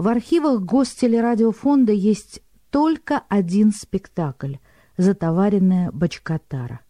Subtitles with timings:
[0.00, 4.54] В архивах Гостелерадиофонда есть только один спектакль
[4.96, 6.80] «Затоваренная бочкотара».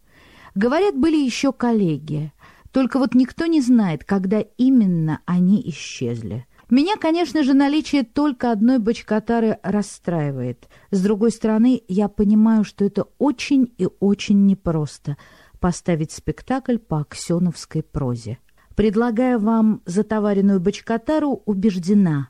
[0.55, 2.31] Говорят, были еще коллеги,
[2.71, 6.47] только вот никто не знает, когда именно они исчезли.
[6.69, 10.69] Меня, конечно же, наличие только одной бочкотары расстраивает.
[10.91, 15.17] С другой стороны, я понимаю, что это очень и очень непросто
[15.59, 18.37] поставить спектакль по аксеновской прозе.
[18.73, 22.29] Предлагая вам затоваренную бочкотару, убеждена,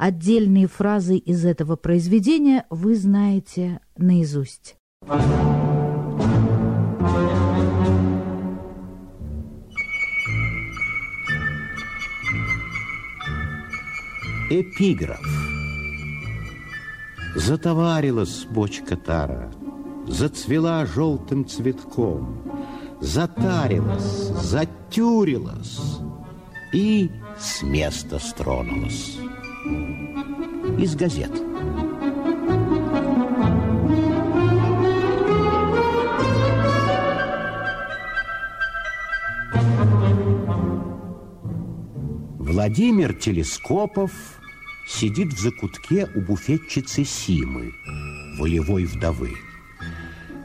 [0.00, 4.76] отдельные фразы из этого произведения вы знаете наизусть.
[14.48, 15.20] Эпиграф.
[17.36, 19.52] Затоварилась бочка тара,
[20.08, 22.42] Зацвела желтым цветком,
[23.00, 25.78] Затарилась, затюрилась
[26.72, 29.18] И с места стронулась.
[29.62, 31.30] Из газет.
[42.38, 44.12] Владимир Телескопов
[44.86, 47.72] сидит в закутке у буфетчицы Симы,
[48.38, 49.32] волевой вдовы.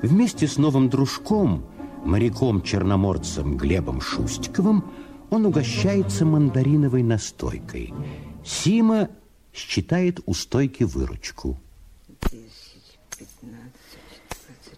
[0.02, 1.66] Вместе с новым дружком,
[2.04, 4.84] моряком-черноморцем Глебом Шустиковым,
[5.30, 7.94] он угощается мандариновой настойкой.
[8.46, 9.10] Сима
[9.54, 11.60] считает у стойки выручку.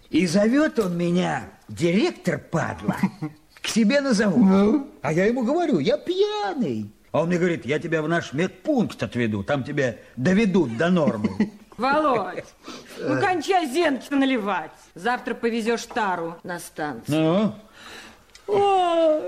[0.10, 2.96] И зовет он меня, директор падла,
[3.62, 4.38] к себе на завод.
[4.38, 4.88] Ну?
[5.02, 6.90] А я ему говорю, я пьяный.
[7.12, 11.52] А он мне говорит, я тебя в наш медпункт отведу, там тебя доведут до нормы.
[11.78, 12.46] Володь,
[13.00, 14.72] ну кончай зенки наливать.
[14.96, 17.54] Завтра повезешь тару на станцию.
[18.48, 18.56] Ну?
[18.56, 19.22] О,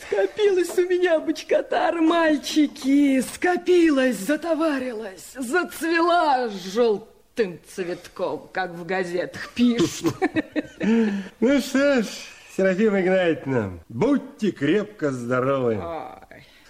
[0.00, 10.14] скопилась у меня бочкотар, мальчики, скопилась, затоварилась, зацвела желтым цветком, как в газетах пишут.
[11.40, 12.06] Ну что ж,
[12.56, 15.82] Серафима Игнатьевна, будьте крепко здоровы.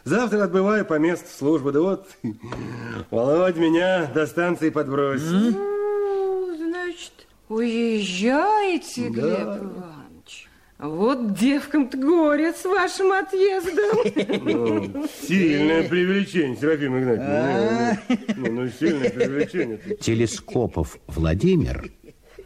[0.04, 1.72] Завтра отбываю по месту службы.
[1.72, 2.08] Да вот,
[3.10, 5.30] Володь меня до станции подбросит.
[5.30, 7.12] Ну, значит,
[7.50, 9.10] уезжаете, да.
[9.10, 9.97] Глеб Иванович?
[10.78, 13.98] Вот девкам-то горе с вашим отъездом.
[14.44, 17.98] Ну, сильное привлечение, Серафима Игнатьевна.
[18.36, 19.80] Ну, ну, сильное привлечение.
[20.00, 21.90] Телескопов Владимир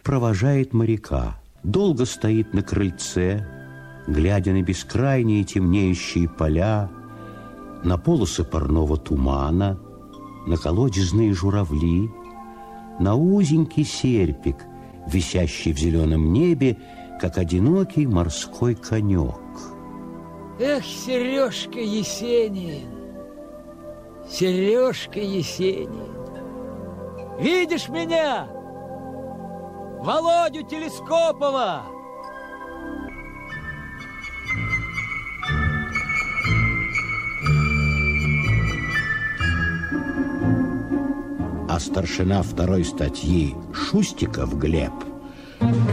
[0.02, 1.38] провожает моряка.
[1.62, 3.46] Долго стоит на крыльце,
[4.08, 6.90] глядя на бескрайние темнеющие поля,
[7.84, 9.78] на полосы парного тумана,
[10.46, 12.10] на колодезные журавли,
[12.98, 14.56] на узенький серпик,
[15.06, 16.78] висящий в зеленом небе,
[17.22, 19.38] как одинокий морской конек.
[20.58, 22.90] Эх, Сережка Есенин,
[24.28, 26.10] Сережка Есенин,
[27.38, 28.48] видишь меня?
[30.00, 31.84] Володю Телескопова!
[41.68, 45.11] а старшина второй статьи Шустиков Глеб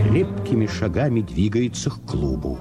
[0.04, 2.60] крепкими шагами двигается к клубу.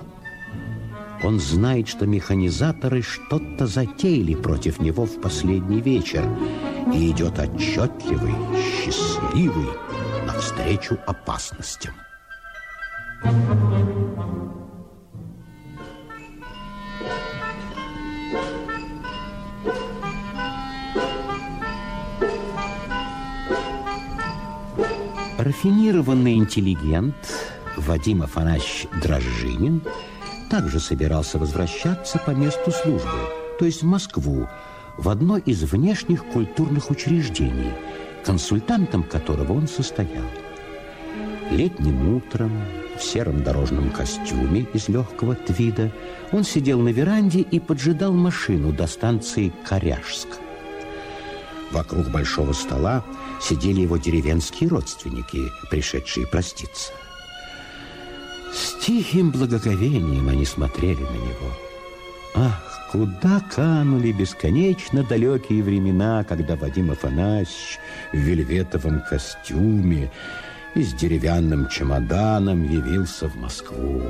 [1.22, 6.24] Он знает, что механизаторы что-то затеяли против него в последний вечер
[6.94, 9.68] и идет отчетливый, счастливый
[10.26, 11.94] навстречу опасностям.
[25.48, 27.16] Рафинированный интеллигент
[27.78, 29.80] Вадим Афанасьевич Дрожжинин
[30.50, 33.18] также собирался возвращаться по месту службы,
[33.58, 34.46] то есть в Москву,
[34.98, 37.72] в одно из внешних культурных учреждений,
[38.26, 40.26] консультантом которого он состоял.
[41.50, 42.52] Летним утром
[42.98, 45.90] в сером дорожном костюме из легкого твида
[46.30, 50.28] он сидел на веранде и поджидал машину до станции Коряжск.
[51.70, 53.04] Вокруг большого стола
[53.40, 56.92] сидели его деревенские родственники, пришедшие проститься.
[58.52, 61.52] С тихим благоговением они смотрели на него.
[62.34, 67.78] Ах, куда канули бесконечно далекие времена, когда Вадим Афанасьевич
[68.12, 70.10] в вельветовом костюме
[70.74, 74.02] и с деревянным чемоданом явился в Москву.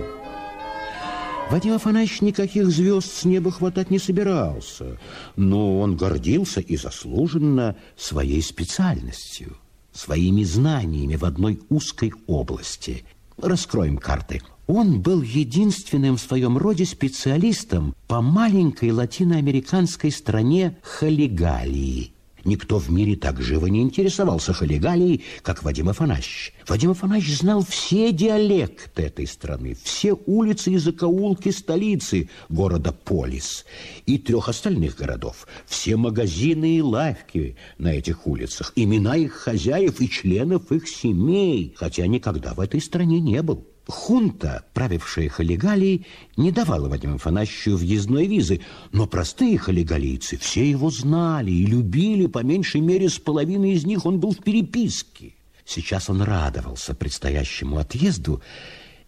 [1.51, 4.99] Вадим Афанасьевич никаких звезд с неба хватать не собирался,
[5.37, 9.57] но он гордился и заслуженно своей специальностью,
[9.93, 13.05] своими знаниями в одной узкой области.
[13.39, 14.43] Раскроем карты.
[14.67, 22.13] Он был единственным в своем роде специалистом по маленькой латиноамериканской стране Халигалии–
[22.49, 26.55] Никто в мире так живо не интересовался Халигалией, как Вадим Афанасьевич.
[26.67, 33.67] Вадим Афанасьевич знал все диалекты этой страны, все улицы и закоулки столицы города Полис
[34.07, 40.09] и трех остальных городов, все магазины и лавки на этих улицах, имена их хозяев и
[40.09, 43.67] членов их семей, хотя никогда в этой стране не был.
[43.89, 46.07] Хунта, правившая Халигалией,
[46.37, 48.61] не давала Вадиму Афанасьевичу въездной визы,
[48.93, 54.05] но простые халигалийцы все его знали и любили, по меньшей мере, с половиной из них
[54.05, 55.33] он был в переписке.
[55.65, 58.43] Сейчас он радовался предстоящему отъезду,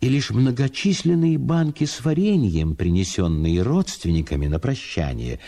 [0.00, 5.41] и лишь многочисленные банки с вареньем, принесенные родственниками на прощание,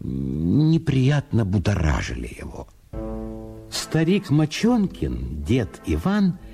[0.00, 2.66] неприятно будоражили его.
[3.70, 6.40] Старик Мочонкин, дед Иван–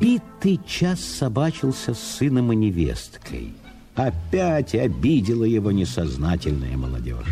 [0.00, 3.54] Битый час собачился с сыном и невесткой.
[3.94, 7.26] Опять обидела его несознательная молодежь.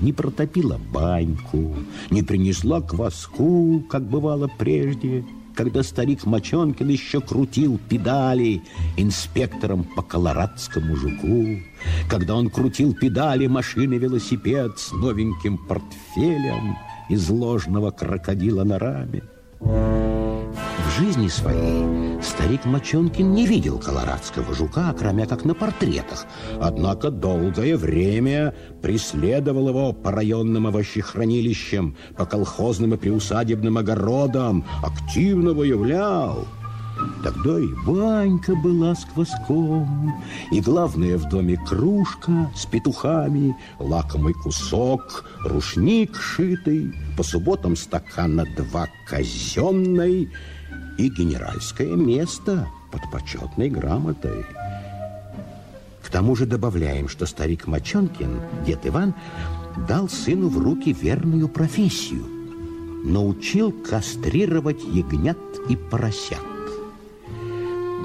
[0.00, 1.76] Не протопила баньку,
[2.10, 5.24] не принесла кваску, как бывало прежде,
[5.54, 8.62] когда старик Мочонкин еще крутил педали
[8.96, 11.60] инспектором по колорадскому жуку,
[12.08, 16.76] когда он крутил педали машины-велосипед с новеньким портфелем
[17.08, 19.22] из ложного крокодила на раме.
[19.60, 26.26] В жизни своей старик Мочонкин не видел колорадского жука, кроме как на портретах.
[26.60, 36.46] Однако долгое время преследовал его по районным овощехранилищам, по колхозным и приусадебным огородам, активно выявлял–
[37.22, 45.24] Тогда и банька была с кваском, и главное в доме кружка с петухами, лакомый кусок,
[45.44, 50.30] рушник шитый, по субботам стакана два казенной
[50.98, 54.44] и генеральское место под почетной грамотой.
[56.02, 59.14] К тому же добавляем, что старик Мочонкин, дед Иван,
[59.88, 62.24] дал сыну в руки верную профессию.
[63.04, 65.38] Научил кастрировать ягнят
[65.68, 66.49] и поросят.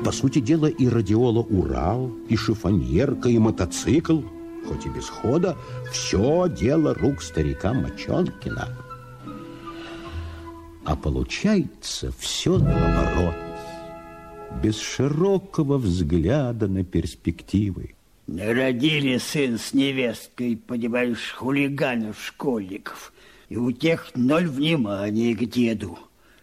[0.05, 4.21] По сути дела, и радиола «Урал», и шифоньерка, и мотоцикл,
[4.67, 5.57] хоть и без хода,
[5.91, 8.69] все дело рук старика Мочонкина.
[10.85, 13.33] А получается все наоборот,
[14.61, 17.95] без широкого взгляда на перспективы.
[18.27, 23.11] Народили сын с невесткой, понимаешь, хулиганов-школьников,
[23.49, 25.97] и у тех ноль внимания к деду.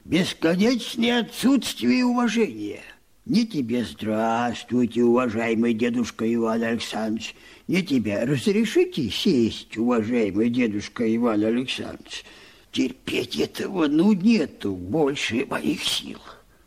[0.05, 2.81] Бесконечное отсутствие уважения–
[3.25, 7.37] не тебе здравствуйте, уважаемый дедушка Иван Александрович.
[7.69, 12.25] Не тебе разрешите сесть, уважаемый дедушка Иван Александрович.
[12.73, 16.19] Терпеть этого, ну, нету больше моих сил.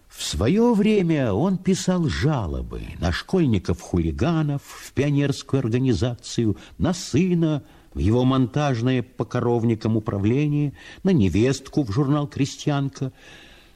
[0.08, 7.64] В свое время он писал жалобы на школьников-хулиганов в пионерскую организацию, на сына
[7.94, 10.72] в его монтажное по коровникам управление,
[11.04, 13.12] на невестку в журнал «Крестьянка».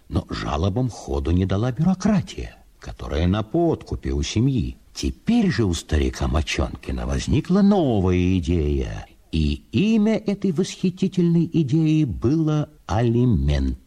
[0.08, 4.78] Но жалобам ходу не дала бюрократия которая на подкупе у семьи.
[4.94, 13.78] Теперь же у старика Мочонкина возникла новая идея, и имя этой восхитительной идеи было алимент.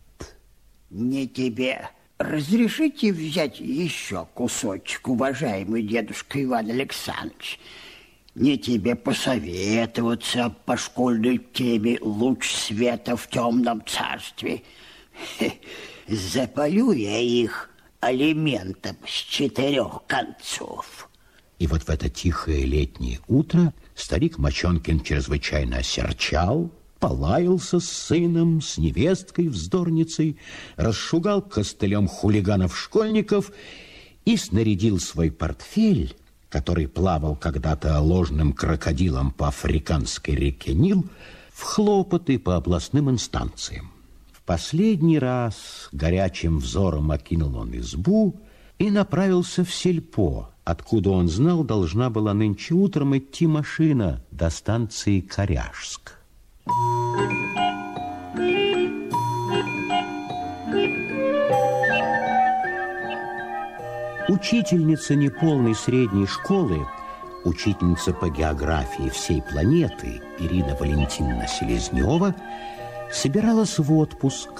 [0.90, 1.88] Не тебе.
[2.18, 7.58] Разрешите взять еще кусочек, уважаемый дедушка Иван Александрович?
[8.34, 14.62] Не тебе посоветоваться по школьной теме «Луч света в темном царстве».
[16.06, 17.71] Запалю я их
[18.02, 21.08] алиментом с четырех концов.
[21.58, 28.76] И вот в это тихое летнее утро старик Мочонкин чрезвычайно осерчал, полаялся с сыном, с
[28.76, 30.36] невесткой, вздорницей,
[30.74, 33.52] расшугал костылем хулиганов-школьников
[34.24, 36.16] и снарядил свой портфель,
[36.48, 41.06] который плавал когда-то ложным крокодилом по африканской реке Нил,
[41.52, 43.91] в хлопоты по областным инстанциям
[44.52, 48.38] последний раз горячим взором окинул он избу
[48.78, 55.20] и направился в сельпо, откуда он знал, должна была нынче утром идти машина до станции
[55.20, 56.18] Коряжск.
[64.28, 66.86] Учительница неполной средней школы,
[67.46, 72.34] учительница по географии всей планеты Ирина Валентиновна Селезнева–
[73.12, 74.50] собиралась в отпуск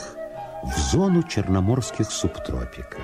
[0.63, 3.01] в зону черноморских субтропиков.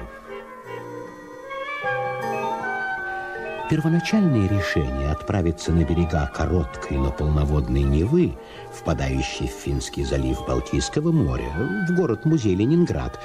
[3.71, 8.39] Первоначальное решение отправиться на берега короткой, но полноводной Невы,
[8.73, 11.53] впадающей в Финский залив Балтийского моря,
[11.87, 13.21] в город-музей Ленинград,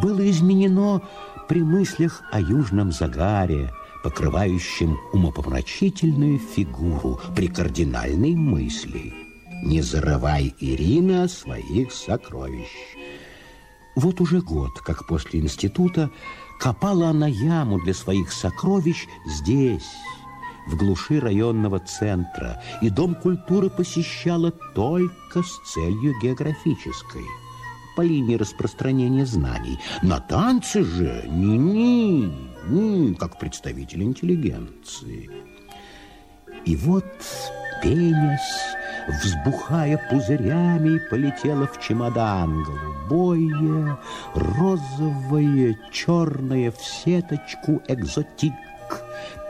[0.00, 1.02] было изменено
[1.48, 3.72] при мыслях о южном загаре,
[4.04, 9.12] покрывающем умопомрачительную фигуру при кардинальной мысли–
[9.62, 12.68] Не зарывай, Ирина, своих сокровищ.
[13.96, 16.10] Вот уже год, как после института,
[16.60, 19.90] копала она яму для своих сокровищ здесь,
[20.68, 27.24] в глуши районного центра, и Дом культуры посещала только с целью географической,
[27.96, 29.80] по линии распространения знаний.
[30.02, 32.32] На танцы же ни-ни,
[32.68, 35.28] ни, как представитель интеллигенции.
[36.64, 37.04] И вот
[37.82, 38.77] пенясь,
[39.08, 43.98] взбухая пузырями, полетела в чемодан голубое,
[44.34, 48.54] розовое, черное в сеточку экзотик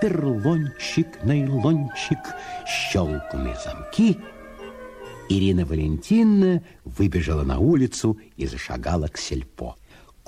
[0.00, 2.18] перлончик, нейлончик,
[2.66, 4.18] щелкнули замки.
[5.28, 9.76] Ирина Валентиновна выбежала на улицу и зашагала к сельпо.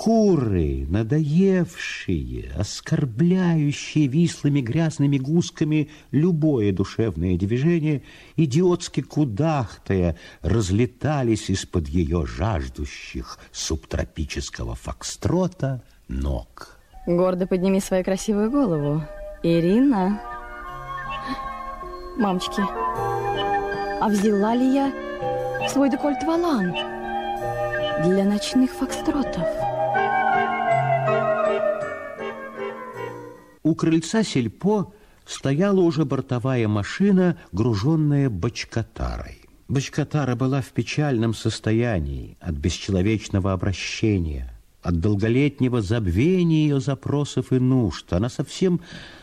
[0.00, 8.02] Куры, надоевшие, оскорбляющие вислыми грязными гусками любое душевное движение,
[8.34, 16.78] идиотски кудахтая, разлетались из-под ее жаждущих субтропического фокстрота ног.
[17.06, 19.02] Гордо подними свою красивую голову.
[19.42, 20.18] Ирина.
[22.16, 22.62] Мамочки,
[24.00, 26.72] а взяла ли я свой декольт-валан
[28.02, 29.69] для ночных фокстротов?
[33.62, 34.92] У крыльца сельпо
[35.26, 39.42] стояла уже бортовая машина, груженная бочкотарой.
[39.68, 44.52] Бочкотара была в печальном состоянии от бесчеловечного обращения,
[44.82, 48.12] от долголетнего забвения ее запросов и нужд.
[48.12, 48.80] Она совсем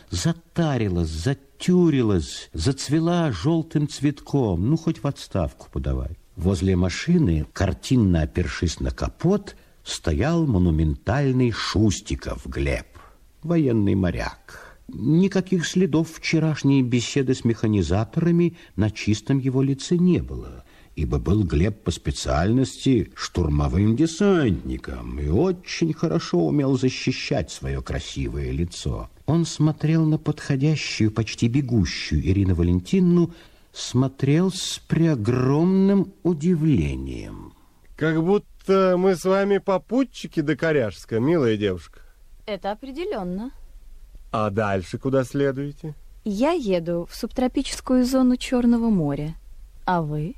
[0.08, 6.16] затарилась, затюрилась, зацвела желтым цветком, ну, хоть в отставку подавай.
[6.36, 12.86] Возле машины, картинно опершись на капот, стоял монументальный Шустиков Глеб,
[13.42, 14.76] военный моряк.
[14.88, 20.64] Никаких следов вчерашней беседы с механизаторами на чистом его лице не было,
[20.96, 29.10] ибо был Глеб по специальности штурмовым десантником и очень хорошо умел защищать свое красивое лицо.
[29.26, 33.34] Он смотрел на подходящую, почти бегущую Ирину Валентиновну,
[33.72, 37.52] смотрел с преогромным удивлением.
[37.96, 42.00] Как будто мы с вами попутчики до Коряжска, милая девушка.
[42.48, 43.50] Это определенно.
[44.32, 45.94] А дальше куда следуете?
[46.24, 49.34] Я еду в субтропическую зону Черного моря.
[49.84, 50.34] А вы?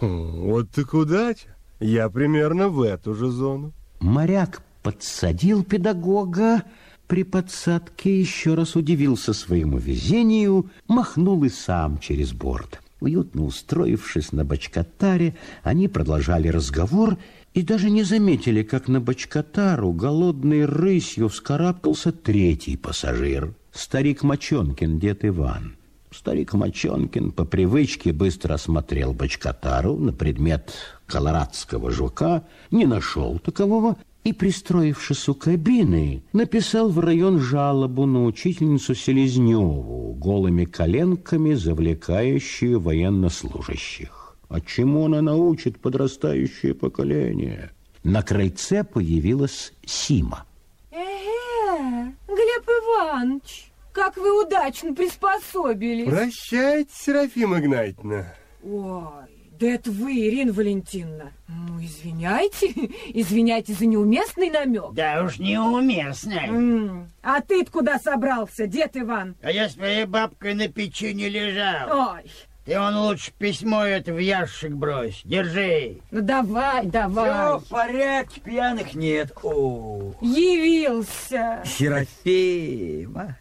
[0.00, 1.54] Хм, вот так удача.
[1.78, 3.70] Я примерно в эту же зону.
[4.00, 6.64] Моряк подсадил педагога,
[7.06, 12.80] при подсадке еще раз удивился своему везению, махнул и сам через борт.
[13.00, 17.18] Уютно устроившись на бочкотаре, они продолжали разговор и
[17.60, 25.76] даже не заметили, как на бочкотару голодной рысью вскарабкался третий пассажир, старик Мочонкин, дед Иван.
[26.10, 30.72] Старик Мочонкин по привычке быстро осмотрел бочкотару на предмет
[31.06, 38.94] колорадского жука, не нашел такового и, пристроившись у кабины, написал в район жалобу на учительницу
[38.94, 44.21] Селезневу, голыми коленками завлекающую военнослужащих.
[44.52, 47.70] А чему она научит подрастающее поколение?
[48.04, 50.44] На крыльце появилась Сима.
[50.90, 56.06] Эге, Глеб Иванович, как вы удачно приспособились.
[56.08, 58.34] Прощайте, Серафима Игнатьевна.
[58.62, 59.28] Ой,
[59.58, 61.32] да это вы, Ирина Валентиновна.
[61.48, 62.66] Ну, извиняйте,
[63.14, 64.92] извиняйте за неуместный намек.
[64.92, 66.34] Да уж неуместно.
[66.48, 69.34] М, А ты куда собрался, дед Иван?
[69.42, 72.10] А я с твоей бабкой на печи не лежал.
[72.16, 72.30] Ой,
[72.64, 75.22] Ты он лучше письмо это в ящик брось.
[75.24, 75.98] Держи.
[76.12, 77.58] ну давай, давай.
[77.58, 79.32] в порядке, пьяных нет.
[79.42, 81.60] О, Явился.
[81.64, 83.36] Серафима,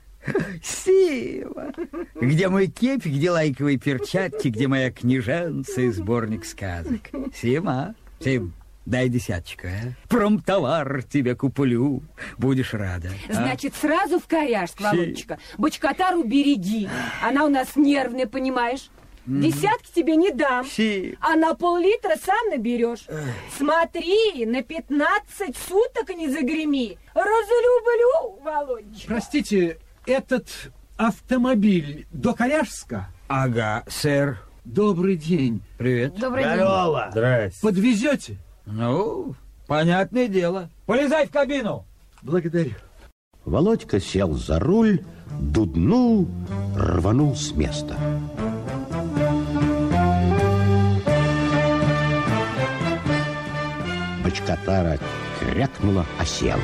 [0.64, 1.72] Сима.
[2.20, 7.02] Где мой кепик, где лайковые перчатки, где моя книженца и сборник сказок?
[7.36, 8.54] Сима, Сим,
[8.88, 9.94] дай десяточку, а?
[10.10, 12.02] Промтовар тебе куплю,
[12.38, 13.10] будешь рада.
[13.30, 13.34] а?
[13.34, 15.38] Значит, сразу в Коряжск, Володечка.
[15.58, 16.90] Бочкотару береги.
[17.24, 18.90] Она у нас нервная, понимаешь?
[19.26, 20.66] Десятки тебе не дам.
[20.66, 21.18] Си.
[21.22, 23.08] А на пол-литра сам наберешь.
[23.58, 26.98] Смотри, на 15 суток не загреми.
[27.14, 29.08] Разлюблю, Володечка.
[29.08, 30.48] Простите, этот
[30.98, 33.08] автомобиль до Коряжска?
[33.28, 34.40] Ага, сэр.
[34.66, 35.62] Добрый день.
[35.78, 36.16] Привет.
[36.16, 36.56] Добрый день.
[36.56, 37.08] Здорово.
[37.12, 37.62] Здрасте.
[37.62, 38.38] Подвезете?
[38.66, 39.36] Ну,
[39.68, 40.70] понятное дело.
[40.86, 41.86] Полезай в кабину.
[42.22, 42.74] Благодарю.
[43.46, 45.02] Володька сел за руль,
[45.40, 46.28] дуднул,
[46.76, 47.98] рванул с места.
[54.32, 54.98] Бочкотара
[55.42, 56.64] крякнула, осела.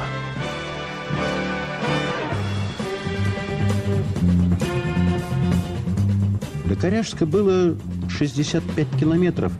[6.64, 9.52] До Коряжска было 65 километров,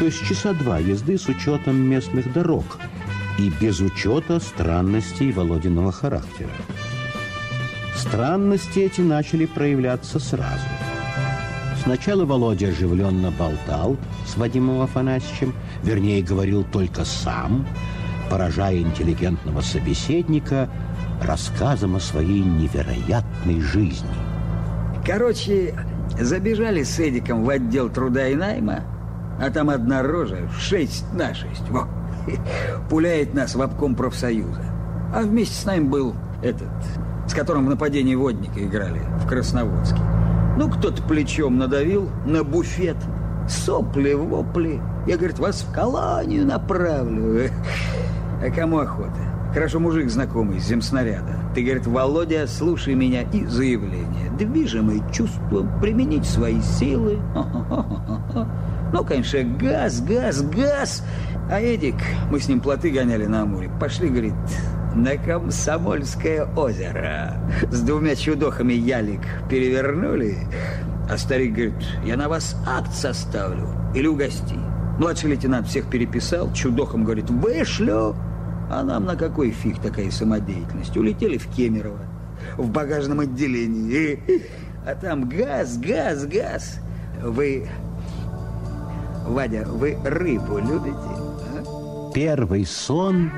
[0.00, 2.64] то есть часа два езды с учетом местных дорог
[3.38, 6.50] и без учета странностей Володиного характера.
[7.94, 10.66] Странности эти начали проявляться сразу.
[11.86, 17.64] Сначала Володя оживленно болтал с Вадимом Афанасьевичем, вернее, говорил только сам,
[18.28, 20.68] поражая интеллигентного собеседника
[21.22, 24.08] рассказом о своей невероятной жизни.
[25.06, 25.76] Короче,
[26.20, 28.80] забежали с Эдиком в отдел труда и найма,
[29.40, 31.88] а там одна рожа, шесть на шесть, во,
[32.90, 34.64] пуляет нас в обком профсоюза.
[35.14, 36.66] А вместе с нами был этот,
[37.28, 40.00] с которым в нападении водника играли в Красноводске.
[40.56, 42.96] Ну, кто-то плечом надавил на буфет,
[43.48, 44.80] сопли, вопли.
[45.06, 47.50] Я, говорит, вас в колонию направлю.
[48.42, 49.36] А кому охота?
[49.52, 51.36] Хорошо, мужик знакомый земснаряда.
[51.54, 54.30] Ты, говорит, Володя, слушай меня и заявление.
[54.38, 57.18] Движимый чувством применить свои силы.
[58.92, 61.02] Ну, конечно, газ, газ, газ.
[61.50, 61.96] А Эдик,
[62.30, 63.68] мы с ним плоты гоняли на Амуре.
[63.80, 64.32] Пошли, говорит,
[64.96, 67.34] на Комсомольское озеро.
[67.70, 70.38] С двумя чудохами ялик перевернули.
[71.08, 71.74] А старик говорит,
[72.04, 74.58] я на вас акт составлю или угости.
[74.98, 78.16] Младший лейтенант всех переписал, чудохом говорит, вышлю.
[78.70, 80.96] А нам на какой фиг такая самодеятельность?
[80.96, 82.00] Улетели в Кемерово,
[82.56, 84.18] в багажном отделении.
[84.86, 86.78] А там газ, газ, газ.
[87.22, 87.68] Вы,
[89.26, 90.96] Вадя, вы рыбу любите?
[90.96, 92.10] А?
[92.14, 93.30] Первый сон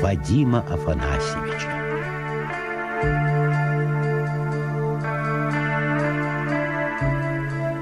[0.00, 1.80] Вадима Афанасьевича.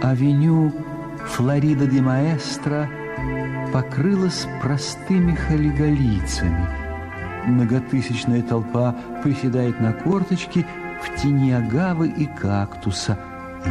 [0.02, 0.72] Авеню
[1.26, 2.88] Флорида де Маэстро
[3.72, 6.66] покрылась простыми халигалийцами.
[7.46, 10.66] Многотысячная толпа приседает на корточки
[11.02, 13.18] в тени агавы и кактуса.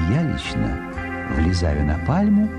[0.10, 0.92] Я лично
[1.36, 2.50] влезаю на пальму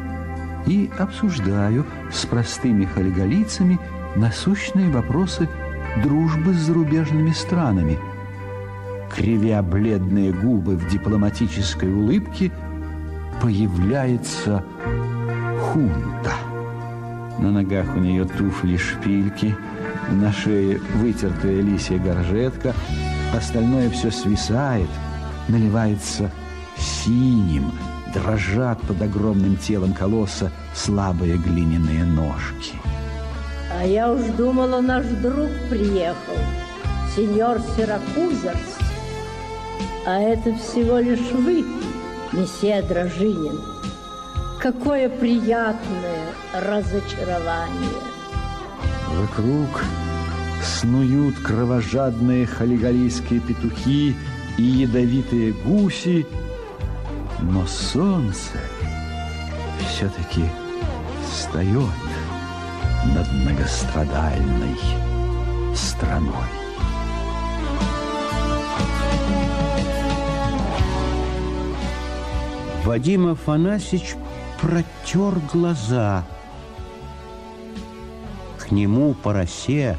[0.66, 3.78] и обсуждаю с простыми халигалийцами
[4.16, 5.48] насущные вопросы
[6.02, 7.98] дружбы с зарубежными странами.
[9.14, 12.52] Кривя бледные губы в дипломатической улыбке,
[13.40, 14.64] появляется
[15.60, 16.32] хунта.
[17.38, 19.54] На ногах у нее туфли-шпильки,
[20.10, 22.74] на шее вытертая лисья горжетка,
[23.34, 24.88] остальное все свисает,
[25.48, 26.30] наливается
[26.76, 27.72] синим,
[28.12, 32.74] дрожат под огромным телом колосса слабые глиняные ножки.
[33.80, 36.36] А я уж думала, наш друг приехал,
[37.14, 38.76] сеньор Сиракузерс.
[40.04, 41.64] А это всего лишь вы,
[42.32, 43.60] месье Дрожинин.
[44.60, 48.02] Какое приятное разочарование.
[49.14, 49.84] Вокруг
[50.60, 54.16] снуют кровожадные халигалийские петухи
[54.56, 56.26] и ядовитые гуси,
[57.42, 58.58] но солнце
[59.88, 60.42] все-таки
[61.30, 62.07] встает
[63.04, 64.76] над многострадальной
[65.74, 66.32] страной.
[72.84, 74.16] Вадим Афанасьевич
[74.60, 76.26] протер глаза.
[78.58, 79.98] К нему по росе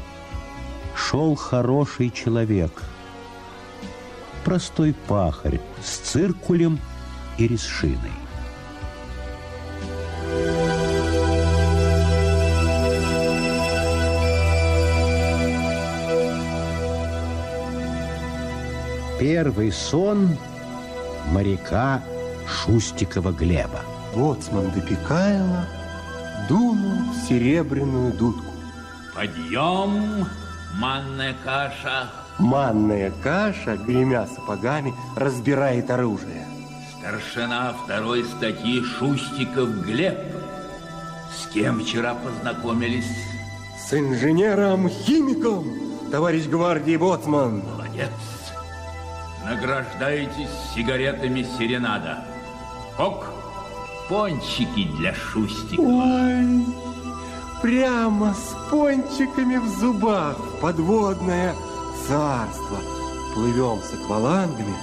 [0.94, 2.82] шел хороший человек.
[4.44, 6.78] Простой пахарь с циркулем
[7.38, 8.19] и решиной.
[19.20, 20.38] Первый сон
[21.26, 22.02] моряка
[22.48, 23.80] Шустикова Глеба.
[24.14, 25.66] Боцман допекаяла,
[26.48, 28.50] дунул в серебряную дудку.
[29.14, 30.26] Подъем,
[30.78, 32.08] манная каша.
[32.38, 36.46] Манная каша, гремя сапогами, разбирает оружие.
[36.98, 40.18] Старшина второй статьи Шустиков Глеб.
[41.30, 43.12] С кем вчера познакомились?
[43.86, 47.58] С инженером-химиком, товарищ гвардии Боцман.
[47.58, 48.08] Молодец.
[49.44, 52.18] Награждаетесь сигаретами Серенада.
[52.98, 53.32] Ок,
[54.08, 55.86] пончики для Шустикова.
[55.86, 56.66] Ой,
[57.62, 60.36] прямо с пончиками в зубах.
[60.60, 61.54] Подводное
[62.06, 62.78] царство.
[63.34, 64.74] Плывем с аквалангами.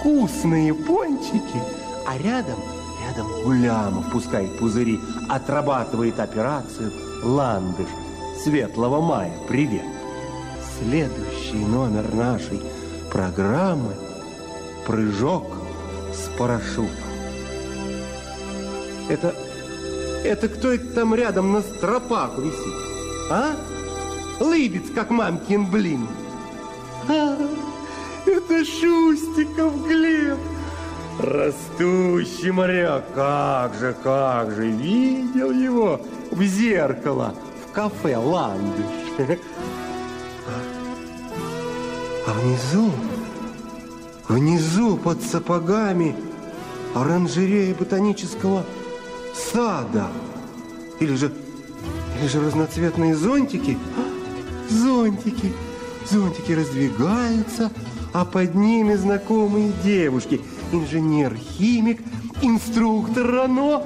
[0.00, 1.62] Вкусные пончики.
[2.08, 2.58] А рядом,
[3.06, 5.00] рядом Гулямов пускает пузыри.
[5.28, 7.88] Отрабатывает операцию «Ландыш»
[8.42, 9.32] Светлого мая.
[9.48, 9.86] Привет.
[10.78, 12.60] Следующий номер нашей
[13.10, 13.94] программы
[14.86, 15.56] «Прыжок
[16.12, 17.06] с парашютом».
[19.08, 19.34] Это,
[20.24, 22.74] это кто это там рядом на стропах висит?
[23.30, 23.56] А?
[24.40, 26.08] Лыбец, как мамкин блин.
[27.08, 27.36] А,
[28.26, 30.38] это Шустиков Глеб.
[31.18, 39.38] Растущий моряк, как же, как же, видел его в зеркало в кафе «Ландыш».
[42.26, 42.90] А внизу,
[44.28, 46.16] внизу под сапогами
[46.92, 48.64] оранжерея ботанического
[49.32, 50.08] сада.
[50.98, 51.32] Или же,
[52.20, 53.78] или же разноцветные зонтики.
[54.68, 55.52] Зонтики,
[56.10, 57.70] зонтики раздвигаются,
[58.12, 60.40] а под ними знакомые девушки.
[60.72, 62.00] Инженер, химик,
[62.42, 63.84] инструктор РАНО,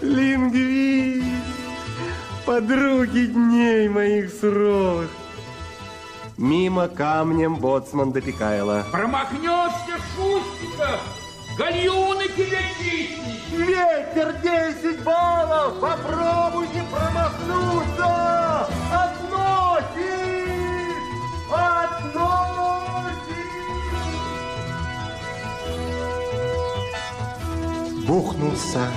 [0.00, 1.22] лингвист.
[2.44, 5.08] Подруги дней моих суровых.
[6.42, 8.84] Мимо камнем боцман допекаяла.
[8.90, 11.00] Промахнешься, Шустиков!
[11.56, 13.48] Гальюны тебе чистить!
[13.52, 15.78] Ветер 10 баллов!
[15.78, 18.66] Попробуй не промахнуться!
[18.92, 20.02] Относит!
[21.48, 22.18] Относит!
[28.04, 28.90] Бухнулся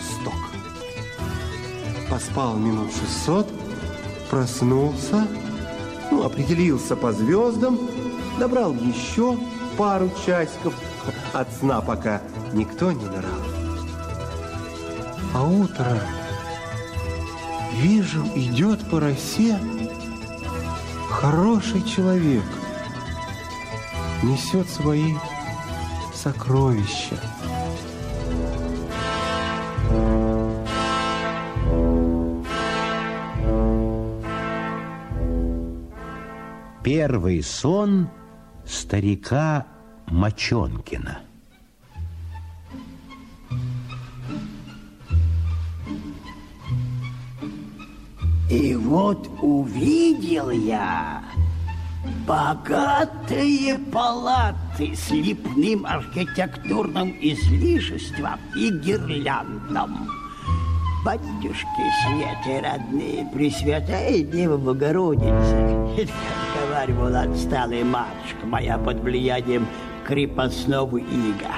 [0.00, 0.40] сток.
[2.08, 3.48] Поспал минут 600,
[4.30, 5.26] проснулся,
[6.22, 7.78] определился по звездам,
[8.38, 9.36] добрал еще
[9.76, 10.74] пару часиков
[11.32, 12.20] от сна, пока
[12.52, 13.40] никто не нырал.
[15.34, 15.98] А утром
[17.74, 19.58] вижу, идет по росе
[21.10, 22.44] хороший человек,
[24.22, 25.14] несет свои
[26.14, 27.29] сокровища.
[36.92, 38.08] Первый сон
[38.66, 39.64] старика
[40.08, 41.20] Мочонкина.
[48.50, 51.22] И вот увидел я
[52.26, 60.08] богатые палаты с лепным архитектурным излишеством и гирляндом.
[61.02, 66.08] Батюшки Светы родные, Пресвятая Дева Богородица, как
[66.68, 69.66] говаривала отсталая матушка моя под влиянием
[70.04, 71.54] крепостного ига.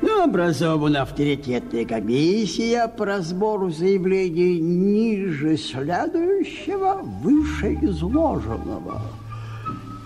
[0.00, 9.02] Ну, образована авторитетная комиссия по разбору заявлений ниже следующего, выше изложенного.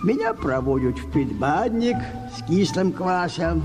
[0.03, 1.97] Меня проводят в предбанник
[2.37, 3.63] с кислым квасом,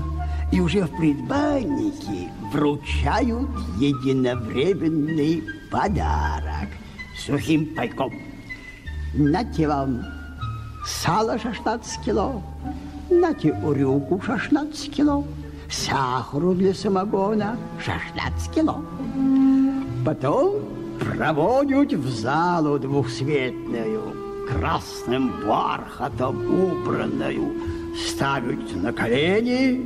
[0.51, 6.69] и уже в предбаннике вручают единовременный подарок
[7.17, 8.13] сухим пайком.
[9.13, 10.05] Нате вам
[10.85, 12.41] сало 16 кило,
[13.09, 15.25] нате урюку 16 кило,
[15.69, 18.83] сахару для самогона 16 кило.
[20.05, 20.55] Потом
[20.99, 24.01] проводят в залу двухсветную,
[24.47, 27.53] красным бархатом убранную,
[28.07, 29.81] ставят на колени,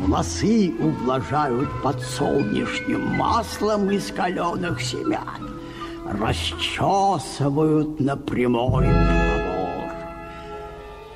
[0.00, 5.60] волосы ублажают подсолнечным маслом из каленых семян,
[6.04, 9.92] расчесывают на прямой пробор.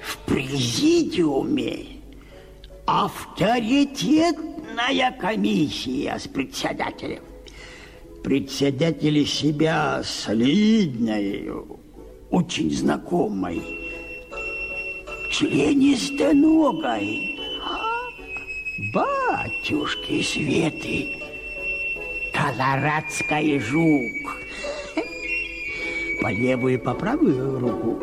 [0.02, 1.86] В президиуме
[2.86, 7.22] авторитетная комиссия с председателем.
[8.22, 11.50] Председатель себя солидной,
[12.30, 13.62] очень знакомой,
[15.30, 17.33] членистоногой.
[18.76, 21.06] Батюшки Светы,
[22.32, 24.36] колорадский жук.
[26.20, 28.02] По левую и по правую руку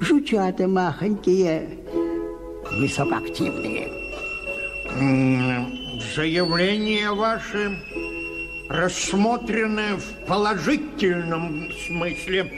[0.00, 1.78] жучата махонькие,
[2.72, 3.88] высокоактивные.
[6.14, 7.82] Заявление ваше
[8.68, 12.52] рассмотрено в положительном смысле.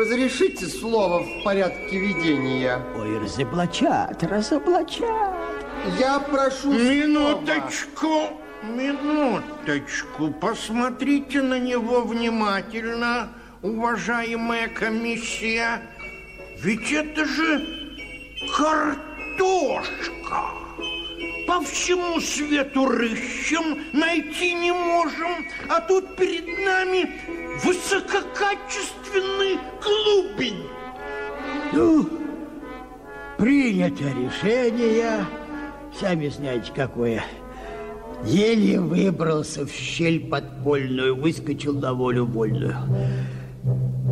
[0.00, 2.80] Разрешите слово в порядке ведения?
[2.96, 5.27] Ой, разоблачат, разоблачат.
[5.98, 10.30] Я прошу Минуточку, минуточку.
[10.30, 13.28] Посмотрите на него внимательно,
[13.62, 15.82] уважаемая комиссия.
[16.60, 17.66] Ведь это же
[18.56, 18.98] картошка.
[21.46, 27.10] По всему свету рыщем, найти не можем, а тут перед нами
[27.64, 30.66] высококачественный клубень.
[31.72, 32.08] Ну,
[33.38, 35.26] принято решение,
[35.98, 37.24] сами знаете какое.
[38.24, 42.76] Еле выбрался в щель подпольную, выскочил на волю вольную.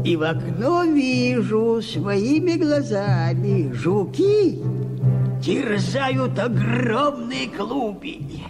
[0.04, 4.60] И в окно вижу своими глазами жуки
[5.42, 8.44] терзают огромные клубень.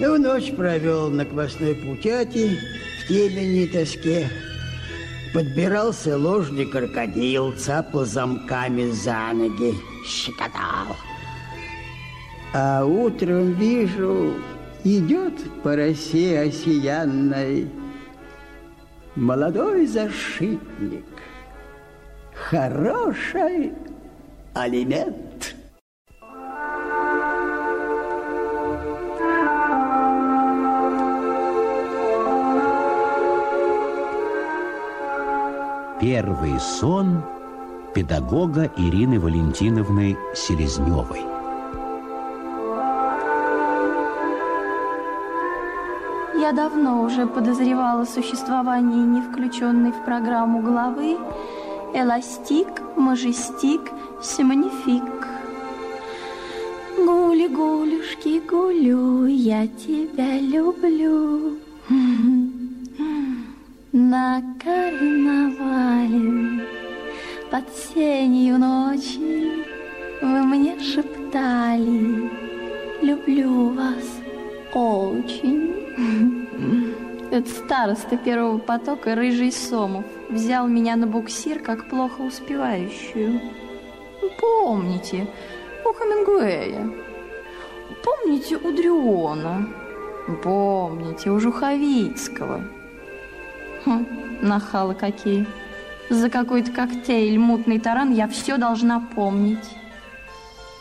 [0.00, 2.58] Ну, ночь провел на квасной путяти
[3.00, 4.28] в темени тоске.
[5.32, 9.74] Подбирался ложный крокодил, цапал замками за ноги,
[10.06, 10.96] щекотал.
[12.56, 14.34] А утром вижу,
[14.84, 17.68] идет по росе осиянной
[19.16, 21.04] молодой защитник.
[22.32, 23.72] Хороший
[24.54, 25.56] алимент.
[36.00, 37.20] Первый сон
[37.92, 41.33] педагога Ирины Валентиновны Селезневой.
[46.44, 51.16] Я давно уже подозревала существование не включенной в программу главы
[51.94, 53.80] «Эластик, мажестик,
[54.22, 55.26] семанифик».
[56.98, 61.56] Гули-гулюшки, гулю, я тебя люблю.
[63.92, 66.12] На карнавале
[67.50, 69.64] под сенью ночи
[70.20, 72.30] Вы мне шептали
[73.00, 74.23] Люблю вас
[74.74, 75.74] очень.
[77.30, 83.40] Это староста первого потока Рыжий Сомов Взял меня на буксир, как плохо успевающую.
[84.38, 85.26] Помните
[85.84, 86.92] у Хамингуэя
[88.04, 89.68] Помните у Дрюона
[90.42, 92.64] Помните у Жуховицкого?
[93.84, 94.06] Хм,
[94.40, 95.46] нахалы какие.
[96.08, 99.64] За какой-то коктейль, мутный таран я все должна помнить.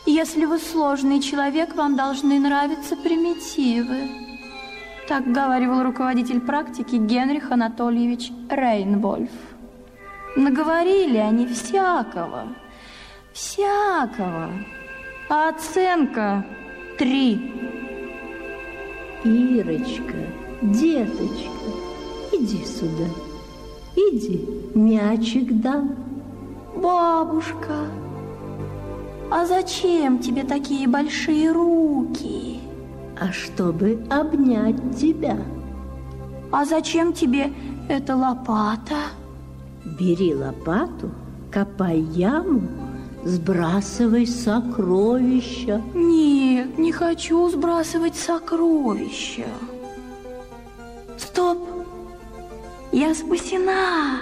[0.05, 4.09] Если вы сложный человек, вам должны нравиться примитивы.
[5.07, 9.31] Так говаривал руководитель практики Генрих Анатольевич Рейнвольф.
[10.35, 12.47] Наговорили они всякого,
[13.31, 14.49] всякого.
[15.29, 16.45] А оценка
[16.97, 17.53] три.
[19.23, 20.17] Ирочка,
[20.61, 21.63] деточка,
[22.33, 23.05] Иди сюда.
[23.95, 25.95] Иди, мячик дам.
[26.75, 27.87] Бабушка,
[29.31, 32.59] а зачем тебе такие большие руки?
[33.19, 35.37] А чтобы обнять тебя.
[36.51, 37.51] А зачем тебе
[37.89, 38.97] эта лопата?
[39.85, 41.11] Бери лопату,
[41.51, 42.61] копай яму,
[43.23, 45.81] сбрасывай сокровища.
[45.93, 49.47] Нет, не хочу сбрасывать сокровища.
[51.17, 51.59] Стоп!
[52.93, 54.21] я спасена.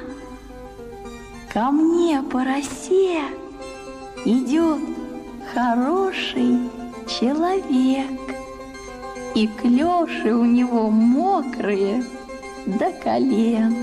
[1.54, 3.22] Ко мне по росе
[4.26, 4.80] идет
[5.54, 6.70] хороший
[7.08, 8.20] человек.
[9.34, 12.04] И клёши у него мокрые
[12.66, 13.76] до колен.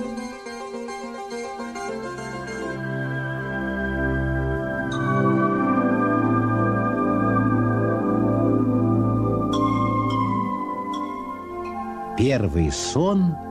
[12.19, 13.37] Первый сон–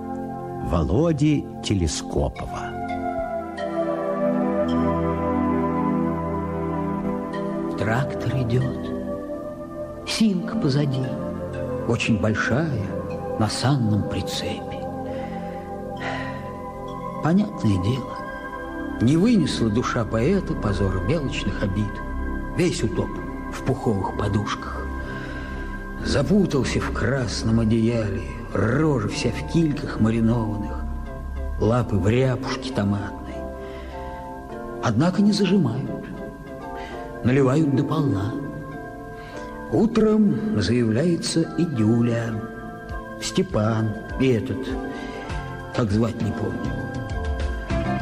[0.69, 2.76] Володи Телескопова.
[8.47, 8.89] Идет.
[10.07, 11.05] Синка позади,
[11.87, 12.81] очень большая,
[13.39, 14.81] на санном прицепе.
[17.23, 18.17] Понятное дело,
[19.01, 21.91] не вынесла душа поэта позора мелочных обид.
[22.57, 23.09] Весь утоп
[23.53, 24.85] в пуховых подушках.
[26.05, 30.83] Запутался в красном одеяле, рожа вся в кильках маринованных,
[31.59, 33.35] лапы в ряпушке томатной.
[34.83, 35.96] Однако не зажимают,
[37.27, 38.33] наливают до полна.
[39.73, 42.33] Утром заявляется и Дюля,
[43.21, 43.89] Степан
[44.21, 44.65] и этот,
[45.75, 46.71] как звать не помню.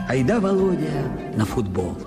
[0.07, 1.01] Айда Володя
[1.35, 1.97] на футбол.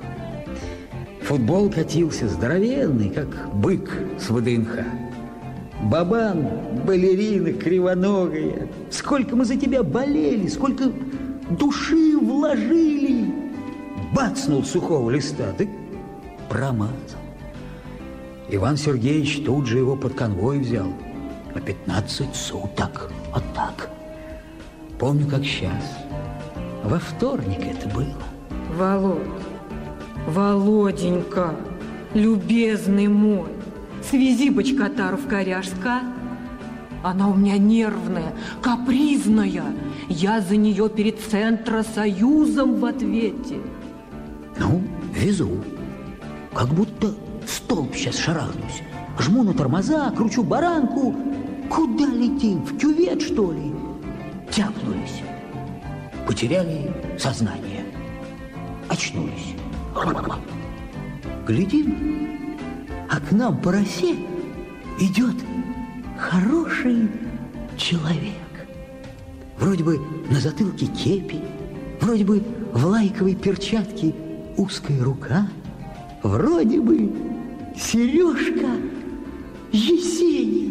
[1.23, 4.85] Футбол катился здоровенный, как бык с ВДНХ.
[5.83, 6.47] Бабан,
[6.87, 10.85] балерина кривоногая, сколько мы за тебя болели, сколько
[11.51, 13.35] души вложили.
[14.15, 15.69] Бацнул сухого листа, ты
[16.49, 16.95] промазал.
[18.51, 20.89] Иван Сергеевич тут же его под конвой взял
[21.55, 23.11] на 15 суток.
[23.33, 23.91] Вот так.
[24.99, 25.99] Помню, как сейчас.
[26.83, 28.17] Во вторник это было.
[28.77, 29.19] Володь,
[30.27, 31.55] Володенька,
[32.15, 33.49] любезный мой,
[34.09, 36.01] Свези бочкотару в коряжска.
[37.03, 38.33] Она у меня нервная,
[38.63, 39.65] капризная.
[40.09, 43.57] Я за нее перед Центросоюзом в ответе.
[44.59, 44.83] Ну,
[45.15, 45.51] везу.
[46.55, 47.15] Как будто
[47.47, 48.83] столб сейчас шарахнусь.
[49.19, 51.15] Жму на тормоза, кручу баранку.
[51.71, 52.65] Куда летим?
[52.65, 53.73] В кювет, что ли?
[54.51, 55.23] Тяпнулись.
[56.27, 57.85] Потеряли сознание.
[58.89, 59.55] Очнулись.
[61.47, 62.59] Глядим,
[63.11, 64.17] а к нам по росе
[65.01, 65.35] идет
[66.19, 67.11] хороший
[67.77, 68.33] человек.
[69.59, 69.99] Вроде бы
[70.31, 71.41] на затылке кепи,
[72.01, 74.15] вроде бы в лайковой перчатке
[74.57, 75.49] узкая рука,
[76.23, 77.11] вроде бы
[77.77, 78.71] сережка,
[79.73, 80.69] Есенин.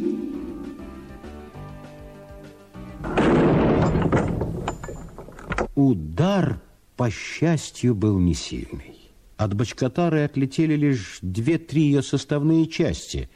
[5.75, 6.59] Удар,
[6.95, 8.95] по счастью, был не сильный.
[9.37, 13.29] От бочкотары отлетели лишь две-три ее составные части.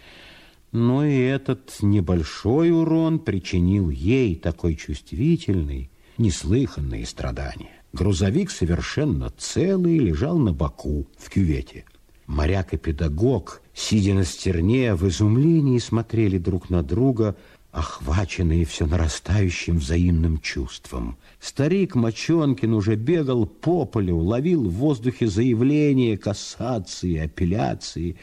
[0.71, 7.83] Но и этот небольшой урон причинил ей такой чувствительный, неслыханные страдания.
[7.93, 11.85] Грузовик совершенно целый лежал на боку в кювете.
[12.31, 17.35] Моряк и педагог, сидя на стерне, в изумлении смотрели друг на друга,
[17.73, 21.17] охваченные все нарастающим взаимным чувством.
[21.41, 28.15] Старик Мочонкин уже бегал по полю, ловил в воздухе заявления, кассации, апелляции.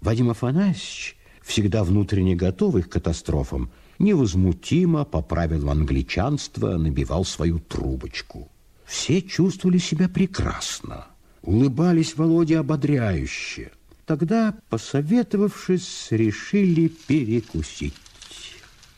[0.00, 3.70] Вадим Афанасьевич, всегда внутренне готовый к катастрофам,
[4.00, 8.50] невозмутимо по правилам англичанства набивал свою трубочку.
[8.84, 11.06] Все чувствовали себя прекрасно,
[11.42, 13.70] улыбались Володе ободряюще.
[14.06, 17.94] Тогда, посоветовавшись, решили перекусить.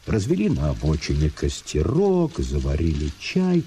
[0.07, 3.65] Развели на обочине костерок, заварили чай.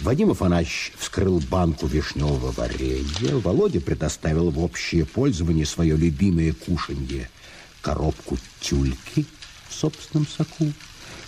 [0.00, 3.36] Вадим Афанасьевич вскрыл банку вишневого варенья.
[3.36, 7.28] Володя предоставил в общее пользование свое любимое кушанье–
[7.82, 9.26] коробку тюльки
[9.68, 10.72] в собственном соку.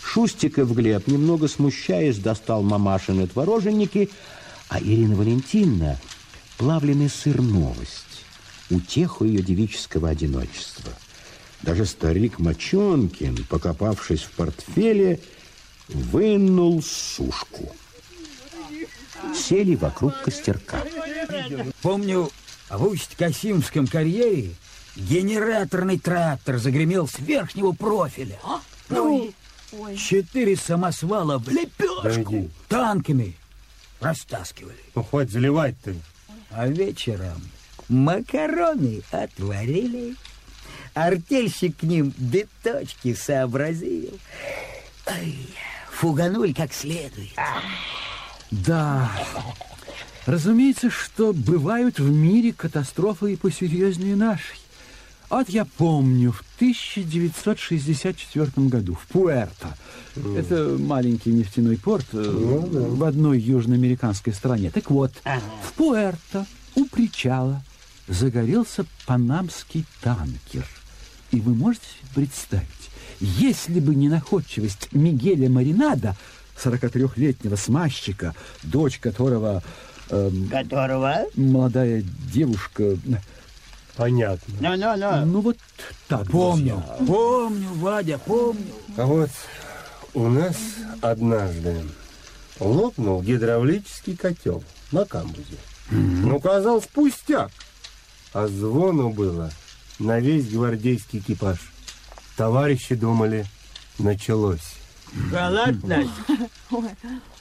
[0.00, 4.11] Шустиков Глеб, немного смущаясь, достал мамашины твороженники,
[4.68, 5.98] а Ирина Валентиновна–
[6.59, 8.25] плавленый сыр новость,
[8.71, 10.93] утеху ее девического одиночества–
[11.64, 15.19] даже старик Мочонкин, покопавшись в портфеле,
[15.88, 17.75] вынул сушку.
[19.35, 20.83] Сели вокруг костерка.
[21.81, 22.31] Помню,
[22.69, 24.51] в Усть-Касимском карьере
[24.95, 28.38] генераторный трактор загремел с верхнего профиля.
[28.90, 29.33] Ну,
[29.97, 33.37] четыре самосвала в лепешку танками
[34.01, 34.77] растаскивали.
[34.95, 35.97] Ну, хоть заливать ты.
[36.57, 37.43] А вечером
[37.88, 40.14] макароны отварили.
[40.95, 44.19] Артельщик к ним биточки сообразил.
[45.07, 45.37] Ай,
[45.90, 47.33] фуганули как следует.
[48.53, 49.11] Да,
[50.27, 54.63] разумеется, что бывают в мире катастрофы и посерьезнее нашей.
[55.35, 59.77] Вот я помню, в 1964 году в Пуэрто,
[60.14, 60.38] mm.
[60.38, 64.70] это маленький нефтяной порт mm, в одной южноамериканской стране.
[64.70, 65.42] Так вот, ага.
[65.64, 67.64] в Пуэрто у причала
[68.07, 70.68] загорелся панамский танкер–
[71.35, 72.68] и вы можете представить,
[73.18, 76.14] если бы не находчивость Мигеля Маринада,
[76.62, 79.61] 43-летнего смазчика, дочь которого...
[80.11, 81.25] Эм, которого?
[81.35, 82.97] Молодая девушка...
[83.96, 84.54] Понятно.
[84.61, 85.57] Ну, ну, вот
[86.09, 86.28] так.
[86.30, 87.07] Помню, друзья.
[87.07, 88.72] помню, Вадя, помню.
[88.96, 89.30] А вот
[90.14, 90.57] у нас
[91.00, 91.83] однажды
[92.59, 95.59] лопнул гидравлический котел на камбузе.
[95.90, 96.26] Mm-hmm.
[96.26, 97.50] Ну, казалось, пустяк.
[98.33, 99.52] А звону было
[99.98, 101.59] на весь гвардейский экипаж.
[102.37, 103.46] Товарищи думали,
[103.98, 104.74] началось.
[105.30, 106.11] Халатность?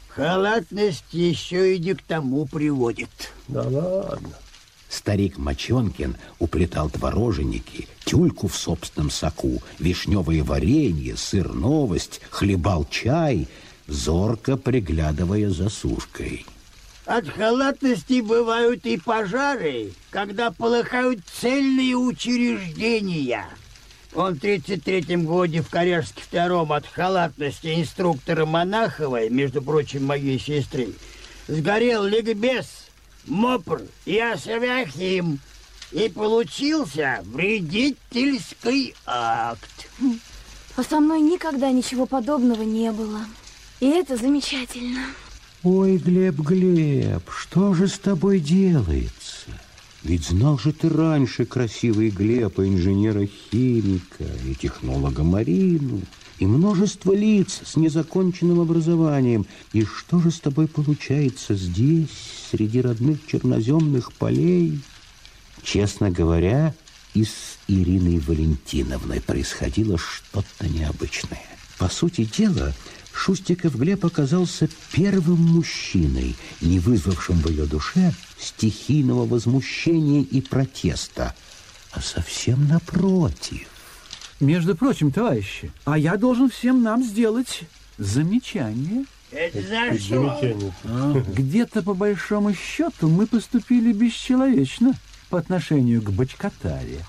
[0.10, 3.10] Халатность еще и не к тому приводит.
[3.48, 4.30] Да ладно.
[4.94, 13.48] Старик Мочонкин уплетал твороженики, тюльку в собственном соку, вишневое варенье, сыр новость, хлебал чай,
[13.88, 16.46] зорко приглядывая за сушкой.
[17.08, 23.48] От халатности бывают и пожары, когда полыхают цельные учреждения.
[24.14, 30.90] Он в 33-м годе в Коряжске втором от халатности инструктора Монаховой, между прочим, моей сестры,
[31.48, 32.83] сгорел ликбез,
[33.28, 35.40] МОПР и Асавиахим,
[35.92, 39.90] и получился вредительский акт.
[40.76, 43.22] А со мной никогда ничего подобного не было.
[43.80, 45.02] И это замечательно.
[45.64, 49.50] Ой, Глеб, Глеб, что же с тобой делается?
[50.04, 56.02] Ведь знал же ты раньше красивый Глеб, инженера-химика и технолога Марину,
[56.40, 59.46] и множество лиц с незаконченным образованием.
[59.72, 62.10] И что же с тобой получается здесь,
[62.52, 64.82] среди родных черноземных полей?
[65.64, 66.74] Честно говоря,
[67.14, 71.46] и с Ириной Валентиновной происходило что-то необычное.
[71.78, 72.74] По сути дела,
[73.14, 81.36] Шустиков Глеб оказался первым мужчиной, не вызвавшим в ее душе стихийного возмущения и протеста,
[81.92, 83.73] а совсем напротив.
[84.40, 87.62] Между прочим, товарищи, а я должен всем нам сделать
[87.98, 89.06] замечание.
[89.32, 90.74] Это за что?
[90.84, 94.94] А, Где-то, по большому счету, мы поступили бесчеловечно
[95.30, 97.00] по отношению к бочкотаре.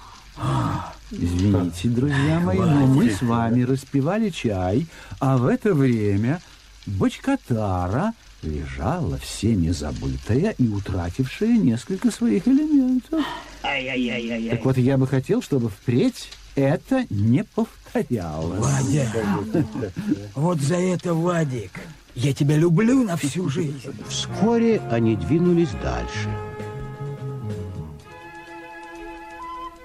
[1.10, 4.86] Извините, друзья мои, но мы с вами распивали чай,
[5.20, 6.40] а в это время
[6.86, 8.12] бочкотара
[8.42, 13.24] лежала всеми забытая и утратившая несколько своих элементов.
[13.62, 18.60] Так вот, я бы хотел, чтобы впредь это не повторялось.
[18.60, 19.06] Вадя,
[20.34, 21.72] вот за это, Вадик,
[22.14, 23.92] я тебя люблю на всю жизнь.
[24.08, 26.28] Вскоре они двинулись дальше.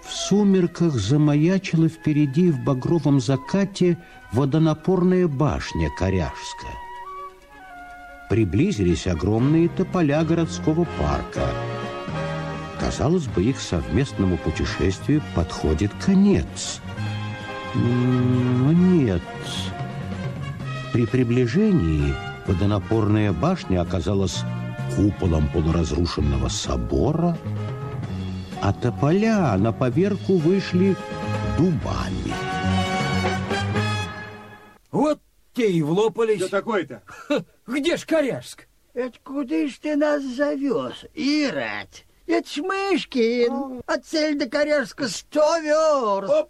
[0.04, 3.98] В сумерках замаячила впереди в багровом закате
[4.32, 6.78] водонапорная башня Коряжская.
[8.30, 11.50] Приблизились огромные тополя городского парка.
[12.80, 16.80] Казалось бы, их совместному путешествию подходит конец.
[17.76, 19.22] Но нет.
[20.94, 22.14] При приближении
[22.48, 24.44] водонапорная башня оказалась
[24.96, 27.38] куполом полуразрушенного собора,
[28.62, 30.96] а тополя на поверку вышли
[31.58, 32.34] дубами.
[34.92, 35.20] Вот
[35.54, 36.40] те и влопались.
[36.40, 37.04] Что такое-то?
[37.68, 38.68] Где ж Коряжск?
[38.94, 42.06] Это куда ж ты нас завез, Ирать?
[42.30, 43.82] Это ж Мышкин.
[43.88, 46.48] От цель до Коряжска сто верст.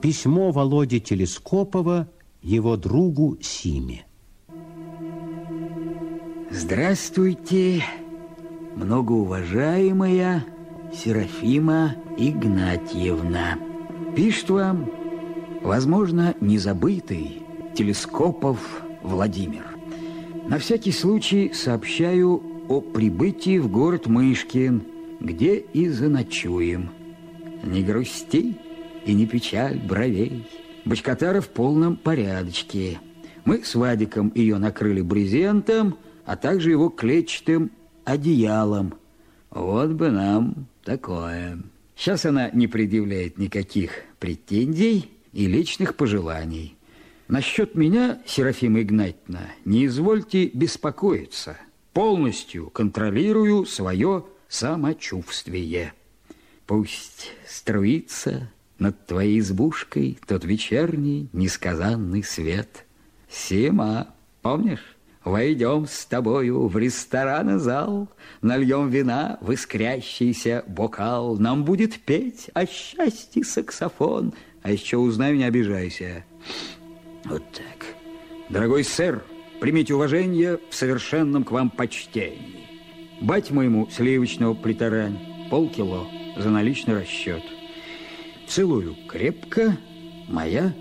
[0.00, 2.08] Письмо Володи Телескопова
[2.40, 4.06] его другу Симе.
[6.50, 7.82] Здравствуйте,
[8.76, 10.44] многоуважаемая
[10.94, 13.58] Серафима Игнатьевна.
[14.14, 14.88] Пишет вам,
[15.62, 17.43] возможно, незабытый
[17.74, 19.64] Телескопов Владимир.
[20.48, 24.84] На всякий случай сообщаю о прибытии в город Мышкин,
[25.18, 26.90] где и заночуем.
[27.64, 28.56] Не грусти
[29.04, 30.46] и не печаль бровей.
[30.84, 33.00] Бочкатара в полном порядочке.
[33.44, 37.72] Мы с Вадиком ее накрыли брезентом, а также его клетчатым
[38.04, 38.94] одеялом.
[39.50, 41.58] Вот бы нам такое.
[41.96, 46.76] Сейчас она не предъявляет никаких претензий и личных пожеланий.
[47.28, 51.56] Насчет меня, Серафима Игнатьевна, не извольте беспокоиться.
[51.94, 55.94] Полностью контролирую свое самочувствие.
[56.66, 62.84] Пусть струится над твоей избушкой тот вечерний несказанный свет.
[63.28, 64.08] Сима,
[64.42, 64.96] помнишь?
[65.24, 68.08] Войдем с тобою в ресторан и зал,
[68.42, 71.38] Нальем вина в искрящийся бокал.
[71.38, 74.34] Нам будет петь о счастье саксофон.
[74.62, 76.24] А еще узнаю, не обижайся.
[77.24, 77.86] Вот так.
[78.50, 79.24] Дорогой сэр,
[79.60, 82.68] примите уважение в совершенном к вам почтении.
[83.20, 85.18] Бать моему сливочного притарань
[85.50, 86.06] полкило
[86.36, 87.42] за наличный расчет.
[88.46, 89.78] Целую крепко,
[90.28, 90.74] моя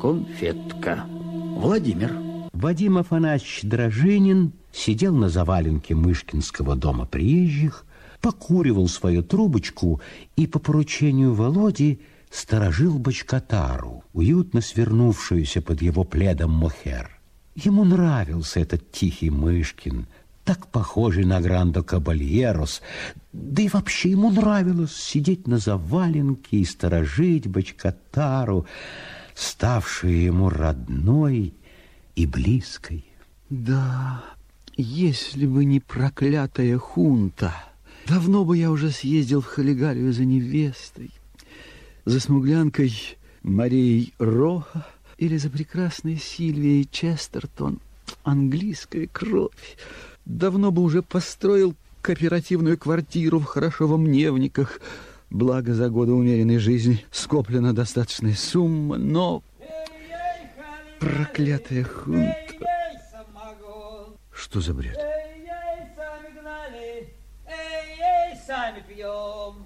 [0.00, 1.06] конфетка.
[1.08, 2.16] Владимир.
[2.52, 7.86] Вадим Афанасьевич Дрожинин сидел на заваленке Мышкинского дома приезжих,
[8.20, 10.00] покуривал свою трубочку
[10.36, 12.00] и по поручению Володи
[12.30, 17.20] сторожил бочкотару, уютно свернувшуюся под его пледом мохер.
[17.56, 20.06] Ему нравился этот тихий Мышкин,
[20.44, 22.80] так похожий на Грандо Кабальерос,
[23.32, 28.66] да и вообще ему нравилось сидеть на заваленке и сторожить бочкотару,
[29.34, 31.52] ставшую ему родной
[32.14, 33.04] и близкой.
[33.50, 34.24] Да,
[34.76, 37.52] если бы не проклятая хунта,
[38.06, 41.10] давно бы я уже съездил в Халигалию за невестой,
[42.04, 42.92] за смуглянкой
[43.42, 44.86] Марией Роха
[45.18, 47.80] или за прекрасной Сильвией Честертон.
[48.22, 49.76] Английская кровь.
[50.24, 54.80] Давно бы уже построил кооперативную квартиру в Хорошово-Мневниках.
[55.30, 59.42] Благо, за годы умеренной жизни скоплена достаточная сумма, но
[60.98, 62.36] проклятая хунта.
[64.32, 64.98] Что за бред?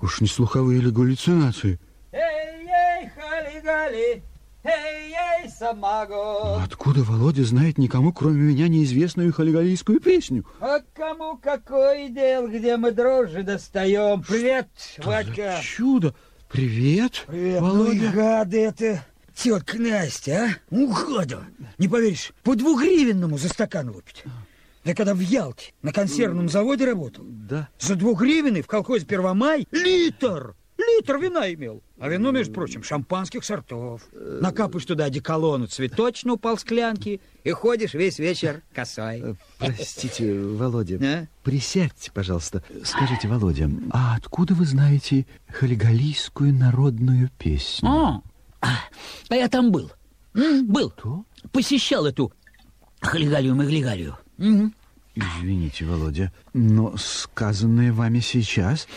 [0.02, 1.78] Уж не слуховые или галлюцинации?
[6.62, 10.44] Откуда Володя знает никому, кроме меня, неизвестную халигалийскую песню?
[10.60, 14.22] А кому какой дел, где мы дрожжи достаем?
[14.22, 15.60] Привет, Что Вадька.
[15.62, 16.14] чудо!
[16.50, 17.90] Привет, Привет, Володя.
[17.90, 19.04] ну и гады это.
[19.34, 20.48] Тетка Настя, а?
[20.70, 21.44] Ну, гада.
[21.78, 24.22] Не поверишь, по двухгривенному за стакан лупить.
[24.84, 27.68] Я когда в Ялте на консервном заводе работал, Да.
[27.80, 30.54] за двухгривенный в колхозе Первомай литр,
[30.96, 31.82] литр вина имел.
[31.98, 34.02] А вино, между прочим, шампанских сортов.
[34.12, 39.36] Накапаешь туда одеколону цветочного полсклянки и ходишь весь вечер косой.
[39.58, 41.26] Простите, Володя, А?
[41.42, 42.62] присядьте, пожалуйста.
[42.84, 47.88] Скажите, Володя, а откуда вы знаете халигалийскую народную песню?
[47.88, 48.22] А,
[49.28, 49.90] а я там был.
[50.34, 50.90] Был.
[50.90, 51.24] Кто?
[51.52, 52.32] Посещал эту
[53.00, 54.16] халигалию-маглигалию.
[54.38, 54.74] Мгм.
[55.14, 58.88] Извините, Володя, но сказанное вами сейчас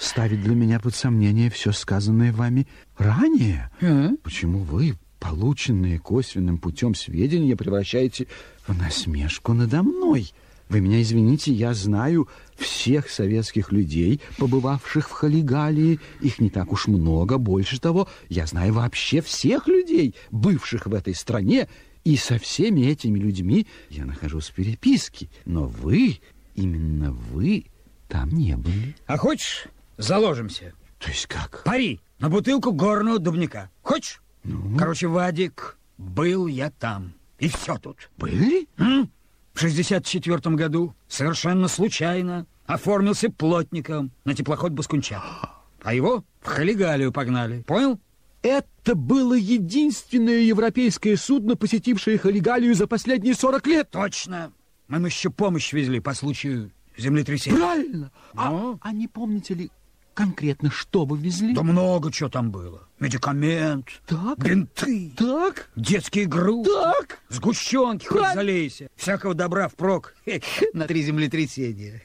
[0.00, 3.70] ставит для меня под сомнение все сказанное вами ранее.
[3.80, 4.16] М?
[4.16, 8.26] Почему вы полученные косвенным путем сведения превращаете
[8.66, 10.32] в насмешку надо мной?
[10.70, 15.98] Вы меня извините, я знаю всех советских людей, побывавших в Халигалии.
[16.20, 17.38] Их не так уж много.
[17.38, 21.68] Больше того, я знаю вообще всех людей, бывших в этой стране.
[22.04, 25.28] И со всеми этими людьми я нахожусь в переписке.
[25.44, 26.20] Но вы,
[26.54, 27.66] именно вы,
[28.08, 28.94] там не были.
[29.06, 29.66] А хочешь,
[30.02, 30.72] заложимся?
[30.98, 31.62] То есть как?
[31.64, 33.70] Пари на бутылку горного дубника.
[33.82, 34.22] Хочешь?
[34.44, 34.76] Ну?
[34.78, 37.14] Короче, Вадик, был я там.
[37.38, 38.10] И все тут.
[38.18, 38.68] Были?
[38.78, 39.10] М?
[39.54, 45.22] В 64 году совершенно случайно оформился плотником на теплоход Баскунчак.
[45.82, 47.62] А его в Халигалию погнали.
[47.62, 47.98] Понял?
[48.42, 53.90] Это было единственное европейское судно, посетившее Халигалию за последние 40 лет.
[53.90, 54.52] Точно.
[54.88, 57.58] Мы им еще помощь везли по случаю землетрясения.
[57.58, 58.12] Правильно.
[58.34, 58.78] Ну?
[58.82, 59.70] А, а не помните ли,
[60.14, 61.54] конкретно что вы везли?
[61.54, 62.86] Да много чего там было.
[62.98, 68.88] Медикамент, так, бинты, так, детские игрушки, так, сгущенки, хоть залейся.
[68.96, 70.14] Всякого добра впрок
[70.74, 72.02] на три землетрясения.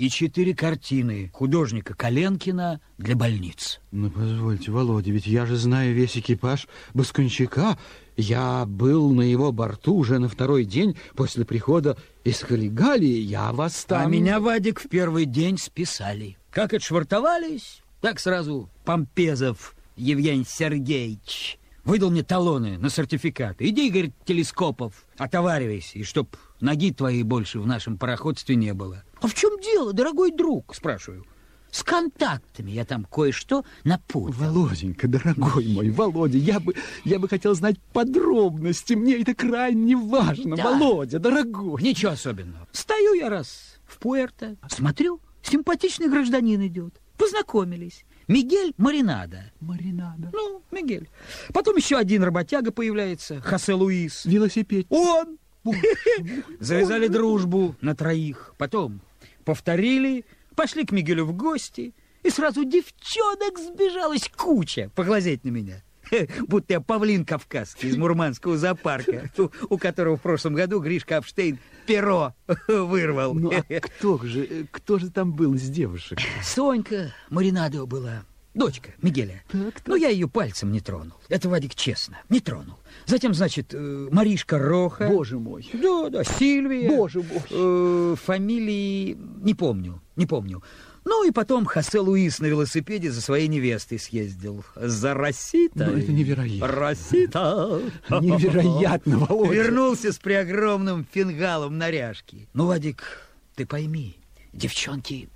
[0.00, 3.80] И четыре картины художника Коленкина для больниц.
[3.90, 7.76] Ну, позвольте, Володя, ведь я же знаю весь экипаж Баскунчака.
[8.16, 13.18] Я был на его борту уже на второй день после прихода из Халигалии.
[13.18, 14.00] Я вас там...
[14.00, 16.38] А меня, Вадик, в первый день списали.
[16.50, 23.56] Как отшвартовались, так сразу Помпезов Евгений Сергеевич выдал мне талоны на сертификат.
[23.60, 29.04] Иди, говорит, телескопов, отоваривайся, и чтоб ноги твоей больше в нашем пароходстве не было.
[29.20, 31.24] А в чем дело, дорогой друг, спрашиваю.
[31.70, 34.32] С контактами я там кое-что напутал.
[34.32, 36.74] Володенька, дорогой мой, Володя, я бы,
[37.04, 38.94] я бы хотел знать подробности.
[38.94, 40.64] Мне это крайне важно, Да.
[40.64, 41.80] Володя, дорогой.
[41.80, 42.66] Ничего особенного.
[42.72, 47.00] Стою я раз в Пуэрто, смотрю, симпатичный гражданин идет.
[47.16, 48.04] Познакомились.
[48.28, 49.50] Мигель Маринада.
[49.60, 50.30] Маринада.
[50.32, 51.08] Ну, Мигель.
[51.52, 54.24] Потом еще один работяга появляется, Хосе Луис.
[54.24, 54.86] Велосипед.
[54.88, 55.38] Он!
[56.60, 58.54] Завязали дружбу на троих.
[58.56, 59.00] Потом
[59.44, 60.24] повторили,
[60.54, 65.82] пошли к Мигелю в гости, и сразу девчонок сбежалась куча поглазеть на меня.
[66.46, 71.58] Будто я павлин кавказский из Мурманского зоопарка, у, у которого в прошлом году Гришка Апштейн
[71.86, 72.34] перо
[72.68, 73.34] вырвал.
[73.34, 76.18] Ну, а кто же, э, кто же там был из девушек?
[76.42, 79.42] Сонька Маринадова была, дочка Мигеля.
[79.86, 81.16] Но я ее пальцем не тронул.
[81.28, 82.76] Это, Вадик, честно, не тронул.
[83.06, 85.08] Затем, значит, э, Маришка Роха.
[85.08, 85.68] Боже мой.
[85.72, 86.88] Да, да, Сильвия.
[86.88, 87.42] Боже мой.
[87.50, 90.62] Э, фамилии не помню, не помню.
[91.10, 94.64] Ну и потом Хосе Луис на велосипеде за своей невестой съездил.
[94.76, 95.88] За Роситой.
[95.88, 96.68] Ну, это невероятно.
[96.68, 97.82] Росита.
[98.10, 99.52] Невероятно, Володя.
[99.52, 102.48] Вернулся с преогромным фингалом наряжки.
[102.52, 104.18] Ну, Вадик, ты пойми,
[104.52, 105.28] девчонки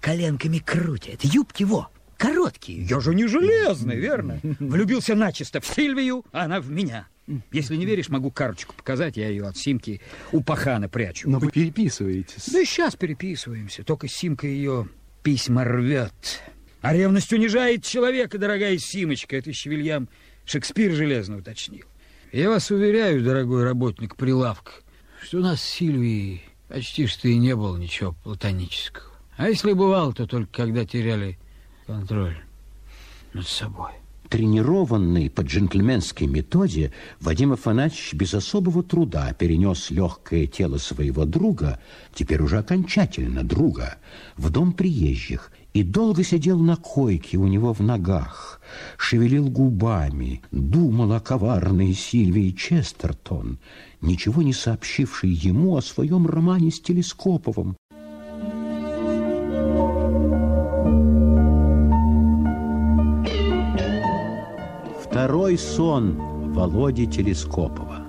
[0.00, 1.22] коленками крутят.
[1.22, 2.82] Юбки во, короткие.
[2.84, 4.40] Я же не железный, верно?
[4.58, 7.08] Влюбился начисто в Сильвию, а она в меня.
[7.52, 10.00] Если не веришь, могу карточку показать, я ее от Симки
[10.32, 11.28] у пахана прячу.
[11.28, 12.48] Но вы переписываетесь.
[12.50, 14.88] Да и сейчас переписываемся, только Симка ее
[15.22, 16.42] письма рвет.
[16.80, 20.08] А ревность унижает человека, дорогая Симочка, это еще Вильям
[20.44, 21.86] Шекспир железно уточнил.
[22.32, 24.72] Я вас уверяю, дорогой работник прилавка,
[25.22, 29.12] что у нас с Сильвией почти что и не было ничего платонического.
[29.36, 31.38] А если бывало, то только когда теряли
[31.86, 32.36] контроль
[33.32, 33.92] над собой.
[34.28, 41.80] Тренированный по джентльменской методе, Вадим Афанасьевич без особого труда перенес легкое тело своего друга,
[42.14, 43.96] теперь уже окончательно друга,
[44.36, 48.60] в дом приезжих и долго сидел на койке у него в ногах,
[48.98, 53.58] шевелил губами, думал о коварной Сильвии Честертон,
[54.02, 57.76] ничего не сообщившей ему о своем романе с Телескоповым.
[65.18, 66.14] Второй сон
[66.54, 68.06] Володи Телескопова.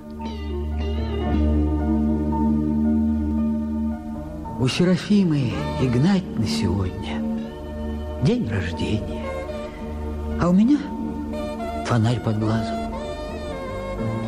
[4.60, 5.52] У Серафимы
[5.82, 7.20] Игнатьевны сегодня
[8.22, 9.26] день рождения,
[10.40, 10.78] а у меня
[11.88, 12.94] фонарь под глазом.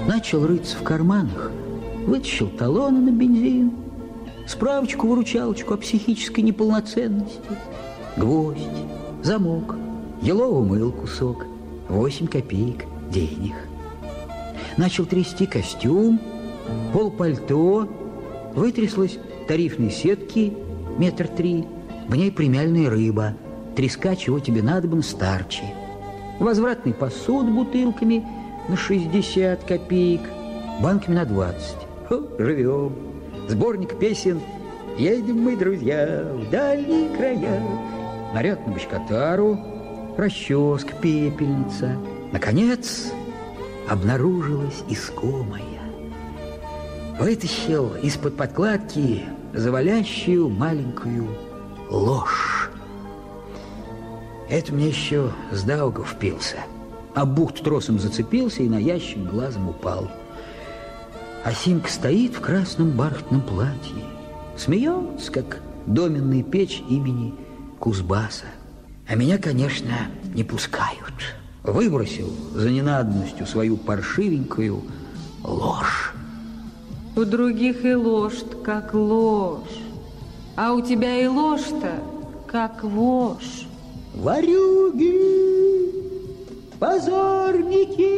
[0.07, 1.51] Начал рыться в карманах,
[2.07, 3.73] вытащил талоны на бензин,
[4.47, 7.41] справочку-выручалочку о психической неполноценности,
[8.17, 8.57] гвоздь,
[9.21, 9.75] замок,
[10.23, 11.45] еловый мыл кусок,
[11.91, 13.53] 8 копеек денег.
[14.77, 16.21] Начал трясти костюм,
[16.93, 17.87] полпальто,
[18.55, 20.53] вытряслась тарифной сетки
[20.97, 21.65] метр три,
[22.07, 23.33] в ней премиальная рыба,
[23.75, 25.63] треска, чего тебе надо старче.
[26.39, 28.25] Возвратный посуд бутылками
[28.69, 30.21] на 60 копеек,
[30.81, 31.75] банками на 20.
[32.07, 32.95] Хо, живем.
[33.49, 34.39] Сборник песен
[34.97, 37.61] «Едем мы, друзья, в дальние края».
[38.33, 39.59] Наряд на бочкотару,
[40.18, 41.97] расческа, пепельница.
[42.32, 43.12] Наконец,
[43.88, 45.62] обнаружилась искомая.
[47.20, 51.28] вытащил из-под подкладки завалящую маленькую
[51.89, 52.70] ложь.
[54.49, 56.57] Это мне еще с Дауга впился.
[57.14, 60.09] А бухт тросом зацепился и на ящик глазом упал.
[61.43, 64.03] А Симка стоит в красном бархатном платье,
[64.55, 67.34] смеется, как доменная печь имени
[67.80, 68.45] Кузбаса.
[69.08, 71.36] А меня, конечно, не пускают.
[71.64, 74.82] Выбросил за ненадобностью свою паршивенькую
[75.43, 76.14] ложь.
[77.16, 79.82] У других и ложь как ложь,
[80.56, 81.99] а у тебя и ложь-то
[82.47, 83.68] как вошь.
[84.16, 85.14] Варюги,
[86.80, 88.12] позорники,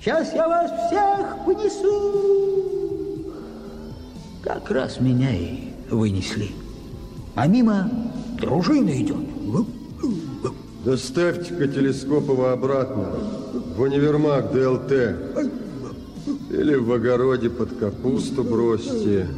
[0.00, 3.32] сейчас я вас всех понесу.
[4.42, 6.50] Как раз меня и вынесли.
[7.36, 7.90] А мимо
[8.40, 9.18] дружина идет.
[10.86, 13.10] Доставьте-ка телескопово обратно
[13.76, 14.92] в универмаг ДЛТ.
[16.50, 19.28] Или в огороде под капусту бросьте.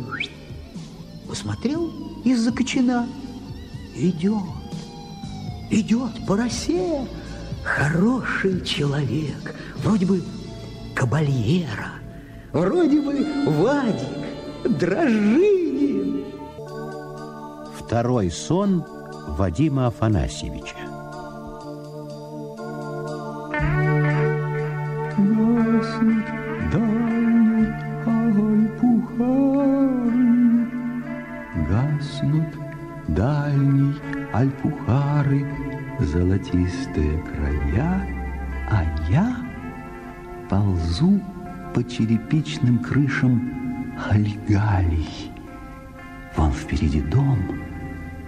[1.28, 1.90] Посмотрел
[2.24, 3.09] из-за кочана.
[3.96, 4.44] Идет,
[5.70, 7.05] идет по росе
[7.64, 9.57] хороший человек.
[9.82, 10.22] Вроде бы
[10.94, 11.94] кабальера,
[12.53, 15.88] вроде бы Вадик, Дрожжинин.
[17.89, 18.84] Второй сон
[19.39, 20.76] Вадима Афанасьевича.
[25.16, 26.26] Гаснут
[26.70, 27.72] дальний
[28.05, 29.49] альпухары,
[31.70, 32.53] Гаснут
[33.09, 33.97] дальний
[34.34, 35.47] альпухары,
[35.99, 38.07] Золотистые края,
[38.70, 39.34] А я
[40.51, 41.22] ползу
[41.72, 45.32] по черепичным крышам Хальгалий.
[46.36, 47.39] Вон впереди дом,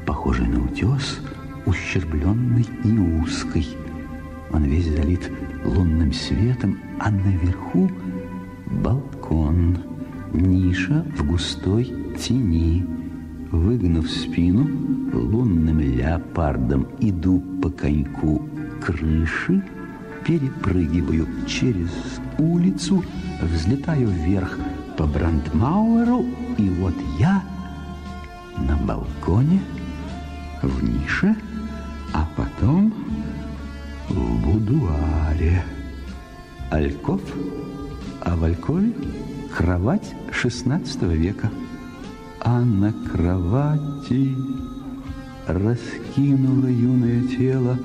[0.07, 1.21] похожий на утес,
[1.67, 3.69] ущербленный и узкий.
[4.53, 5.31] Он весь залит
[5.65, 7.91] лунным светом, а наверху
[8.67, 9.79] балкон,
[10.33, 12.87] ниша в густой тени.
[13.51, 14.69] Выгнув спину,
[15.13, 18.49] лунным леопардом иду по коньку
[18.81, 19.63] крыши,
[20.25, 21.91] перепрыгиваю через
[22.39, 23.05] улицу,
[23.43, 24.59] взлетаю вверх
[24.97, 26.25] по Брандмауэру,
[26.59, 27.43] и вот я
[28.57, 29.61] на балконе,
[30.63, 31.35] в нише,
[32.13, 32.93] а потом
[34.09, 35.63] в будуаре.
[36.71, 37.21] Альков,
[38.21, 38.93] а в Алькове
[39.57, 41.51] кровать XVI века.
[42.41, 44.37] А на кровати
[45.47, 47.79] раскинула юное тело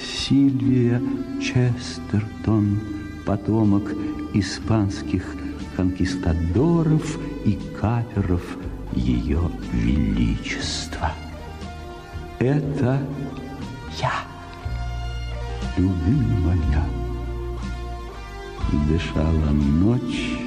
[0.00, 1.00] Сильвия
[1.40, 2.80] Честертон,
[3.26, 3.92] потомок
[4.32, 5.24] испанских
[5.76, 8.42] конкистадоров и каперов
[8.94, 9.40] ее
[9.72, 11.12] величества.
[12.42, 12.98] Это
[14.00, 14.10] я,
[15.76, 16.84] любимая.
[18.88, 20.40] Дышала ночь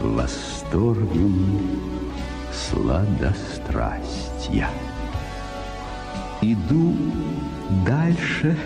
[0.00, 1.58] восторгом
[2.52, 4.68] сладострастья.
[6.40, 6.94] Иду
[7.84, 8.56] дальше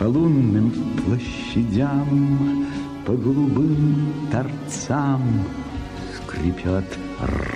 [0.00, 0.72] по лунным
[1.04, 2.66] площадям,
[3.06, 5.22] по голубым торцам.
[6.16, 6.86] Скрипят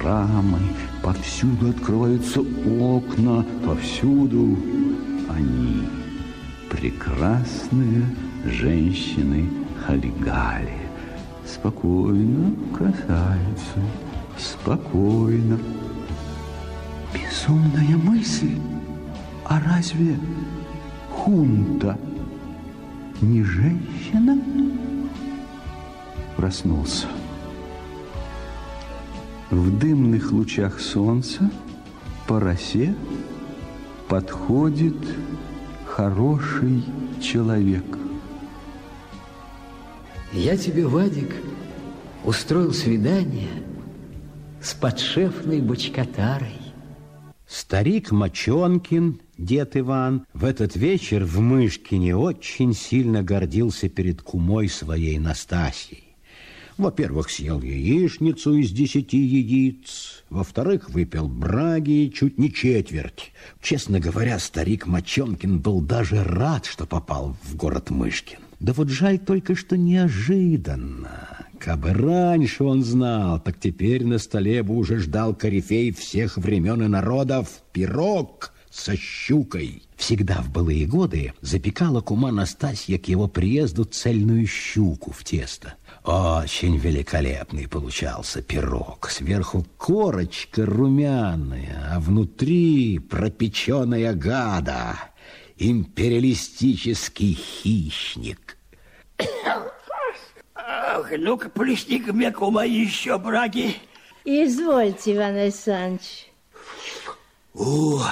[0.01, 0.61] рамы,
[1.07, 4.59] повсюду открываются окна, повсюду
[5.29, 5.87] они,
[6.69, 8.05] прекрасные
[8.45, 9.49] женщины
[9.87, 10.81] Халигали.
[11.47, 13.79] Спокойно, красавица,
[14.37, 15.61] спокойно.
[17.15, 18.59] Безумная мысль.
[19.45, 20.19] А разве
[21.09, 21.97] хунта
[23.21, 24.43] не женщина?
[26.37, 27.07] Проснулся.
[29.51, 31.51] В дымных лучах солнца
[32.26, 32.97] по росе
[34.09, 34.97] подходит
[35.84, 36.82] хороший
[37.22, 37.84] человек.
[40.32, 41.32] Я тебе, Вадик,
[42.24, 43.62] устроил свидание
[44.61, 46.61] с подшефной бочкотарой.
[47.47, 55.20] Старик Мочонкин, дед Иван, в этот вечер в Мышкине очень сильно гордился перед кумой своей
[55.20, 56.06] Настасьей.
[56.79, 60.24] Во-первых, съел яичницу из десяти яиц.
[60.29, 63.33] Во-вторых, выпил браги чуть не четверть.
[63.62, 68.39] Честно говоря, старик Мочонкин был даже рад, что попал в город Мышкин.
[68.61, 71.47] Да вот жаль только, что неожиданно.
[71.59, 76.89] Кабы раньше он знал, так теперь на столе бы уже ждал корифей всех времен и
[76.89, 79.83] народов пирог со щукой.
[79.97, 85.74] Всегда в былые годы запекала кума Настасья к его приезду цельную щуку в тесто.
[86.07, 89.11] Очень великолепный получался пирог.
[89.11, 94.97] Сверху корочка румяная, а внутри пропеченная гада.
[95.57, 98.57] Империалистический хищник.
[100.55, 103.75] Ах, ну-ка, плесни-ка мне, кума, еще браги.
[104.25, 106.31] Извольте, Иван Александрович.
[107.53, 108.07] О,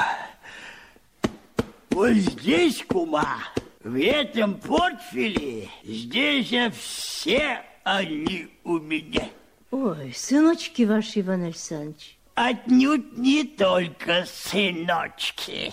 [1.91, 3.39] вот здесь, кума,
[3.85, 9.28] в этом портфеле, здесь все они у меня.
[9.70, 12.18] Ой, сыночки ваши, Иван Александрович.
[12.35, 15.72] Отнюдь не только сыночки.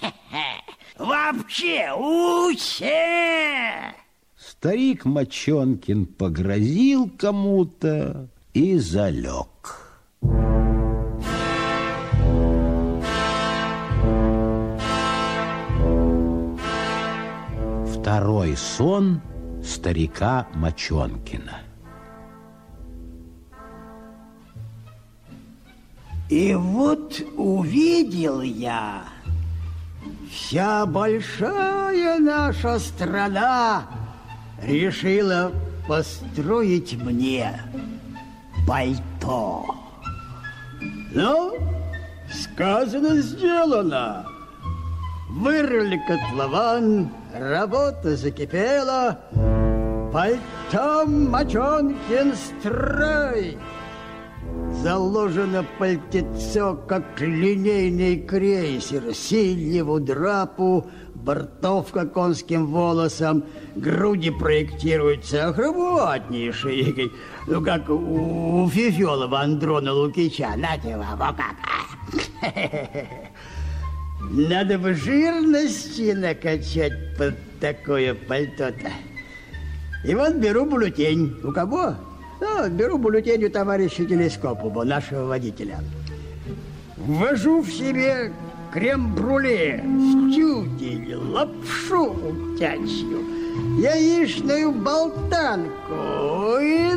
[0.98, 2.94] Вообще усе.
[4.36, 9.84] Старик Мочонкин погрозил кому-то и залег.
[17.92, 19.20] Второй сон
[19.68, 21.60] старика Мочонкина.
[26.28, 29.04] И вот увидел я,
[30.30, 33.84] вся большая наша страна
[34.62, 35.52] решила
[35.86, 37.60] построить мне
[38.66, 39.64] пальто.
[41.12, 41.56] Ну,
[42.30, 44.26] сказано, сделано.
[45.30, 49.18] Вырыли котлован, работа закипела,
[50.12, 53.58] пальтом Мочонкин строй.
[54.82, 63.44] Заложено пальтецо, как линейный крейсер, синеву драпу, бортовка конским волосом,
[63.76, 67.10] груди проектируются охрабуатнейшие,
[67.46, 70.54] ну, как у, у Фифелова Андрона Лукича.
[70.56, 71.56] Нате вам, о как!
[74.30, 78.90] Надо бы жирности накачать под такое пальто-то.
[80.04, 81.36] И вот беру бюллетень.
[81.42, 81.94] У кого?
[82.40, 85.80] Ну, беру бюллетень у товарища Телескопова, нашего водителя.
[86.96, 88.32] Ввожу в себе
[88.72, 93.24] крем-бруле, стюдель, лапшу утячью,
[93.80, 96.92] яичную болтанку и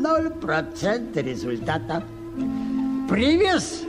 [0.00, 2.02] ноль процент результата.
[3.08, 3.84] Привес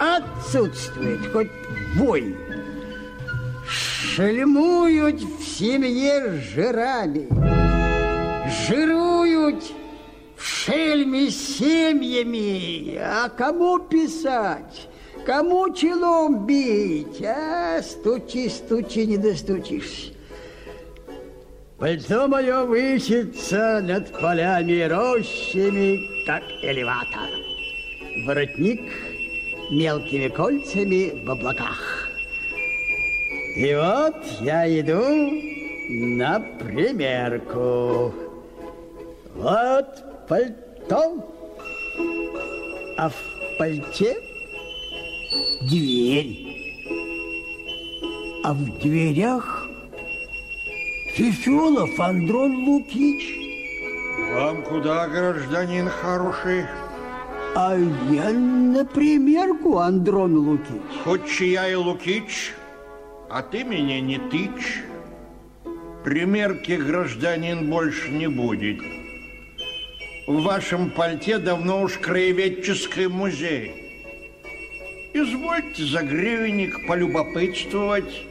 [0.00, 1.50] отсутствует, хоть
[1.98, 2.36] бой.
[3.68, 7.28] Шельмуют в семье жирами,
[8.66, 9.62] жируют
[10.36, 14.88] в шельме семьями, а кому писать?
[15.26, 17.22] Кому челом бить?
[17.22, 20.12] А, стучи, стучи, не достучишься.
[21.78, 27.28] Пальто мое высится над полями и рощами, как элеватор.
[28.26, 28.80] Воротник
[29.70, 32.07] мелкими кольцами в облаках.
[33.58, 35.02] И вот я иду
[35.88, 38.14] на примерку.
[39.34, 41.28] Вот пальто,
[42.96, 44.16] а в пальте
[45.62, 46.36] дверь.
[48.44, 49.66] А в дверях
[51.14, 53.34] Фифелов Андрон Лукич.
[54.34, 56.64] Вам куда, гражданин хороший?
[57.56, 57.76] А
[58.08, 61.00] я на примерку, Андрон Лукич.
[61.02, 62.54] Хоть чья и Лукич,
[63.30, 64.82] а ты меня не тычь.
[66.04, 68.80] Примерки, гражданин, больше не будет.
[70.26, 73.84] В вашем пальте давно уж краеведческий музей.
[75.12, 78.26] Извольте за гривенник полюбопытствовать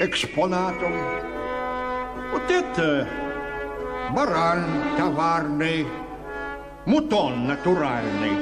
[0.00, 0.92] экспонатом.
[2.32, 3.08] Вот это
[4.10, 4.64] баран
[4.98, 5.86] товарный,
[6.86, 8.32] мутон натуральный.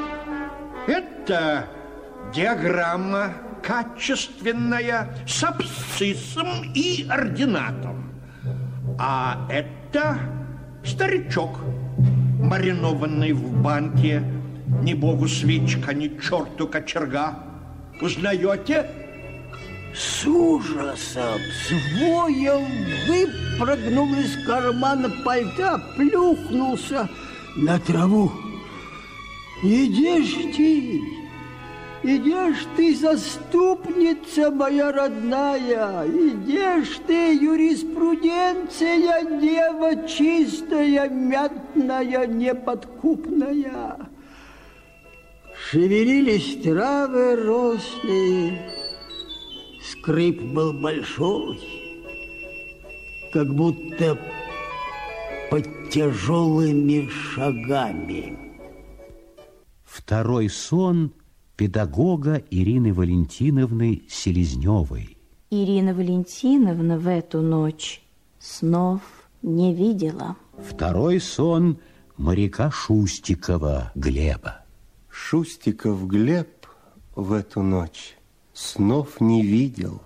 [0.86, 1.68] Это
[2.34, 8.12] диаграмма качественная с абсциссом и ординатом.
[8.98, 10.18] А это
[10.84, 11.60] старичок,
[12.38, 14.22] маринованный в банке,
[14.82, 17.38] ни богу свечка, ни черту кочерга.
[18.00, 18.86] Узнаете?
[19.94, 22.66] С ужасом, с воем
[23.06, 27.08] выпрыгнул из кармана пальта, плюхнулся
[27.56, 28.32] на траву.
[29.62, 31.00] Идешь ты,
[32.02, 44.08] идешь ты, заступница моя родная, идешь ты, юриспруденция, дева чистая, мятная, неподкупная.
[45.54, 48.70] Шевелились травы рослые,
[49.82, 51.60] скрип был большой,
[53.32, 54.18] как будто
[55.50, 58.38] под тяжелыми шагами.
[59.84, 61.12] Второй сон
[61.62, 65.16] педагога Ирины Валентиновны Селезневой.
[65.48, 68.02] Ирина Валентиновна в эту ночь
[68.40, 69.00] снов
[69.42, 70.34] не видела.
[70.58, 71.78] Второй сон
[72.16, 74.64] моряка Шустикова Глеба.
[75.08, 76.66] Шустиков Глеб
[77.14, 78.18] в эту ночь
[78.52, 80.02] снов не видел.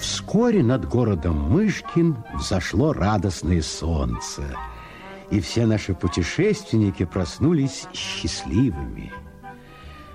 [0.00, 4.42] Вскоре над городом Мышкин взошло радостное солнце,
[5.30, 9.12] и все наши путешественники проснулись счастливыми.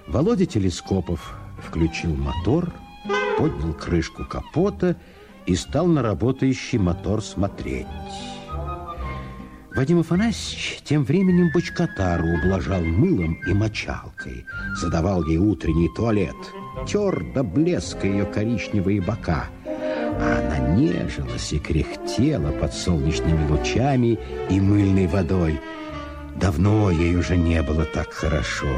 [0.07, 2.73] Володя Телескопов включил мотор,
[3.37, 4.95] поднял крышку капота
[5.45, 7.85] и стал на работающий мотор смотреть.
[9.75, 14.45] Вадим Афанасьевич тем временем бочкотару ублажал мылом и мочалкой,
[14.77, 16.35] задавал ей утренний туалет,
[16.87, 19.47] тер до блеска ее коричневые бока,
[20.17, 25.59] а она нежилась и кряхтела под солнечными лучами и мыльной водой.
[26.35, 28.75] Давно ей уже не было так хорошо,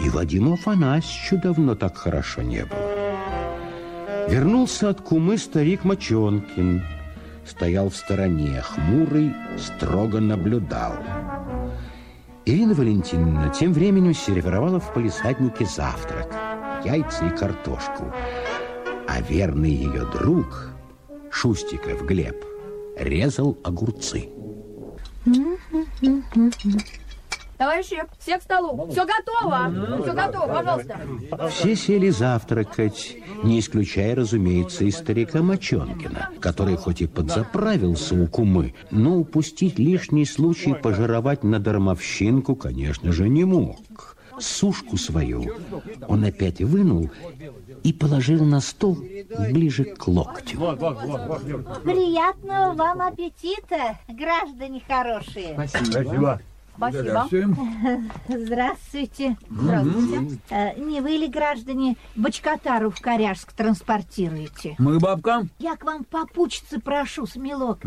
[0.00, 4.28] и Вадиму Афанасьевичу давно так хорошо не было.
[4.28, 6.82] Вернулся от кумы старик Мочонкин–
[7.48, 10.92] стоял в стороне, хмурый, строго наблюдал.
[12.44, 16.28] Ирина Валентиновна тем временем сервировала в полисаднике завтрак,
[16.84, 18.12] яйца и картошку.
[19.08, 20.70] А верный ее друг,
[21.30, 22.36] Шустиков Глеб,
[22.98, 24.28] резал огурцы.
[27.56, 28.86] Товарищи, все к столу.
[28.90, 30.02] Все готово.
[30.02, 31.00] Все готово, пожалуйста.
[31.48, 38.74] Все сели завтракать, не исключая, разумеется, и старика Мочонкина, который хоть и подзаправился у кумы,
[38.90, 44.17] но упустить лишний случай пожировать на дармовщинку, конечно же, не мог.
[44.40, 45.46] Сушку свою
[46.08, 47.10] он опять вынул
[47.82, 48.96] и положил на стол
[49.50, 50.58] ближе к локтю.
[51.84, 55.54] Приятного вам аппетита, граждане хорошие.
[55.54, 55.84] Спасибо.
[55.84, 56.40] Спасибо.
[58.28, 59.36] Здравствуйте.
[59.50, 60.38] Здравствуйте.
[60.50, 64.76] Э, Не вы ли, граждане, бочкотару в Коряжск транспортируете?
[64.78, 65.46] Мы, бабка.
[65.58, 67.80] Я к вам попучиться прошу, Смелок.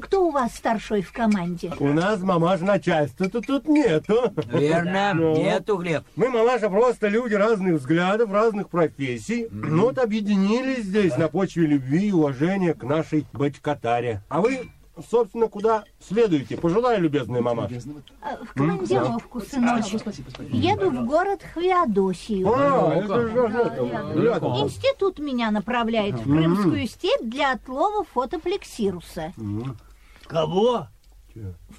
[0.00, 1.72] Кто у вас старшой в команде?
[1.78, 4.32] У нас, мамаша, начальства-то тут нету.
[4.52, 6.04] Верно, Ну, нету, Глеб.
[6.16, 9.48] Мы, мамаша, просто люди разных взглядов, разных профессий.
[9.50, 14.22] Ну вот объединились здесь на почве любви и уважения к нашей бочкотаре.
[14.28, 14.70] А вы,
[15.10, 16.56] собственно, куда следуете?
[16.56, 17.74] Пожелаю, любезная мамаша.
[18.22, 20.02] Э, В командировку, сыночек.
[20.50, 22.52] Еду в город Хвеодосию.
[22.52, 24.58] А, это же это, рядом.
[24.60, 26.24] Институт меня направляет в.
[26.24, 29.32] Крымскую степь для отлова фотоплексируса.
[30.26, 30.88] Кого?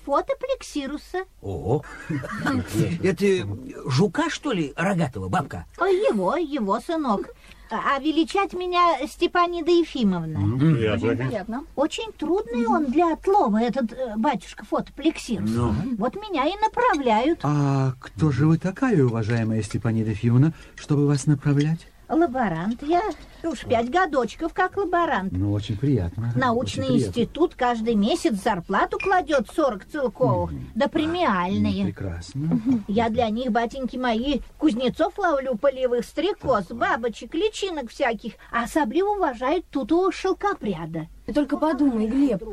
[0.06, 1.26] Фотоплексируса.
[1.42, 1.84] Ого.
[3.04, 3.48] Это
[3.86, 5.66] жука, что ли, рогатого, бабка?
[5.80, 7.30] Его, его сынок.
[7.70, 10.38] А величать меня Степанида Ефимовна.
[10.38, 11.08] М, приятно.
[11.10, 11.64] Очень приятно.
[11.76, 15.50] Очень трудный он для отлова, этот э, батюшка фотоплексирус.
[15.50, 15.74] Ну.
[15.98, 17.40] Вот меня и направляют.
[17.44, 21.88] А кто же вы такая, уважаемая Степанида Ефимовна, чтобы вас направлять?
[22.10, 22.82] Лаборант.
[22.84, 23.02] Я
[23.44, 25.32] уж пять годочков как лаборант.
[25.32, 26.32] Ну, очень приятно.
[26.36, 27.08] Научный Очень приятно.
[27.10, 31.86] институт каждый месяц зарплату кладет 40 целковых, да премиальные.
[31.86, 32.60] Прекрасно.
[32.88, 38.34] Я для них, батеньки мои, кузнецов ловлю полевых, стрекоз, бабочек, личинок всяких.
[38.52, 41.08] А особливо уважают тутового шелкопряда.
[41.26, 42.44] Ты только подумай, Глеб,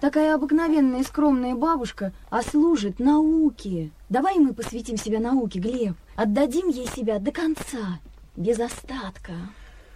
[0.00, 3.90] такая обыкновенная и скромная бабушка, а служит науке.
[4.08, 5.94] Давай мы посвятим себя науке, Глеб.
[6.16, 7.98] Отдадим ей себя до конца,
[8.36, 9.32] без остатка.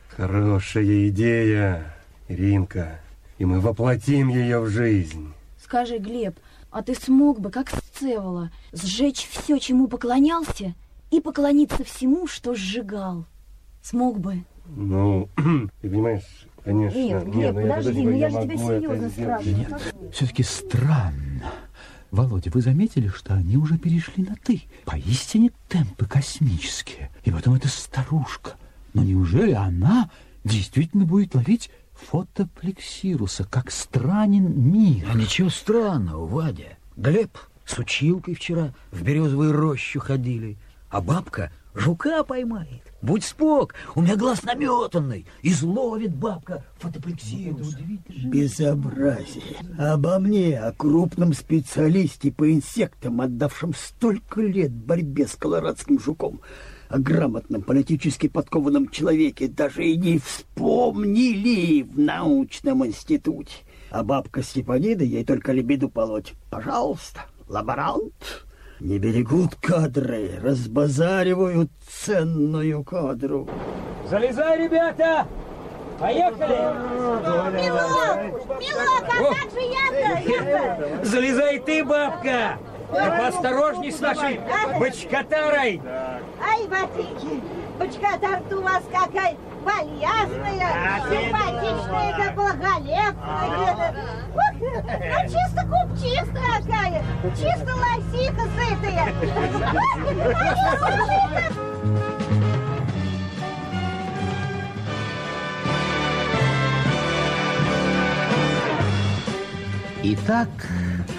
[0.09, 1.95] Хорошая идея,
[2.29, 3.01] Иринка.
[3.39, 5.33] И мы воплотим ее в жизнь.
[5.63, 6.39] Скажи, Глеб,
[6.71, 10.75] а ты смог бы, как Сцевола, сжечь все, чему поклонялся,
[11.11, 13.25] и поклониться всему, что сжигал?
[13.83, 14.45] Смог бы?
[14.67, 15.29] Ну,
[15.81, 16.99] ты понимаешь, конечно.
[16.99, 20.13] Нет, Не, Глеб, ну я подожди, подожди, ну я же тебя серьезно спрашиваю.
[20.13, 21.43] Все-таки странно.
[22.11, 24.63] Володя, вы заметили, что они уже перешли на «ты»?
[24.85, 27.11] Поистине темпы космические.
[27.25, 28.57] И потом эта старушка.
[28.95, 30.11] Но неужели она
[30.43, 35.07] действительно будет ловить фотоплексируса, как странен мир?
[35.09, 36.77] А ничего странного, Вадя.
[36.97, 40.59] Глеб с училкой вчера в березовую рощу ходили,
[40.89, 42.83] а бабка жука поймает.
[43.03, 45.27] Будь спок, у меня глаз наметанный.
[45.43, 47.77] Изловит бабка фотоплексирус.
[48.25, 49.57] Безобразие.
[49.79, 56.41] Обо мне, о крупном специалисте по инсектам, отдавшем столько лет борьбе с колорадским жуком,
[56.91, 63.55] о грамотном, политически подкованном человеке даже и не вспомнили в научном институте.
[63.91, 66.35] А бабка Степанида ей только лебеду полоть.
[66.51, 68.45] Пожалуйста, лаборант.
[68.81, 73.47] Не берегут кадры, разбазаривают ценную кадру.
[74.09, 75.27] Залезай, ребята!
[75.99, 76.57] Поехали!
[77.61, 81.05] Милок, Милок, а как же я-то?
[81.05, 82.59] Залезай ты, бабка!
[82.91, 84.41] Да поосторожней с нашей
[84.79, 85.83] бочкотарой!
[86.43, 87.43] Ай, батеньки,
[87.79, 93.95] бочкотар-то у вас какая полезная, симпатичная, как благолепная.
[94.35, 94.55] Вот,
[94.91, 97.03] а чисто куб чистая какая,
[97.37, 99.07] чисто лосиха сытая.
[99.73, 101.51] Моя сушита.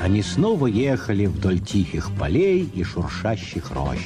[0.02, 4.00] Они снова ехали вдоль тихих полей и шуршащих рощ.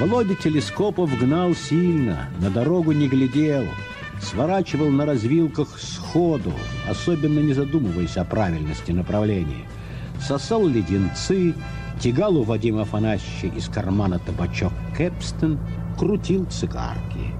[0.00, 3.64] Володя телескопов гнал сильно, на дорогу не глядел,
[4.18, 6.54] сворачивал на развилках сходу,
[6.88, 9.68] особенно не задумываясь о правильности направления.
[10.18, 11.54] Сосал леденцы,
[12.00, 15.58] тягал у Вадима Афанасьевича из кармана табачок Кэпстон,
[15.98, 17.34] крутил цигарки.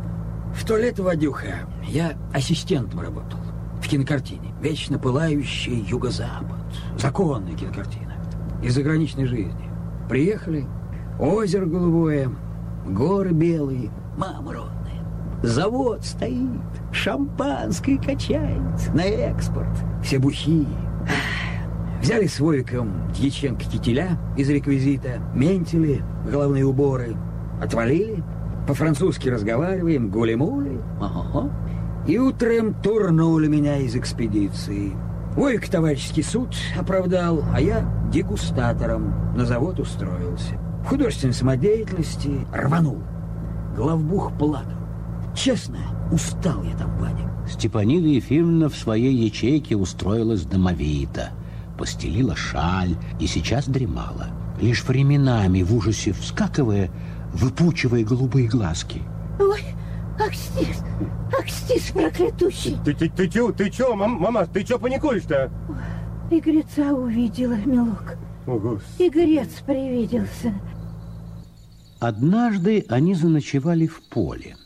[0.54, 3.40] В то лето, Вадюха, я ассистентом работал
[3.82, 4.52] в кинокартине.
[4.60, 6.58] Вечно пылающий юго-запад.
[6.98, 8.16] Законная кинокартина.
[8.62, 9.70] Из заграничной жизни.
[10.10, 10.66] Приехали,
[11.18, 12.30] озеро голубое,
[12.90, 14.80] горы белые, мама родная.
[15.42, 16.60] Завод стоит,
[16.92, 19.70] шампанское качается на экспорт.
[20.02, 20.66] Все бухие.
[22.02, 27.16] Взяли с Вовиком Дьяченко кителя из реквизита, ментили, головные уборы.
[27.62, 28.22] Отвалили,
[28.66, 30.80] по-французски разговариваем, гули-мули.
[32.06, 34.92] И утром турнули меня из экспедиции.
[35.36, 40.58] Вовик товарищеский суд оправдал, а я дегустатором на завод устроился.
[40.82, 42.98] В художественной самодеятельности рванул.
[43.76, 44.72] Главбух плакал.
[45.34, 45.78] Честно,
[46.10, 47.30] устал я там, Ваня.
[47.48, 51.30] Степанида Ефимовна в своей ячейке устроилась домовито,
[51.78, 54.28] постелила шаль и сейчас дремала,
[54.60, 56.90] лишь временами в ужасе вскакивая,
[57.32, 59.02] выпучивая голубые глазки.
[59.38, 59.62] Ой,
[60.18, 60.82] Акстис,
[61.38, 62.76] Акстис проклятущий.
[62.84, 65.50] Ты, ты, ты чё, ты чё, мам, мама, ты чё паникуешь-то?
[66.30, 68.16] Игреца увидела, милок.
[68.46, 69.08] О, Господи.
[69.08, 70.54] Игрец привиделся.
[72.00, 74.56] Однажды они заночевали в поле.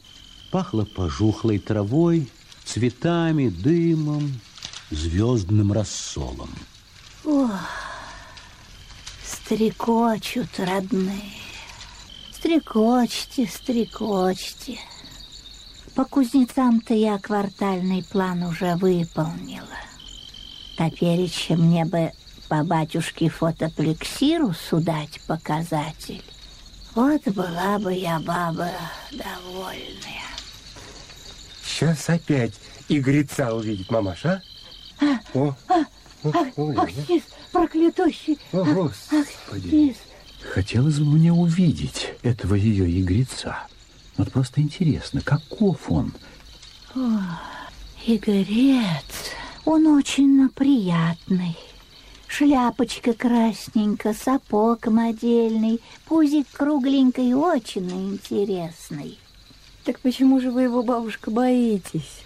[0.52, 2.30] Пахло пожухлой травой,
[2.64, 4.40] цветами, дымом,
[4.90, 6.50] звездным рассолом.
[7.24, 7.50] О,
[9.24, 11.34] стрекочут родные.
[12.30, 14.78] Стрекочьте, стрекочьте.
[15.96, 19.66] По кузнецам-то я квартальный план уже выполнила.
[20.76, 22.12] Топереча мне бы
[22.48, 26.22] по батюшке фотоплексиру судать показатель.
[26.94, 28.70] Вот была бы я баба
[29.10, 30.22] довольная.
[31.64, 32.54] Сейчас опять
[32.88, 34.42] игреца увидит мамаша,
[35.00, 35.06] а?
[35.06, 35.84] А, О, а,
[36.22, 38.38] о, ах, Акстис, проклятущий.
[38.52, 39.96] О, Ах, Господи.
[40.52, 43.66] Хотелось бы мне увидеть этого ее игреца.
[44.16, 46.12] Вот просто интересно, каков он?
[46.94, 47.00] О,
[48.06, 49.32] Игорец,
[49.64, 51.56] он очень приятный.
[52.36, 59.20] Шляпочка красненькая, сапог модельный, пузик кругленький, очень интересный.
[59.84, 62.24] Так почему же вы его, бабушка, боитесь?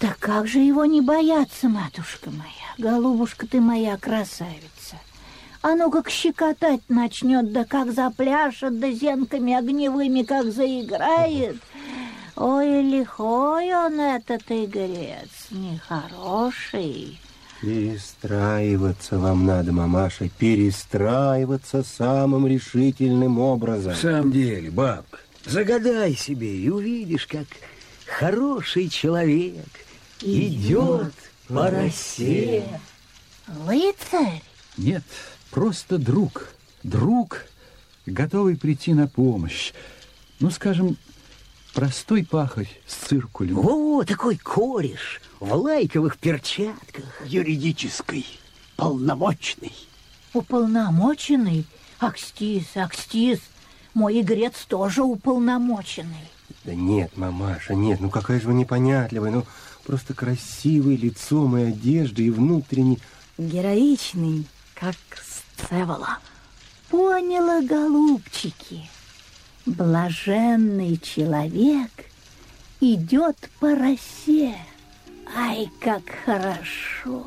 [0.00, 2.50] Да как же его не бояться, матушка моя?
[2.78, 4.96] Голубушка ты моя красавица.
[5.62, 11.58] А ну как щекотать начнет, да как запляшет, да зенками огневыми как заиграет.
[12.34, 17.20] Ой, лихой он этот игрец, нехороший.
[17.60, 23.94] Перестраиваться вам надо, мамаша, перестраиваться самым решительным образом.
[23.94, 27.46] В самом деле, бабка, загадай себе и увидишь, как
[28.06, 29.66] хороший человек
[30.20, 31.12] идет
[31.48, 32.64] по росе.
[33.66, 34.42] Рыцарь?
[34.76, 35.02] Нет,
[35.50, 36.48] просто друг.
[36.84, 37.44] Друг,
[38.06, 39.72] готовый прийти на помощь.
[40.38, 40.96] Ну, скажем,
[41.78, 43.60] простой пахарь с циркулем.
[43.60, 47.04] О, такой кореш в лайковых перчатках.
[47.24, 48.26] Юридический,
[48.76, 49.72] полномочный.
[50.34, 51.66] Уполномоченный?
[52.00, 53.38] Акстис, Акстис,
[53.94, 56.28] мой игрец тоже уполномоченный.
[56.64, 59.44] Да нет, мамаша, нет, ну какая же вы непонятливая, ну
[59.86, 62.98] просто красивое лицом и одежда, и внутренне...
[63.38, 64.96] Героичный, как
[65.56, 66.18] Сцевола.
[66.90, 68.90] Поняла, голубчики.
[69.76, 71.90] Блаженный человек
[72.80, 74.54] идет по росе.
[75.36, 77.26] Ай, как хорошо!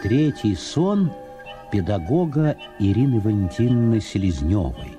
[0.00, 1.10] Третий сон
[1.72, 4.96] педагога Ирины Валентиновны Селезневой.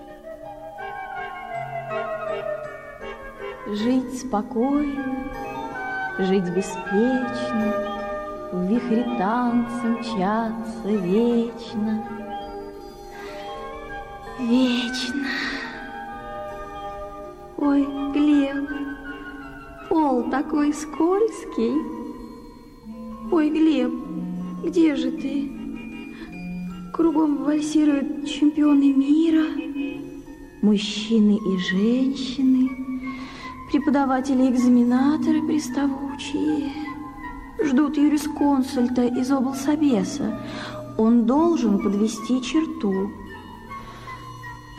[3.65, 5.23] Жить спокойно,
[6.17, 7.98] жить беспечно,
[8.51, 12.03] В вихре танца мчаться вечно.
[14.39, 15.27] Вечно.
[17.57, 18.67] Ой, Глеб,
[19.87, 21.75] пол такой скользкий.
[23.31, 23.93] Ой, Глеб,
[24.65, 25.51] где же ты?
[26.91, 29.45] Кругом вальсируют чемпионы мира,
[30.63, 32.71] мужчины и женщины,
[33.71, 36.78] преподаватели-экзаменаторы приставучие.
[37.63, 40.39] Ждут юрисконсульта из облсобеса.
[40.97, 43.11] Он должен подвести черту.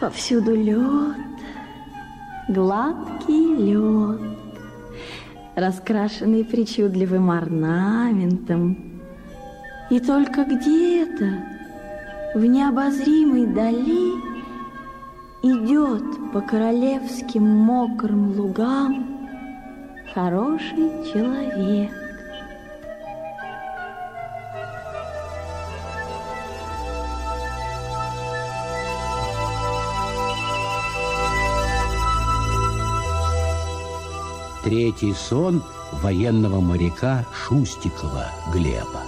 [0.00, 1.16] Повсюду лед,
[2.48, 4.20] гладкий лед,
[5.56, 9.00] раскрашенный причудливым орнаментом.
[9.90, 11.44] И только где-то
[12.34, 14.30] в необозримой дали
[15.42, 19.18] идет по королевским мокрым лугам
[20.14, 21.99] хороший человек.
[34.62, 35.62] Третий сон
[36.02, 39.02] военного моряка Шустикова Глеба.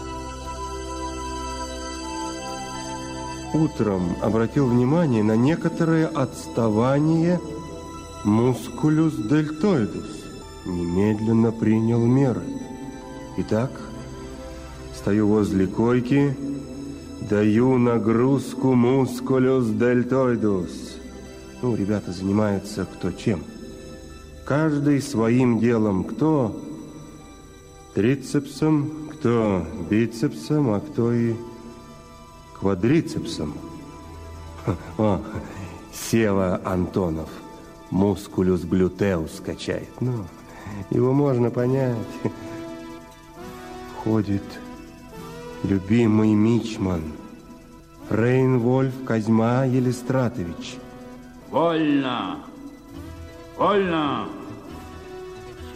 [3.52, 7.38] Утром обратил внимание на некоторое отставание
[8.24, 10.24] мускулюс дельтоидус.
[10.64, 12.44] Немедленно принял меры.
[13.36, 13.72] Итак,
[14.96, 16.34] стою возле койки,
[17.28, 20.96] даю нагрузку мускулюс дельтоидус.
[21.60, 23.44] Ну, ребята занимаются кто чем.
[24.44, 26.04] Каждый своим делом.
[26.04, 26.60] Кто
[27.94, 31.34] трицепсом, кто бицепсом, а кто и
[32.58, 33.54] квадрицепсом.
[34.98, 35.20] О,
[35.92, 37.28] Сева Антонов
[37.90, 39.90] мускулюс глютеус качает.
[40.00, 40.24] Ну,
[40.90, 41.96] его можно понять.
[44.02, 44.42] Ходит
[45.62, 47.02] любимый мичман
[48.10, 50.76] Рейнвольф Козьма Елистратович.
[51.50, 52.51] Вольно!
[53.62, 54.26] Вольно!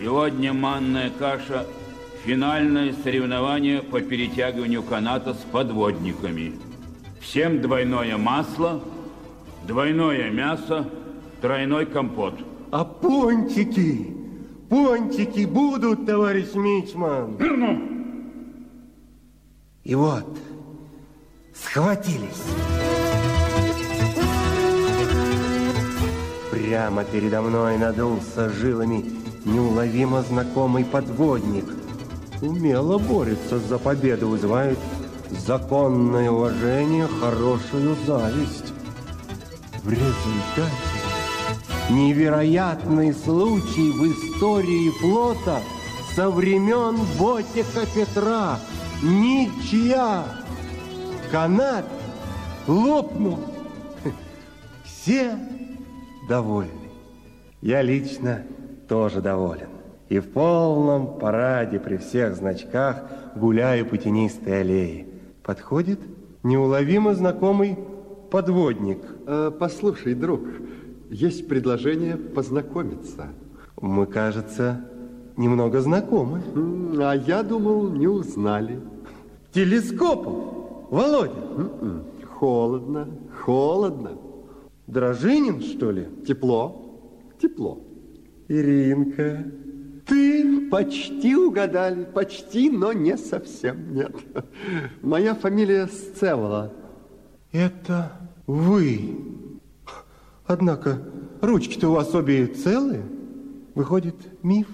[0.01, 1.65] Сегодня манная каша–
[2.25, 6.55] финальное соревнование по перетягиванию каната с подводниками.
[7.21, 8.83] Всем двойное масло,
[9.69, 10.91] двойное мясо,
[11.41, 12.35] тройной компот.
[12.73, 14.17] А пончики?
[14.69, 17.37] Пончики будут, товарищ Мичман?
[17.37, 17.81] Верно.
[19.85, 20.37] И вот,
[21.55, 22.43] схватились.
[26.67, 29.05] Прямо передо мной надулся жилами
[29.45, 31.65] неуловимо знакомый подводник.
[32.43, 34.77] Умело борется за победу, вызывает
[35.31, 38.73] законное уважение, хорошую зависть.
[39.85, 40.73] В результате
[41.89, 45.61] невероятный случай в истории флота
[46.17, 48.59] со времен Ботика Петра.
[49.05, 50.25] Ничья!
[51.31, 51.87] Канат
[52.67, 53.39] лопнул.
[54.83, 55.39] Все
[56.29, 56.91] довольны.
[57.63, 58.43] Я лично
[58.89, 59.69] тоже доволен.
[60.09, 63.05] И в полном параде при всех значках
[63.35, 65.07] гуляю по тенистой аллее.
[65.43, 65.99] Подходит
[66.43, 67.77] неуловимо знакомый
[68.31, 68.99] подводник.
[69.27, 70.43] Э, послушай, друг,
[71.11, 73.29] есть предложение познакомиться.
[73.81, 74.81] Мы, кажется,
[75.37, 76.43] немного знакомы.
[76.99, 78.81] А я думал, не узнали.
[79.53, 81.33] Телескопов, Володя?
[81.57, 82.05] М-м.
[82.39, 83.09] Холодно,
[83.45, 84.11] холодно.
[84.87, 86.07] Дрожинин, что ли?
[86.27, 87.83] Тепло, тепло.
[88.49, 89.45] Иринка,
[90.07, 94.15] ты почти угадали, почти, но не совсем, нет.
[95.03, 96.73] Моя фамилия Сцевола.
[97.51, 98.13] Это
[98.47, 99.19] вы.
[100.47, 101.03] Однако
[101.41, 103.03] ручки-то у вас обе целые.
[103.75, 104.69] Выходит, миф,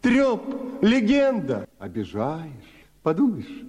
[0.00, 0.40] треп,
[0.80, 1.68] легенда.
[1.78, 2.52] Обижаешь.
[3.02, 3.64] Подумаешь,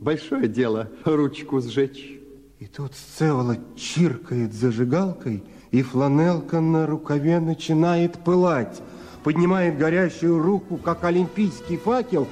[0.00, 2.19] большое дело ручку сжечь.
[2.60, 8.82] И тут Сцевола чиркает зажигалкой, и фланелка на рукаве начинает пылать.
[9.24, 12.28] Поднимает горящую руку, как олимпийский факел,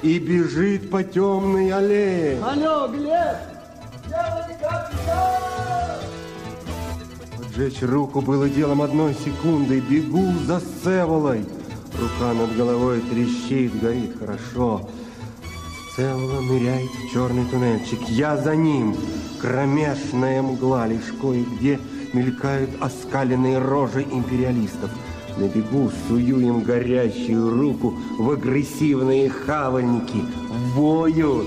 [0.00, 2.40] и бежит по темной аллее.
[2.40, 3.36] Алло, Глеб!
[7.36, 9.80] Поджечь руку было делом одной секунды.
[9.80, 11.44] Бегу за Сцеволой.
[12.00, 14.88] Рука над головой трещит, горит хорошо.
[15.94, 18.00] Сцевола ныряет в черный туннельчик.
[18.08, 18.96] Я за ним.
[19.40, 21.78] Кромешная мгла, лишь кое-где
[22.12, 24.90] мелькают оскаленные рожи империалистов.
[25.36, 30.24] На бегу сую им горящую руку в агрессивные хавальники.
[30.74, 31.46] Воют.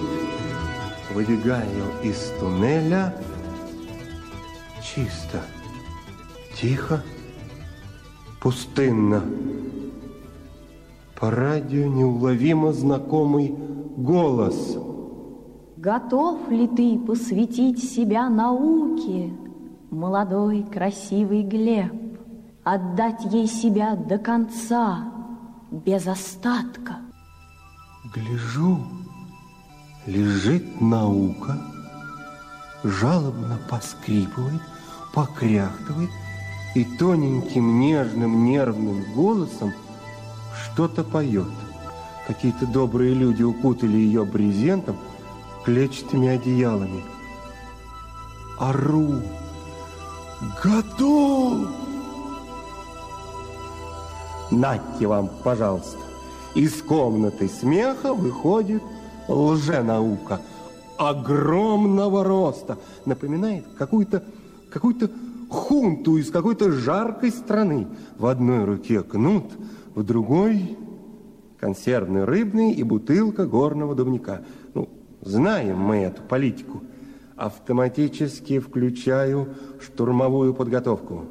[1.13, 3.13] Выбегаю из туннеля.
[4.81, 5.41] Чисто.
[6.55, 7.03] Тихо.
[8.39, 9.25] Пустынно.
[11.19, 13.53] По радио неуловимо знакомый
[13.97, 14.77] голос.
[15.75, 19.33] Готов ли ты посвятить себя науке,
[19.89, 21.93] молодой красивый Глеб?
[22.63, 25.11] Отдать ей себя до конца,
[25.71, 26.97] без остатка?
[28.13, 28.79] Гляжу,
[30.05, 31.57] лежит наука,
[32.83, 34.61] жалобно поскрипывает,
[35.13, 36.09] покряхтывает
[36.75, 39.73] и тоненьким, нежным, нервным голосом
[40.53, 41.47] что-то поет.
[42.27, 44.97] Какие-то добрые люди укутали ее брезентом,
[45.63, 47.01] клетчатыми одеялами.
[48.59, 49.21] Ору!
[50.61, 51.69] Готов!
[54.51, 55.97] Нате вам, пожалуйста.
[56.53, 58.83] Из комнаты смеха выходит
[59.29, 60.41] лженаука
[60.97, 62.77] огромного роста.
[63.05, 64.23] Напоминает какую-то
[64.69, 65.09] какую-то
[65.49, 67.87] хунту из какой-то жаркой страны.
[68.17, 69.45] В одной руке кнут,
[69.95, 70.77] в другой
[71.59, 74.43] консервный рыбный и бутылка горного дубника.
[74.73, 74.89] Ну,
[75.21, 76.81] знаем мы эту политику.
[77.35, 81.25] Автоматически включаю штурмовую подготовку.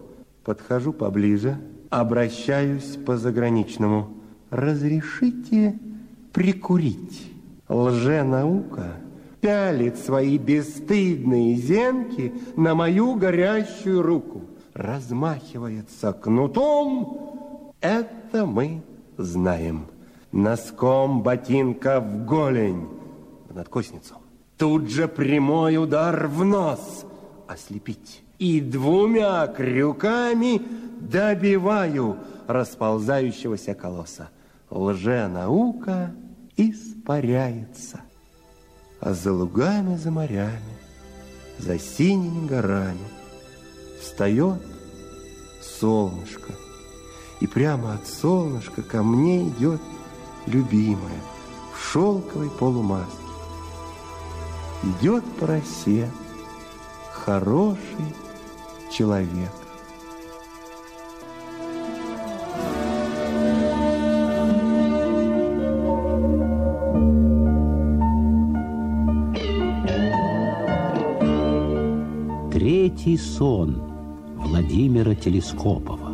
[0.44, 1.59] Подхожу поближе,
[1.90, 4.11] обращаюсь по заграничному.
[4.51, 5.78] Разрешите
[6.32, 7.32] прикурить?
[7.69, 8.94] Лженаука
[9.40, 14.43] пялит свои бесстыдные зенки на мою горящую руку.
[14.74, 17.73] Размахивается кнутом.
[17.81, 18.82] Это мы
[19.16, 19.86] знаем.
[20.32, 22.89] Носком ботинка в голень,
[23.48, 24.16] в надкосницу.
[24.59, 27.05] Тут же прямой удар в нос.
[27.47, 28.23] Ослепить.
[28.39, 30.61] И двумя крюками
[31.01, 34.31] добиваю расползающегося колосса.
[34.70, 36.12] Лженаука
[36.57, 38.01] испаряется.
[39.01, 40.77] А за лугами, за морями,
[41.59, 43.09] за синими горами
[44.01, 44.61] встает
[45.62, 46.53] солнышко.
[47.40, 49.81] И прямо от солнышка ко мне идет
[50.47, 51.20] любимая
[51.74, 53.12] в шелковой полумаске.
[54.82, 56.10] Идет по росе
[57.12, 58.14] хороший
[58.93, 59.52] человек.
[72.52, 73.82] Третий сон
[74.36, 76.06] Владимира Телескопова.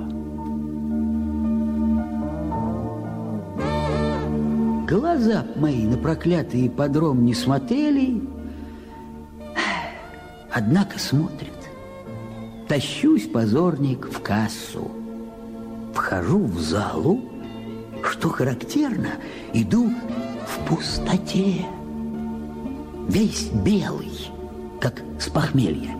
[4.93, 8.21] Глаза мои на проклятый подром не смотрели,
[10.53, 11.49] однако смотрят.
[12.69, 14.91] Тащусь, позорник, в кассу.
[15.95, 17.23] Вхожу в залу,
[18.03, 19.13] что характерно,
[19.55, 19.91] иду
[20.47, 21.65] в пустоте.
[23.09, 24.13] Весь белый,
[24.79, 25.97] как с похмелья.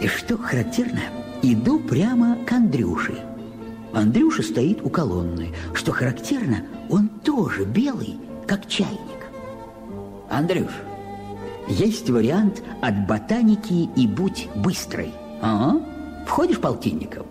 [0.00, 1.02] И что характерно,
[1.42, 3.18] иду прямо к Андрюше.
[3.92, 5.54] Андрюша стоит у колонны.
[5.74, 9.00] Что характерно, он тоже белый, как чайник.
[10.30, 10.72] Андрюш,
[11.68, 15.12] есть вариант от ботаники и будь быстрой.
[15.40, 15.80] Ага,
[16.26, 17.26] входишь полтинником?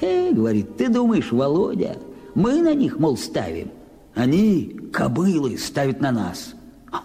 [0.00, 1.98] Э, говорит, ты думаешь, Володя,
[2.34, 3.70] мы на них, мол, ставим.
[4.14, 6.54] Они, кобылы, ставят на нас.
[6.92, 7.04] А,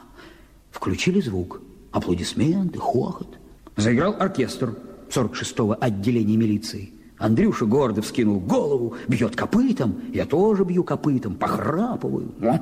[0.71, 3.37] включили звук, аплодисменты, хохот.
[3.75, 4.75] Заиграл оркестр
[5.09, 6.93] 46-го отделения милиции.
[7.19, 12.31] Андрюша гордо вскинул голову, бьет копытом, я тоже бью копытом, похрапываю.
[12.41, 12.59] О,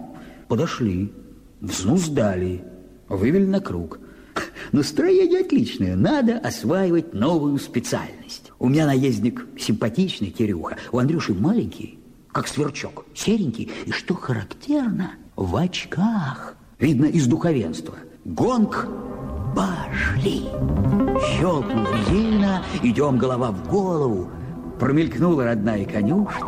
[0.47, 1.13] подошли,
[1.61, 2.63] взнуздали,
[3.07, 3.99] вывели на круг.
[4.71, 8.51] Настроение отличное, надо осваивать новую специальность.
[8.59, 11.99] У меня наездник симпатичный, Кирюха, у Андрюши маленький,
[12.31, 16.55] как сверчок, серенький, и что характерно, в очках.
[16.79, 17.95] Видно, из духовенства.
[18.25, 18.87] Гонг
[19.55, 20.45] пошли.
[21.37, 24.29] Щелкнула резина, идем голова в голову.
[24.79, 26.45] Промелькнула родная конюшня,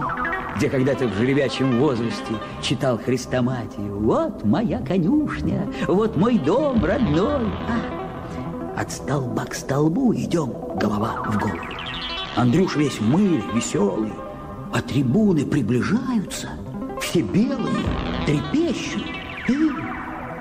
[0.56, 4.00] где когда-то в жеребячем возрасте читал Христоматию.
[4.00, 7.48] Вот моя конюшня, вот мой дом родной.
[7.68, 11.60] А, от столба к столбу идем голова в голову.
[12.36, 14.14] Андрюш весь мыль, веселый,
[14.74, 16.50] а трибуны приближаются,
[17.02, 17.86] все белые,
[18.28, 19.04] трепещут.
[19.48, 19.72] Эй,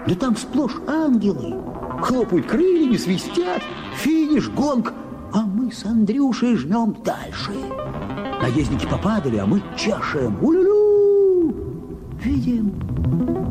[0.07, 1.63] да там сплошь ангелы,
[2.03, 3.63] хлопают крыльями, свистят,
[3.97, 4.93] финиш, гонг,
[5.33, 7.53] а мы с Андрюшей жмем дальше.
[8.41, 10.43] Наездники попадали, а мы чашем.
[10.43, 11.55] Улю-лю!
[12.23, 12.71] Видим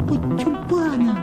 [0.08, 1.18] под тюльпаном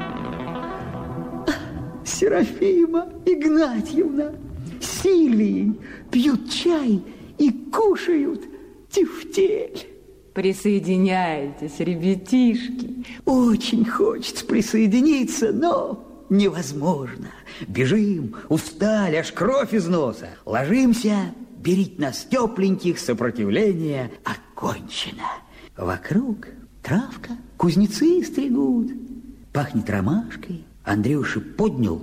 [2.04, 4.32] Серафима Игнатьевна
[4.80, 5.78] с Сильвией
[6.10, 7.02] пьют чай
[7.38, 8.42] и кушают
[8.90, 9.86] тефтель.
[10.32, 13.04] Присоединяйтесь, ребятишки.
[13.24, 16.04] Очень хочется присоединиться, но
[16.36, 17.28] невозможно.
[17.66, 20.30] Бежим, устали, аж кровь из носа.
[20.44, 25.28] Ложимся, берить нас тепленьких, сопротивление окончено.
[25.76, 26.48] Вокруг
[26.82, 28.92] травка, кузнецы стригут.
[29.52, 30.64] Пахнет ромашкой.
[30.84, 32.00] Андрюша поднял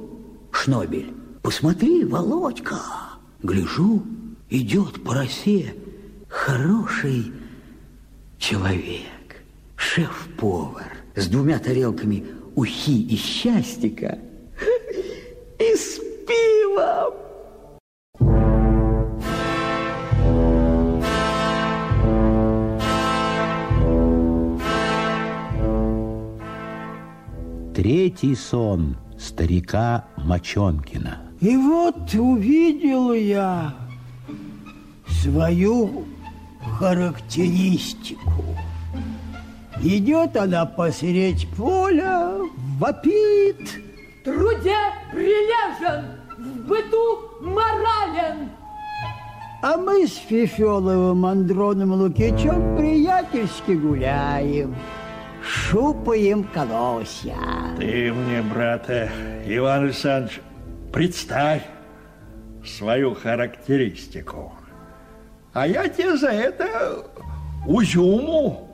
[0.51, 1.13] шнобель.
[1.41, 2.79] Посмотри, Володька.
[3.43, 4.03] Гляжу,
[4.49, 5.73] идет по росе
[6.27, 7.31] хороший
[8.37, 9.43] человек,
[9.75, 12.25] шеф-повар с двумя тарелками
[12.56, 14.19] ухи и счастика
[15.60, 17.14] и с пивом.
[27.73, 31.22] Третий сон старика Мочонкина.
[31.40, 33.73] И вот увидел я
[35.07, 36.06] свою
[36.78, 38.44] характеристику.
[39.83, 42.37] Идет она посередь поля,
[42.77, 43.59] вопит.
[44.21, 44.77] В труде
[45.11, 46.05] прилежен,
[46.37, 48.49] в быту морален.
[49.63, 54.75] А мы с Фифеловым Андроном Лукичем приятельски гуляем,
[55.43, 57.37] шупаем колосья.
[57.79, 59.09] Ты мне, брата,
[59.47, 60.41] Иван Александрович,
[60.93, 61.63] представь
[62.63, 64.53] свою характеристику.
[65.53, 67.03] А я тебе за это
[67.65, 68.70] узюму,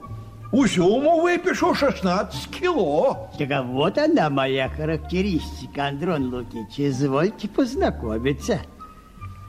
[0.52, 3.30] узюму выпишу 16 кило.
[3.38, 6.80] Так а вот она, моя характеристика, Андрон Лукич.
[6.80, 8.60] Извольте познакомиться.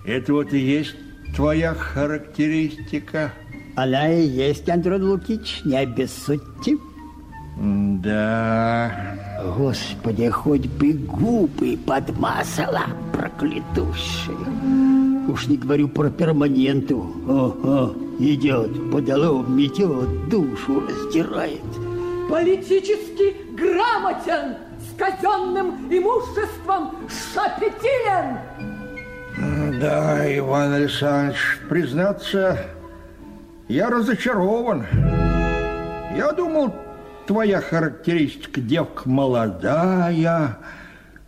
[0.04, 0.96] Это вот и есть
[1.34, 3.32] твоя характеристика?
[3.76, 6.78] Она и есть, Андрон Лукич, не обессудьте.
[7.60, 8.90] Да.
[9.56, 15.17] Господи, хоть бы губы подмазала, проклятущая.
[15.28, 17.14] Уж не говорю про перманенту.
[17.28, 21.60] О, о, идет, подолом метет, душу раздирает.
[22.30, 26.94] Политически грамотен, с казенным имуществом
[27.34, 28.38] шапетилен.
[29.80, 32.64] Да, Иван Александрович, признаться,
[33.68, 34.86] я разочарован.
[36.16, 36.74] Я думал,
[37.26, 40.58] твоя характеристика девка молодая,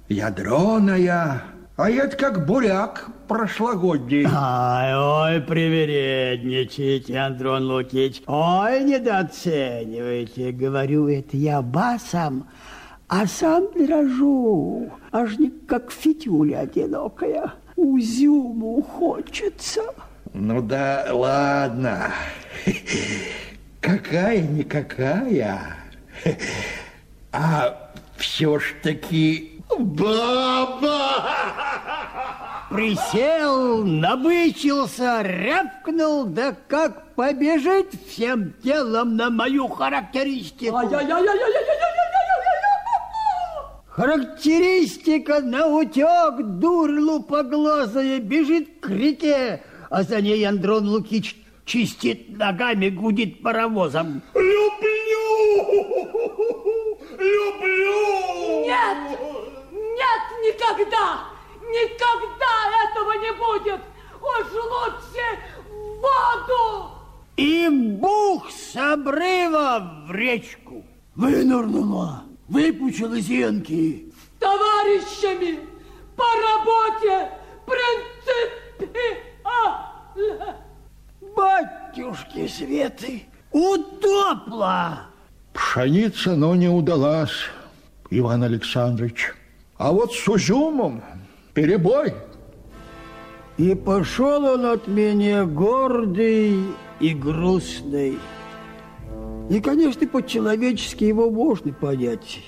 [0.09, 1.43] ядреная,
[1.77, 4.27] а это как буряк прошлогодний.
[4.35, 8.23] Ай, ой, привередничайте, Андрон Лукич.
[8.27, 10.51] Ой, недооценивайте.
[10.51, 12.49] Говорю это я басом,
[13.07, 17.53] а сам дрожу, аж не как фитюля одинокая.
[17.77, 19.83] Узюму хочется.
[20.35, 22.13] Ну да, ладно.
[23.81, 25.77] Какая-никакая.
[27.31, 30.91] А все ж таки баба!
[32.71, 40.79] Присел, набычился, рявкнул, да как побежит всем телом на мою характеристику.
[43.89, 51.35] Характеристика на утек, дурь лупоглазая, бежит к реке, а за ней Андрон Лукич
[51.65, 54.23] чистит ногами, гудит паровозом.
[54.33, 55.67] Люблю!
[57.19, 58.61] Люблю!
[58.63, 59.19] Нет!
[59.73, 61.40] Нет, никогда!
[61.71, 63.81] Никогда этого не будет!
[64.21, 65.27] Уж лучше
[65.69, 65.71] в
[66.03, 66.91] воду!
[67.37, 70.85] И бух с обрыва в речку.
[71.15, 74.13] Вынырнула, выпучила зенки.
[74.13, 75.61] С товарищами
[76.17, 77.31] по работе
[77.67, 79.87] принципиально.
[81.37, 83.23] Батюшки Светы,
[83.53, 85.07] утопла.
[85.53, 87.49] Пшеница, но не удалась,
[88.11, 89.33] Иван Александрович.
[89.79, 91.03] А вот с узюмом
[91.55, 92.15] перебой.
[93.57, 96.65] И пошел он от меня гордый
[96.99, 98.19] и грустный.
[99.51, 102.41] И, конечно, по-человечески его можно понять.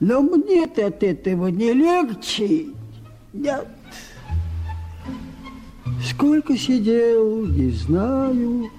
[0.00, 2.66] Но мне-то от этого не легче.
[3.32, 3.68] Нет.
[6.02, 8.70] Сколько сидел, не знаю.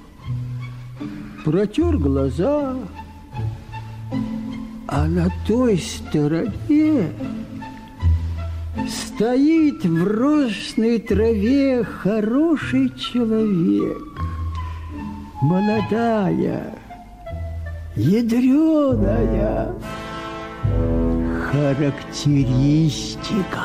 [1.45, 2.75] Протер глаза.
[4.87, 7.11] А на той стороне
[8.85, 13.97] стоит в росной траве хороший человек.
[15.41, 16.75] Молодая,
[17.95, 19.73] ядреная
[21.51, 23.63] характеристика.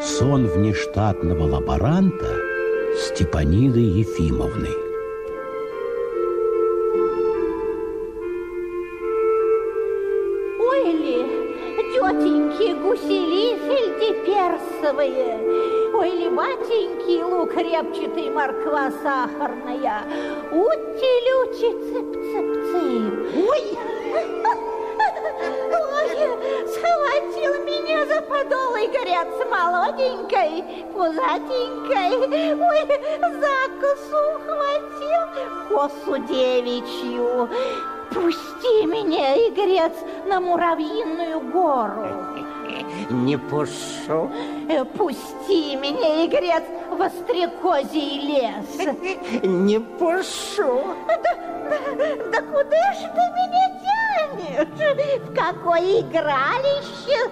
[0.00, 2.49] Сон внештатного лаборанта
[3.20, 4.70] Степаниды Ефимовны.
[10.58, 11.18] Ой ли,
[11.92, 13.44] тетеньки гусели
[14.24, 15.36] персовые,
[15.92, 20.00] ой ли, батеньки, лук репчатый, морква сахарная,
[20.50, 23.14] ути-лючи, цып-цып-цып.
[23.50, 24.60] Ой!
[26.80, 32.54] Схватил меня за подол и горят с молоденькой, пузатенькой.
[32.54, 32.80] Ой,
[33.40, 35.22] закусу ухватил,
[35.68, 37.48] косу девичью.
[38.10, 39.92] Пусти меня, игрец,
[40.26, 42.08] на муравьиную гору.
[43.10, 44.30] Не пушу.
[44.68, 48.88] Э, Пусти меня, игрец, в острекозий лес.
[49.42, 50.82] Не пушу.
[51.06, 53.99] Да, да, да куда же ты меня тянешь?
[54.32, 57.30] В какое игралище?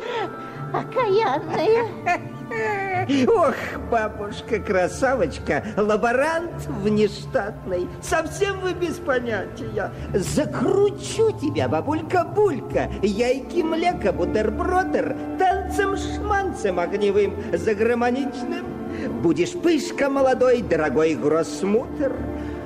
[0.73, 1.89] окаянная.
[3.29, 3.55] Ох,
[3.91, 9.93] бабушка-красавочка, лаборант внештатный, совсем вы без понятия.
[10.15, 18.65] Закручу тебя, бабулька-булька, яйки млека, бутербродер, танцем-шманцем огневым, загромоничным.
[19.23, 22.15] Будешь пышка молодой, дорогой гроссмутер.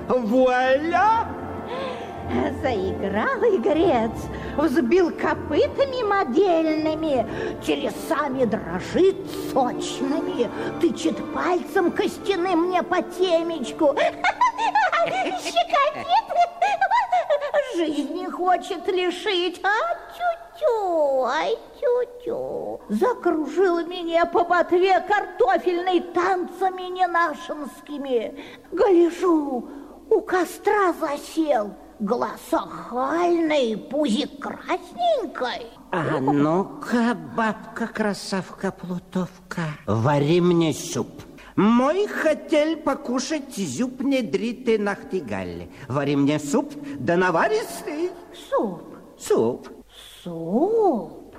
[0.09, 1.27] Вуаля!
[2.63, 4.13] Заиграл игрец,
[4.57, 7.27] взбил копытами модельными,
[7.65, 9.17] телесами дрожит
[9.53, 10.49] сочными,
[10.81, 13.95] тычет пальцем костяным мне по темечку.
[15.43, 16.23] Щекотит,
[17.77, 22.81] жизни хочет лишить, а тю-тю, ай тю-тю.
[22.89, 28.39] Закружил меня по ботве картофельной танцами ненашинскими.
[28.71, 29.69] Гляжу,
[30.11, 35.69] у костра засел, глаз охальный, пузик красненькой.
[35.93, 41.23] А ну-ка, бабка-красавка-плутовка, вари мне суп.
[41.55, 45.69] Мой хотел покушать зюб недритый нахтигаль.
[45.87, 48.11] Вари мне суп, да наваристый.
[48.51, 48.83] Суп?
[49.19, 49.69] Суп.
[50.25, 51.37] Суп?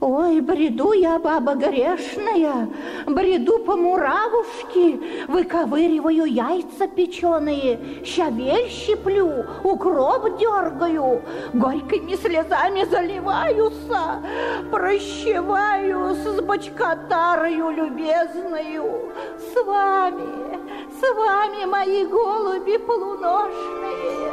[0.00, 2.68] Ой, бреду я, баба грешная,
[3.06, 11.22] бреду по муравушке, выковыриваю яйца печеные, щавель щиплю, укроп дергаю,
[11.52, 14.22] горькими слезами заливаюся,
[14.70, 20.58] прощеваюсь с бочкотарою любезною, с вами,
[20.90, 24.32] с вами, мои голуби полуношные.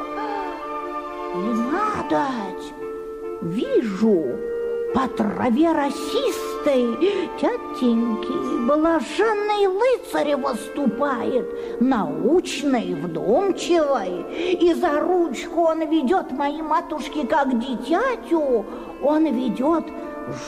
[1.35, 2.73] И надоть,
[3.41, 4.37] вижу,
[4.93, 5.71] по траве
[6.63, 17.59] росистой тятеньки блаженный лыцарь выступает, научный, вдумчивый, и за ручку он ведет моей матушке как
[17.59, 18.65] дитятю,
[19.01, 19.85] он ведет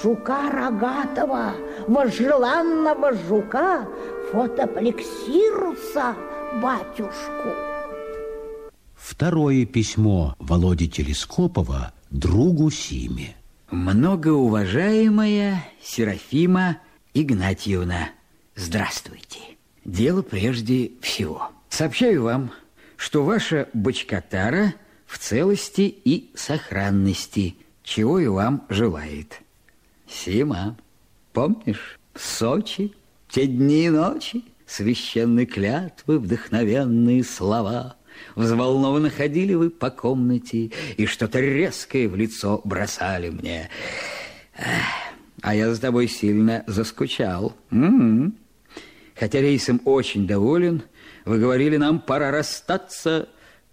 [0.01, 1.53] жука рогатого,
[1.87, 3.87] возжеланного жука,
[4.31, 6.15] фотоплексируса,
[6.61, 7.49] батюшку.
[8.95, 13.35] Второе письмо Володи Телескопова другу Симе.
[13.71, 16.77] Многоуважаемая Серафима
[17.15, 18.09] Игнатьевна,
[18.55, 19.39] здравствуйте.
[19.83, 21.49] Дело прежде всего.
[21.69, 22.51] Сообщаю вам,
[22.95, 24.75] что ваша бочкотара
[25.07, 29.41] в целости и сохранности, чего и вам желает.
[30.07, 30.77] Сима,
[31.33, 32.93] помнишь, в Сочи,
[33.29, 37.95] те дни и ночи, священные клятвы, вдохновенные слова–
[38.35, 43.69] Взволнованно ходили вы по комнате и что-то резкое в лицо бросали мне.
[45.41, 47.55] А я за тобой сильно заскучал.
[47.71, 48.35] М-м.
[49.15, 50.83] Хотя рейсом очень доволен,
[51.23, 53.29] вы говорили нам, пора расстаться.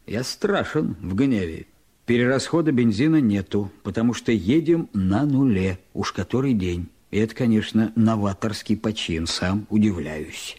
[0.07, 1.67] Я страшен в гневе.
[2.07, 6.89] Перерасхода бензина нету, потому что едем на нуле, уж который день.
[7.11, 10.57] И это, конечно, новаторский почин, сам удивляюсь.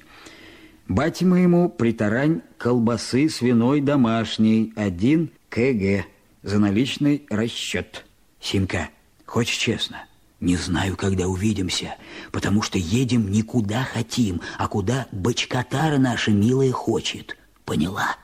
[0.88, 6.05] Бате моему притарань колбасы свиной домашней, один КГ,
[6.43, 8.05] за наличный расчет.
[8.41, 8.89] Симка,
[9.26, 10.05] хочешь честно?
[10.41, 11.95] Не знаю, когда увидимся,
[12.34, 17.38] потому что едем не куда хотим, а куда бочкотара наша милая хочет.
[17.64, 18.18] Поняла?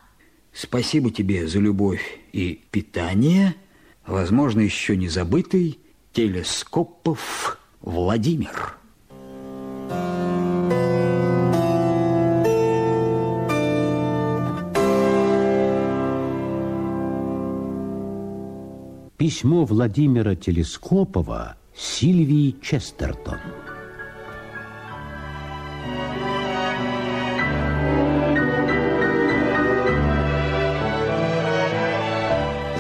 [0.52, 3.56] Спасибо тебе за любовь и питание.
[4.06, 5.80] Возможно, еще не забытый
[6.12, 8.79] телескопов Владимир.
[19.20, 23.38] Письмо Владимира Телескопова Сильвии Честертон.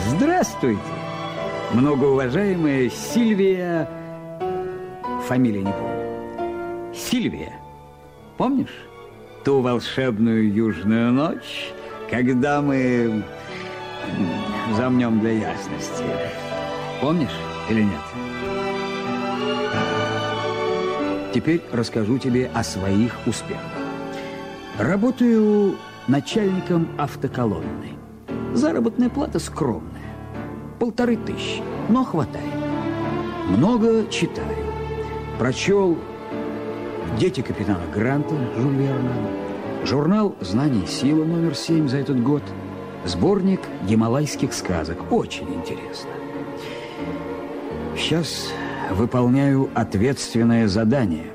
[0.08, 0.80] Здравствуйте,
[1.74, 3.90] многоуважаемая Сильвия...
[5.28, 6.96] Фамилия не помню.
[6.96, 7.54] Сильвия,
[8.38, 8.88] помнишь
[9.44, 11.74] ту волшебную южную ночь,
[12.10, 13.26] когда мы
[14.76, 16.04] замнем для ясности.
[17.02, 17.38] Помнишь
[17.70, 17.94] или нет?
[21.34, 23.64] Теперь расскажу тебе о своих успехах.
[24.78, 25.76] Работаю
[26.08, 27.98] начальником автоколонны.
[28.54, 30.16] Заработная плата скромная.
[30.80, 32.46] Полторы тысячи, но хватает.
[33.50, 34.48] Много читаю.
[35.38, 35.98] Прочел
[37.20, 39.14] «Дети капитана Гранта» Жюль Верна,
[39.84, 42.44] журнал «Знание и сила» номер семь за этот год–
[43.10, 45.12] Сборник гималайских сказок.
[45.12, 46.12] Очень интересно.
[47.98, 48.52] Сейчас
[48.92, 51.34] выполняю ответственное задание.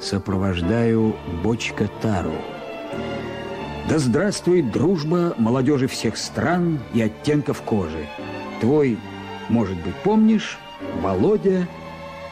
[0.00, 2.34] Сопровождаю Бочка Тару.
[3.88, 8.06] Да здравствует дружба молодежи всех стран и оттенков кожи.
[8.60, 8.96] Твой,
[9.48, 10.56] может быть, помнишь,
[11.02, 11.66] Володя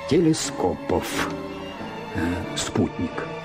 [0.08, 1.28] Телескопов.
[2.14, 2.20] э,
[2.56, 3.35] спутник.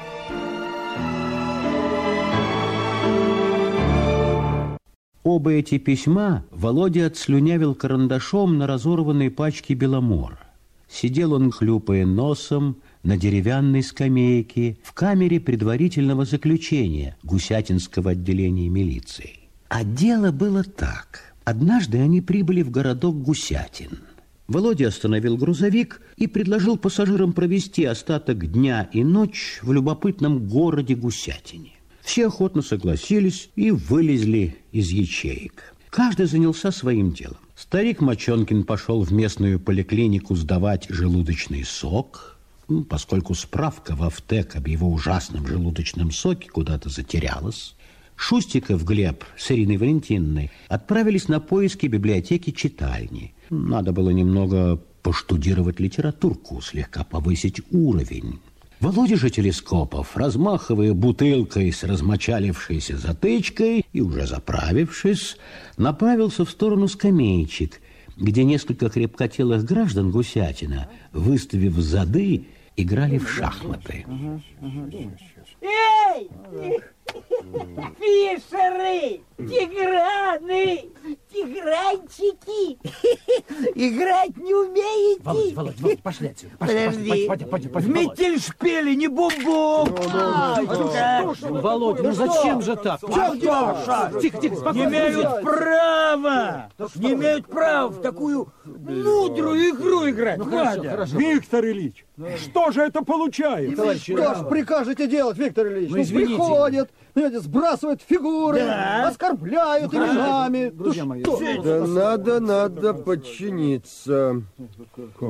[5.42, 10.38] Оба эти письма Володя отслюнявил карандашом на разорванной пачке беломора.
[10.88, 19.40] Сидел он, хлюпая носом, на деревянной скамейке в камере предварительного заключения Гусятинского отделения милиции.
[19.68, 21.34] А дело было так.
[21.44, 23.98] Однажды они прибыли в городок Гусятин.
[24.48, 31.81] Володя остановил грузовик и предложил пассажирам провести остаток дня и ночь в любопытном городе Гусятине.
[32.04, 35.76] Все охотно согласились и вылезли из ячеек.
[35.90, 37.38] Каждый занялся своим делом.
[37.56, 42.38] Старик Мочонкин пошел в местную поликлинику сдавать желудочный сок,
[42.68, 47.76] ну, поскольку справка в Автек об его ужасном желудочном соке куда-то затерялась.
[48.16, 53.34] Шустиков Глеб с Ириной Валентиновной отправились на поиски библиотеки читальни.
[53.50, 58.40] Надо было немного поштудировать литературку, слегка повысить уровень.
[58.82, 65.38] Володя же Телескопов, размахивая бутылкой с размочалившейся затычкой и уже заправившись,
[65.78, 67.80] направился в сторону скамеечек,
[68.18, 74.04] где несколько крепкотелых граждан Гусятина, выставив зады, играли в шахматы.
[75.62, 76.30] Эй!
[78.00, 79.22] Фишеры!
[79.38, 80.86] Тиграны!
[81.32, 82.78] Тигранчики!
[83.76, 85.22] Играть не умеете?
[85.24, 86.56] Володь, Володь, Володь, пошли отсюда.
[86.58, 87.10] Пошли, Подожди.
[87.10, 89.90] пошли, пойдем, пойдем, В метель шпели, не бум-бум!
[91.62, 93.00] Володя, ну зачем же так?
[93.00, 94.88] Тихо, тихо, Не спокойно.
[94.88, 96.70] имеют права!
[96.96, 100.38] Не имеют права в такую мудрую игру играть.
[100.38, 100.90] Ну, хорошо, Вадя.
[100.92, 101.18] хорошо.
[101.18, 102.06] Виктор Ильич,
[102.44, 103.96] что же это получается?
[103.98, 105.90] Что ж прикажете делать, Виктор Ильич?
[105.90, 109.08] Ну, Ну, приходят, понимаете, сбрасывают фигуры, Да.
[109.08, 110.70] оскорбляют Ну, именами.
[110.70, 111.62] друзья Ну, мои, что?
[111.64, 114.42] Да надо, надо подчиниться.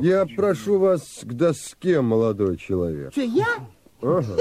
[0.00, 3.12] Я прошу вас к доске, молодой человек.
[3.12, 3.46] Что, я?
[4.00, 4.36] Ага.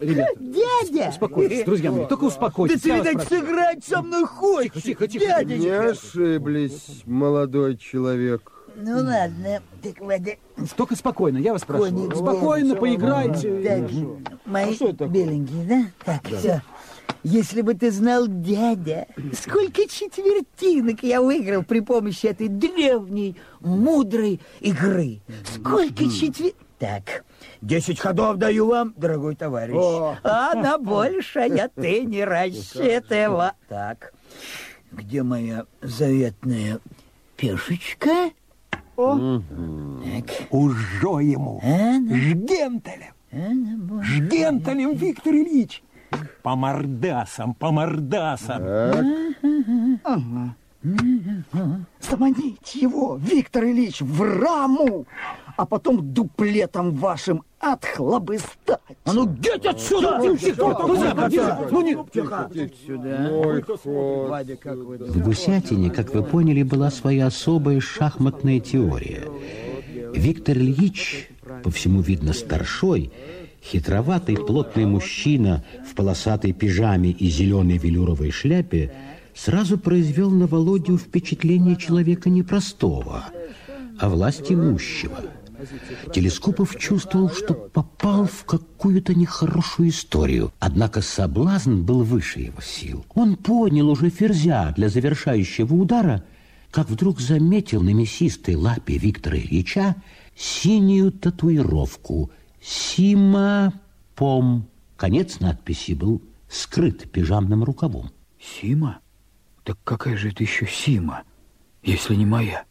[0.00, 1.08] Ребята, Дядя!
[1.10, 2.82] успокойтесь, друзья мои, только успокойтесь.
[2.82, 4.82] Да ты, видать, сыграть со мной хочешь.
[4.82, 5.44] Тихо, тихо, тихо.
[5.44, 5.62] Дядечка.
[5.64, 8.52] Не ошиблись, молодой человек.
[8.80, 10.36] Ну ладно, так, Вадя,
[10.76, 11.86] Только спокойно, я вас прошу.
[11.86, 12.80] Коник Спокойно белый.
[12.80, 13.62] поиграйте.
[13.64, 14.76] Так, мои
[15.08, 15.90] беленькие, да?
[16.04, 16.62] Так, все.
[17.24, 25.22] Если бы ты знал, дядя, сколько четвертинок я выиграл при помощи этой древней, мудрой игры.
[25.44, 26.52] Сколько четвер...
[26.78, 27.24] Так,
[27.60, 29.74] десять ходов даю вам, дорогой товарищ.
[29.74, 30.16] О.
[30.22, 33.50] А на большее ты не рассчитывай.
[33.68, 34.14] Так,
[34.92, 36.78] где моя заветная
[37.36, 38.30] пешечка?
[38.98, 39.40] О.
[40.02, 40.48] Так.
[40.50, 41.60] Уже ему.
[41.62, 43.14] Жгентелем.
[44.02, 45.84] Жгентелем, Виктор Ильич.
[46.42, 48.62] По мордасам, по мордасам.
[50.02, 50.56] Ага.
[52.00, 55.06] Заманите его, Виктор Ильич, в раму,
[55.56, 58.78] а потом дуплетом вашим отхлобыстать.
[59.04, 60.18] А ну, деть отсюда!
[60.22, 61.28] Тихо, тихо, Друзья,
[62.12, 62.78] тихо, тихо.
[62.88, 63.62] ну вы
[65.08, 69.24] В Гусятине, как вы поняли, была своя особая шахматная теория.
[70.14, 71.28] Виктор Ильич,
[71.62, 73.12] по всему видно старшой,
[73.62, 78.92] хитроватый плотный мужчина в полосатой пижаме и зеленой велюровой шляпе,
[79.34, 83.26] сразу произвел на Володю впечатление человека непростого,
[83.98, 85.18] а власть имущего.
[86.14, 90.52] Телескопов чувствовал, что попал в какую-то нехорошую историю.
[90.60, 93.04] Однако соблазн был выше его сил.
[93.14, 96.24] Он поднял уже ферзя для завершающего удара,
[96.70, 99.96] как вдруг заметил на мясистой лапе Виктора Ильича
[100.36, 102.30] синюю татуировку
[102.60, 103.72] «Сима
[104.14, 104.68] Пом».
[104.96, 108.10] Конец надписи был скрыт пижамным рукавом.
[108.40, 109.00] Сима?
[109.64, 111.24] Так какая же это еще Сима,
[111.82, 112.64] если не моя?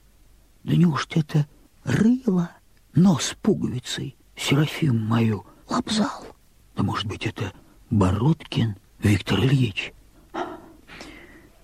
[0.64, 1.47] Да неужто это
[1.84, 2.51] рыло,
[2.97, 6.25] нос пуговицей, Серафим мою лапзал?
[6.75, 7.53] Да может быть это
[7.89, 9.93] Бородкин Виктор Ильич?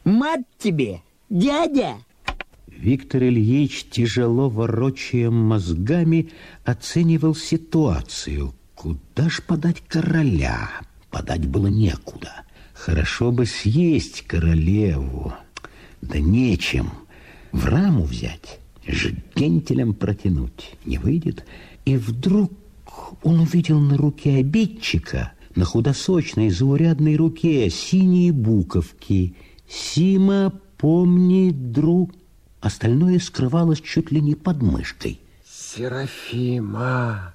[0.05, 1.97] Мать тебе, дядя!
[2.68, 6.31] Виктор Ильич, тяжело ворочая мозгами,
[6.65, 8.53] оценивал ситуацию.
[8.76, 10.69] Куда ж подать короля?
[11.10, 12.43] Подать было некуда.
[12.73, 15.34] Хорошо бы съесть королеву.
[16.01, 16.91] Да нечем.
[17.51, 21.45] В раму взять, жгентелем протянуть не выйдет.
[21.85, 22.51] И вдруг
[23.23, 29.35] он увидел на руке обидчика, на худосочной заурядной руке синие буковки.
[29.68, 32.11] «Сима, помни, друг».
[32.61, 35.19] Остальное скрывалось чуть ли не под мышкой.
[35.76, 37.34] Серафима,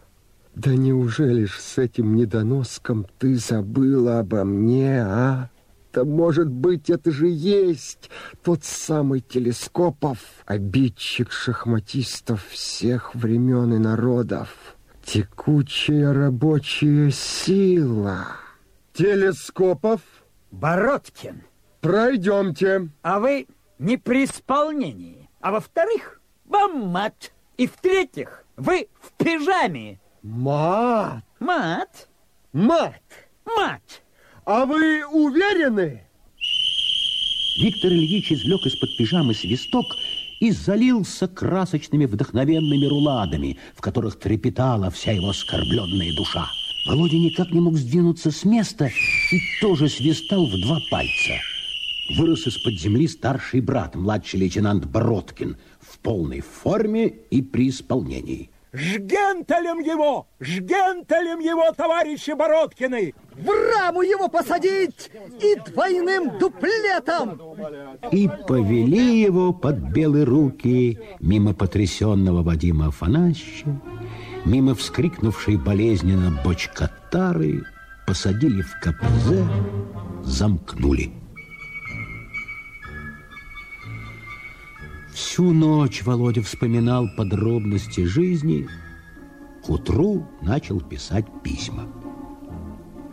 [0.55, 5.51] да неужели ж с этим недоноском ты забыла обо мне, а?
[5.99, 8.09] Да может быть, это же есть
[8.45, 14.77] тот самый Телескопов, обидчик шахматистов всех времен и народов.
[15.05, 18.29] Текучая рабочая сила.
[18.93, 20.01] Телескопов.
[20.53, 21.43] Бородкин.
[21.81, 22.91] Пройдемте.
[23.03, 23.49] А вы
[23.81, 25.29] не при исполнении.
[25.41, 27.33] А во-вторых, вам мат.
[27.57, 29.99] И в-третьих, вы в пижаме.
[30.23, 31.25] Мат.
[31.41, 32.09] Мат.
[32.53, 33.03] Мат.
[33.45, 33.83] Мат.
[34.51, 36.01] А вы уверены?
[37.61, 39.85] Виктор Ильич извлек из-под пижамы свисток
[40.41, 46.49] и залился красочными вдохновенными руладами, в которых трепетала вся его оскорбленная душа.
[46.87, 51.35] Володя никак не мог сдвинуться с места и тоже свистал в два пальца.
[52.17, 58.49] Вырос из-под земли старший брат, младший лейтенант Бородкин, в полной форме и при исполнении.
[58.73, 60.29] Жгентелем его!
[60.41, 63.15] Жгентелем его, товарищи Бородкины!
[63.35, 67.41] В раму его посадить и двойным дуплетом!
[68.13, 73.81] И повели его под белые руки мимо потрясенного Вадима Афанасьевича,
[74.45, 77.65] мимо вскрикнувшей болезненно бочкатары,
[78.07, 79.45] посадили в КПЗ,
[80.25, 81.13] замкнули.
[85.19, 88.69] Всю ночь Володя вспоминал подробности жизни,
[89.65, 91.89] к утру начал писать письма.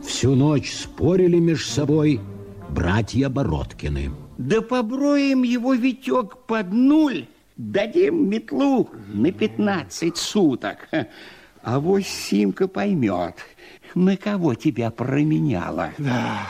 [0.04, 2.22] Всю ночь спорили между собой
[2.70, 4.12] братья Бородкины.
[4.38, 7.26] Да поброем его, Витек, под нуль.
[7.58, 10.88] Дадим метлу на 15 суток.
[11.64, 13.34] А вот Симка поймет,
[13.96, 15.90] на кого тебя променяла.
[15.98, 16.48] Да,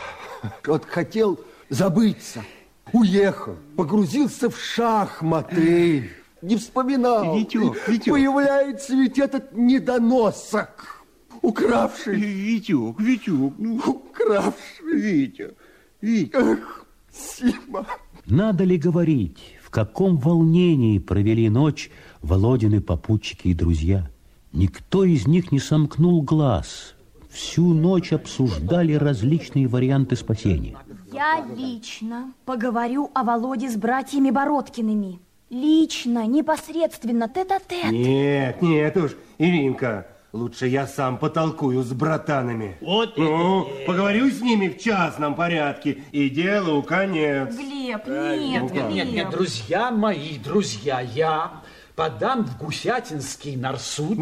[0.66, 2.44] вот хотел забыться.
[2.94, 6.10] Уехал, погрузился в шахматы.
[6.42, 7.38] Не вспоминал.
[7.38, 8.14] Витек, Витек.
[8.14, 11.04] Появляется ведь этот недоносок,
[11.42, 12.16] укравший.
[12.16, 13.78] Витек, Витек, ну...
[13.78, 14.54] Укравший.
[14.94, 15.52] Витя,
[16.02, 16.36] Витя.
[16.36, 17.88] Эх, Сима.
[18.28, 21.90] Надо ли говорить, в каком волнении провели ночь
[22.22, 24.10] Володины попутчики и друзья?
[24.52, 26.96] Никто из них не сомкнул глаз.
[27.30, 30.78] Всю ночь обсуждали различные варианты спасения.
[31.16, 35.20] Я лично поговорю о Володе с братьями Бородкиными.
[35.50, 37.90] Лично, непосредственно, тет-а-тет.
[37.90, 42.78] Нет, нет уж, Иринка, лучше я сам потолкую с братанами.
[42.82, 47.56] Вот Ну, поговорю с ними в частном порядке, и делу конец.
[47.56, 51.62] Глеб, нет, Нет, нет, нет, друзья мои, друзья, я
[51.96, 54.20] подам в Гусятинский нарсуд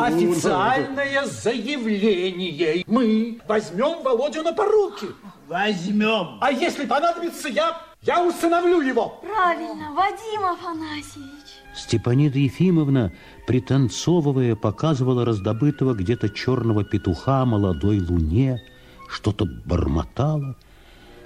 [0.00, 2.82] официальное заявление.
[2.86, 5.08] Мы возьмем Володю на поруки.
[5.50, 6.38] Возьмем.
[6.40, 9.20] А если понадобится, я, я усыновлю его.
[9.20, 11.58] Правильно, Вадим Афанасьевич.
[11.74, 13.12] Степанида Ефимовна,
[13.48, 18.62] пританцовывая, показывала раздобытого где-то черного петуха молодой луне,
[19.08, 20.54] что-то бормотала.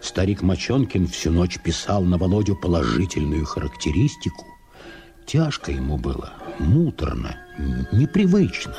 [0.01, 4.47] Старик Мочонкин всю ночь писал на Володю положительную характеристику.
[5.27, 7.37] Тяжко ему было, муторно,
[7.93, 8.75] непривычно.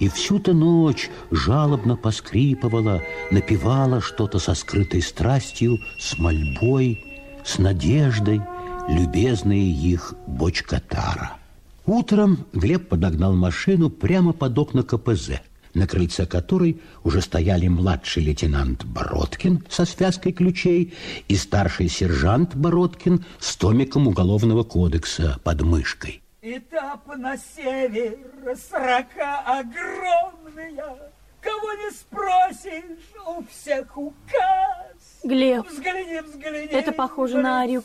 [0.00, 7.04] И всю-то ночь жалобно поскрипывала, напевала что-то со скрытой страстью, с мольбой,
[7.44, 8.40] с надеждой,
[8.88, 11.36] любезная их бочкатара.
[11.84, 15.42] Утром Глеб подогнал машину прямо под окна КПЗ,
[15.74, 20.94] на крыльце которой уже стояли младший лейтенант Бородкин со связкой ключей
[21.28, 26.22] и старший сержант Бородкин с томиком Уголовного кодекса под мышкой.
[26.42, 28.16] Этап на север,
[28.56, 31.12] срока огромная.
[31.42, 35.20] Кого не спросишь, у всех указ.
[35.22, 36.66] Глеб, Взгляни, взгляни.
[36.66, 37.82] это похоже на арию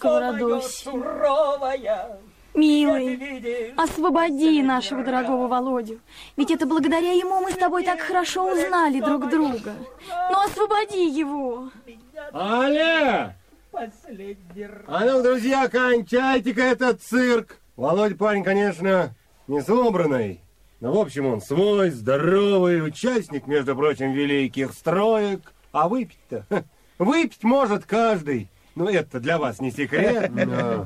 [0.61, 2.17] суровое.
[2.53, 5.99] Милый, освободи нашего дорогого Володю.
[6.37, 9.73] Ведь это благодаря ему мы с тобой так хорошо узнали друг друга.
[10.31, 11.69] Ну, освободи его.
[12.33, 13.35] Аля!
[13.71, 14.85] Последний раз.
[14.87, 17.57] А ну, друзья, кончайте-ка этот цирк.
[17.75, 19.15] Володя парень, конечно,
[19.47, 20.41] не собранный.
[20.79, 25.53] Но, в общем, он свой, здоровый, участник, между прочим, великих строек.
[25.71, 26.45] А выпить-то?
[26.99, 28.49] Выпить может каждый.
[28.75, 30.31] Ну, это для вас не секрет.
[30.35, 30.85] Да.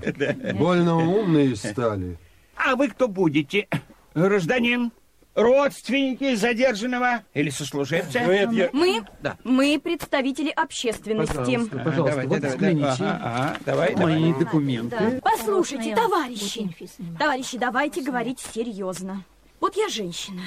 [0.54, 2.18] Больно умные стали.
[2.56, 3.68] А вы кто будете?
[4.14, 4.92] Гражданин?
[5.36, 8.20] Родственники задержанного или сослуживца?
[8.20, 9.38] Это я- Мы, Да.
[9.44, 11.34] мы представители общественности.
[11.34, 12.86] Пожалуйста, пожалуйста, вот взгляните.
[12.88, 14.40] Ага, ага, давай, Мои давай.
[14.40, 15.22] документы.
[15.24, 16.70] Послушайте, товарищи,
[17.18, 19.24] товарищи, давайте говорить серьезно.
[19.62, 20.42] Вот я женщина,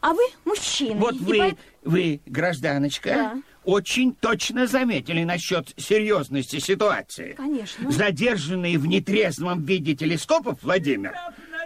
[0.00, 0.96] а вы мужчина.
[1.00, 3.42] Вот вы, поэт- вы, гражданочка, Да.
[3.64, 7.32] очень точно заметили насчет серьезности ситуации.
[7.34, 7.90] Конечно.
[7.90, 11.14] Задержанный в нетрезвом виде телескопов Владимир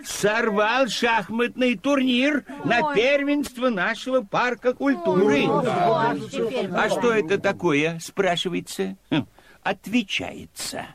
[0.09, 5.47] сорвал шахматный турнир на первенство нашего парка культуры.
[5.47, 8.97] Ой, А что это такое, спрашивается?
[9.11, 9.27] Хм,
[9.63, 10.87] Отвечается.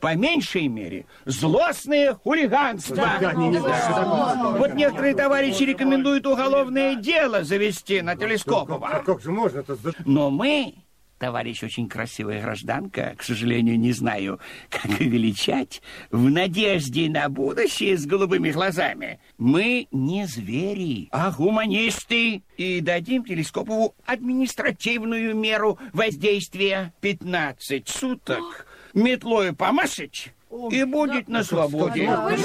[0.00, 2.96] по меньшей мере, злостное хулиганство.
[2.96, 9.02] Да, да, не, да, Вот некоторые товарищи рекомендуют уголовное дело завести на Телескопова.
[9.04, 9.76] Как же можно-то?
[10.04, 10.74] Но мы,
[11.18, 14.40] товарищ очень красивая гражданка, к сожалению, не знаю,
[14.70, 22.42] как ее величать, в надежде на будущее с голубыми глазами, мы не звери, а гуманисты,
[22.56, 26.92] и дадим Телескопову административную меру воздействия.
[27.00, 28.66] 15 суток.
[28.94, 30.32] Метлою помашить
[30.70, 32.08] и будет на свободе.
[32.08, 32.36] Вадим,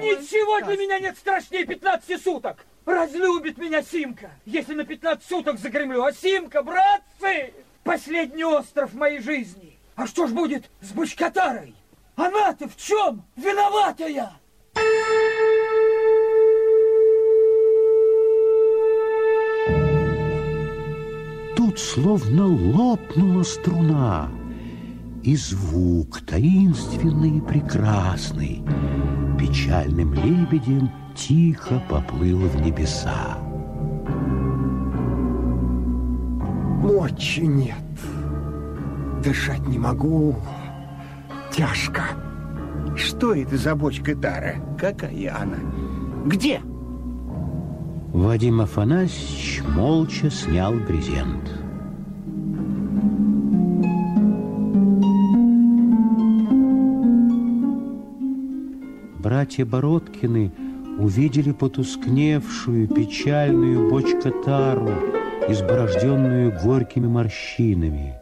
[0.00, 2.64] ничего для меня нет страшнее 15 суток.
[2.86, 6.04] Разлюбит меня Симка, если на 15 суток загремлю.
[6.04, 7.52] А Симка, братцы,
[7.84, 9.78] последний остров моей жизни.
[9.94, 11.74] А что ж будет с Бычкотарой?
[12.16, 14.32] Она-то в чем виноватая?
[21.56, 24.30] Тут словно лопнула струна,
[25.28, 28.62] и звук таинственный и прекрасный
[29.38, 33.36] печальным лебедем тихо поплыл в небеса.
[36.82, 37.74] Мочи нет.
[39.22, 40.34] Дышать не могу.
[41.52, 42.04] Тяжко.
[42.96, 44.54] Что это за бочка Тара?
[44.78, 45.58] Какая она?
[46.24, 46.62] Где?
[48.14, 51.67] Вадим Афанасьевич молча снял брезент.
[59.18, 60.52] Братья Бородкины
[60.98, 64.88] увидели потускневшую, печальную бочкотару,
[65.48, 68.14] изборожденную горькими морщинами.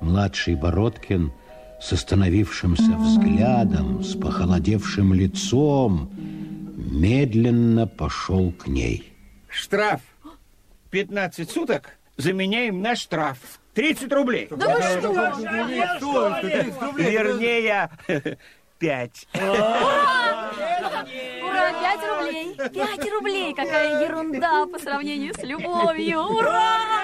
[0.00, 1.32] Младший Бородкин
[1.80, 6.10] с остановившимся взглядом, с похолодевшим лицом,
[6.76, 9.12] медленно пошел к ней.
[9.48, 10.02] Штраф
[10.90, 13.38] 15 суток заменяем на штраф
[13.74, 14.48] 30 рублей.
[14.50, 14.82] Да вы
[15.98, 16.40] что?
[16.96, 17.90] Вернее,
[18.78, 19.28] 5.
[19.34, 20.52] Ура,
[21.82, 22.56] пять рублей!
[22.72, 23.54] Пять рублей!
[23.54, 26.20] Какая ерунда по сравнению с любовью!
[26.20, 26.96] Ура!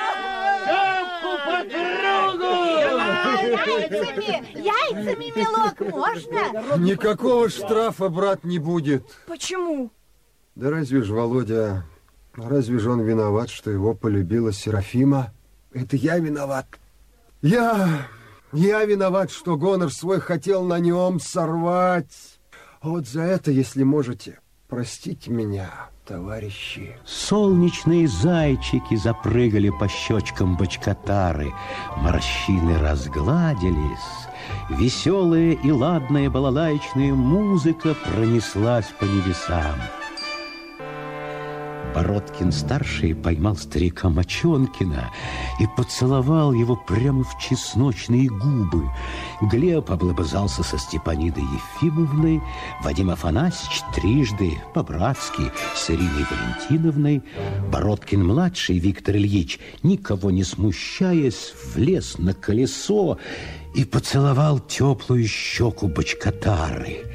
[3.43, 6.79] Яйцами, яйцами, милок, можно?
[6.79, 9.05] Никакого штрафа, брат, не будет.
[9.27, 9.91] Почему?
[10.55, 11.85] Да разве ж Володя,
[12.35, 15.33] разве же он виноват, что его полюбила Серафима?
[15.73, 16.67] Это я виноват.
[17.41, 18.07] Я,
[18.53, 22.41] я виноват, что гонор свой хотел на нем сорвать.
[22.83, 25.71] Вот за это, если можете, простите меня,
[26.07, 26.97] товарищи.
[27.07, 31.53] Солнечные зайчики запрыгали по щечкам бочкотары,
[31.97, 34.29] морщины разгладились,
[34.71, 39.77] веселая и ладная балалайчная музыка пронеслась по небесам.
[41.95, 45.11] Бородкин-старший поймал старика Мочонкина
[45.61, 48.91] и поцеловал его прямо в чесночные губы.
[49.43, 52.41] Глеб облобызался со Степанидой Ефимовной,
[52.83, 57.23] Вадим Афанасьевич трижды, по-братски, с Ириной Валентиновной.
[57.71, 63.19] Бородкин-младший Виктор Ильич, никого не смущаясь, влез на колесо
[63.75, 67.07] и поцеловал теплую щеку бочкотары.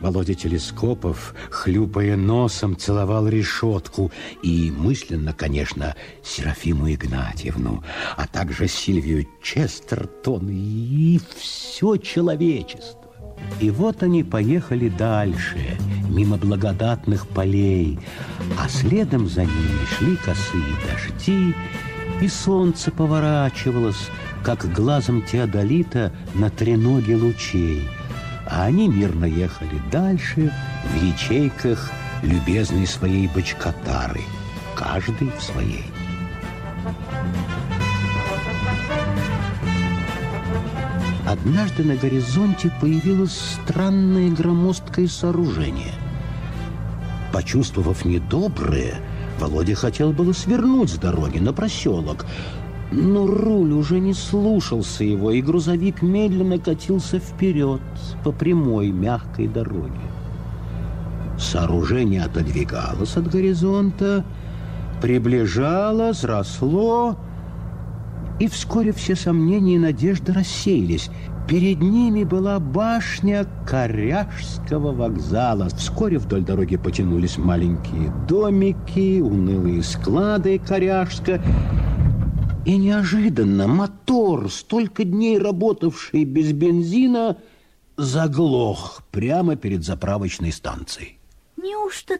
[0.00, 4.12] Володя Телескопов, хлюпая носом, целовал решетку
[4.42, 7.82] и мысленно, конечно, Серафиму Игнатьевну,
[8.16, 12.96] а также Сильвию Честертон и все человечество.
[13.60, 15.76] И вот они поехали дальше,
[16.08, 17.98] мимо благодатных полей,
[18.58, 21.54] а следом за ними шли косые дожди,
[22.20, 24.08] и солнце поворачивалось,
[24.44, 27.88] как глазом теодолита на треноге лучей–
[28.50, 30.52] а они мирно ехали дальше
[30.84, 31.90] в ячейках
[32.22, 34.22] любезной своей бочкотары,
[34.74, 35.84] каждый в своей.
[41.26, 45.92] Однажды на горизонте появилось странное громоздкое сооружение.
[47.32, 48.94] Почувствовав недоброе,
[49.38, 52.24] Володя хотел было свернуть с дороги на проселок,
[52.90, 57.82] но руль уже не слушался его, и грузовик медленно катился вперед
[58.24, 60.00] по прямой мягкой дороге.
[61.38, 64.24] Сооружение отодвигалось от горизонта,
[65.00, 67.16] приближалось, росло,
[68.40, 71.10] и вскоре все сомнения и надежды рассеялись.
[71.48, 75.68] Перед ними была башня Коряжского вокзала.
[75.70, 81.40] Вскоре вдоль дороги потянулись маленькие домики, унылые склады Коряжска.
[82.68, 87.38] И неожиданно мотор, столько дней работавший без бензина,
[87.96, 91.18] заглох прямо перед заправочной станцией.
[91.56, 92.18] Неужто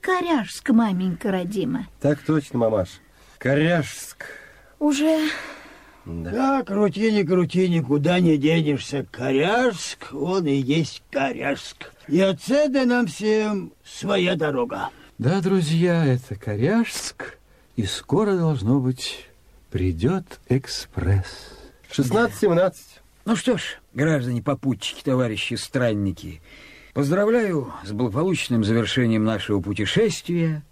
[6.06, 6.62] Да.
[6.62, 9.06] крути, не крути, никуда не денешься.
[9.10, 11.92] Коряжск, он и есть Коряжск.
[12.08, 14.88] И отсюда нам всем своя дорога.
[15.18, 17.36] Да, друзья, это Коряжск,
[17.76, 19.27] и скоро, должно быть,
[19.70, 21.58] придет экспресс.
[21.90, 22.74] 16-17.
[23.24, 26.40] Ну что ж, граждане попутчики, товарищи странники,
[26.94, 30.62] поздравляю с благополучным завершением нашего путешествия.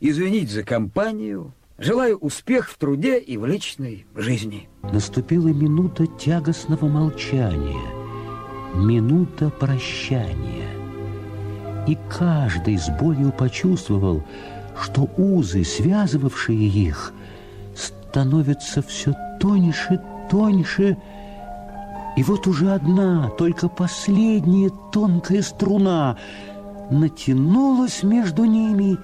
[0.00, 1.52] Извините за компанию.
[1.76, 4.68] Желаю успех в труде и в личной жизни.
[4.82, 7.80] Наступила минута тягостного молчания,
[8.74, 10.70] минута прощания.
[11.88, 14.24] И каждый с болью почувствовал,
[14.80, 17.12] что узы, связывавшие их,
[18.14, 20.00] становятся все тоньше,
[20.30, 20.96] тоньше,
[22.16, 26.16] и вот уже одна, только последняя тонкая струна
[26.92, 28.98] натянулась между ними,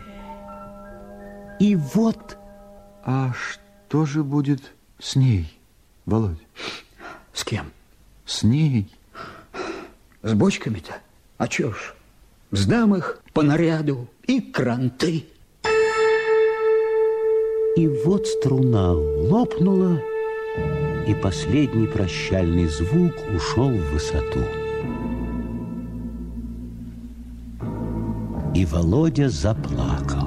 [1.58, 2.38] и вот...
[3.02, 4.62] А что же будет
[5.00, 5.58] с ней,
[6.06, 6.38] Володь?
[7.32, 7.72] С кем?
[8.24, 8.94] С ней.
[10.22, 10.94] С бочками-то?
[11.36, 11.94] А чё ж?
[12.52, 15.26] Сдам их по наряду и кранты.
[17.76, 20.02] И вот струна лопнула,
[21.06, 24.40] и последний прощальный звук ушел в высоту.
[28.56, 30.26] И Володя заплакал.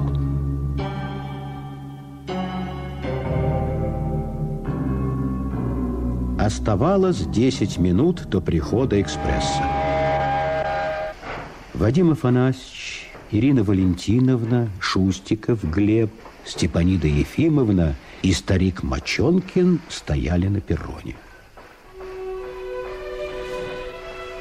[6.38, 9.62] Оставалось 10 минут до прихода экспресса.
[11.74, 16.10] Вадим Афанасьевич, Ирина Валентиновна, Шустиков, Глеб,
[16.46, 21.16] Степанида Ефимовна и старик Мочонкин стояли на перроне.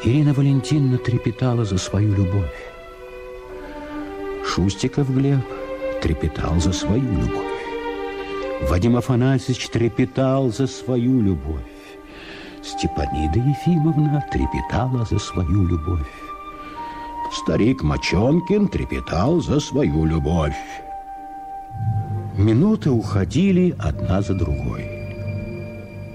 [0.03, 2.53] Ирина Валентиновна трепетала за свою любовь.
[4.45, 5.39] Шустиков Глеб
[6.01, 7.53] трепетал за свою любовь.
[8.69, 11.63] Вадим Афанасьевич трепетал за свою любовь.
[12.61, 16.11] Степанида Ефимовна трепетала за свою любовь.
[17.31, 20.55] Старик Мочонкин трепетал за свою любовь.
[22.43, 24.83] Минуты уходили одна за другой.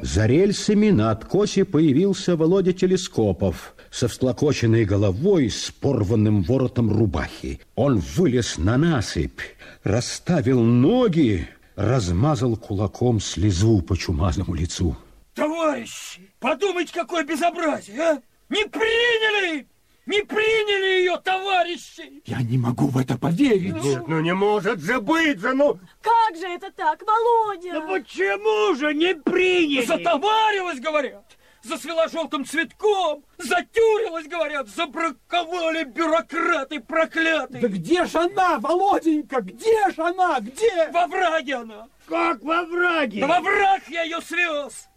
[0.03, 7.61] За рельсами на откосе появился Володя Телескопов со всклокоченной головой с порванным воротом рубахи.
[7.77, 9.41] Он вылез на насыпь,
[9.85, 14.99] расставил ноги, размазал кулаком слезу по чумазому лицу.
[15.35, 18.23] Товарищи, подумайте, какое безобразие, а?
[18.51, 19.67] Не приняли!
[20.09, 22.23] Не приняли ее, товарищи!
[22.25, 23.75] Я не могу в это поверить.
[23.75, 25.79] Нет, ну не может же быть же, ну...
[26.01, 27.75] Как же это так, Володя?
[27.75, 29.85] Ну почему же не приняли?
[29.85, 31.27] Затоварилась, говорят,
[31.63, 37.61] засвела желтым цветком, затюрилась, говорят, забраковали бюрократы проклятые.
[37.61, 40.89] Да где же она, Володенька, где же она, где?
[40.91, 41.87] Во враге она.
[42.07, 43.21] Как во враге?
[43.21, 44.89] Да во враг я ее свез.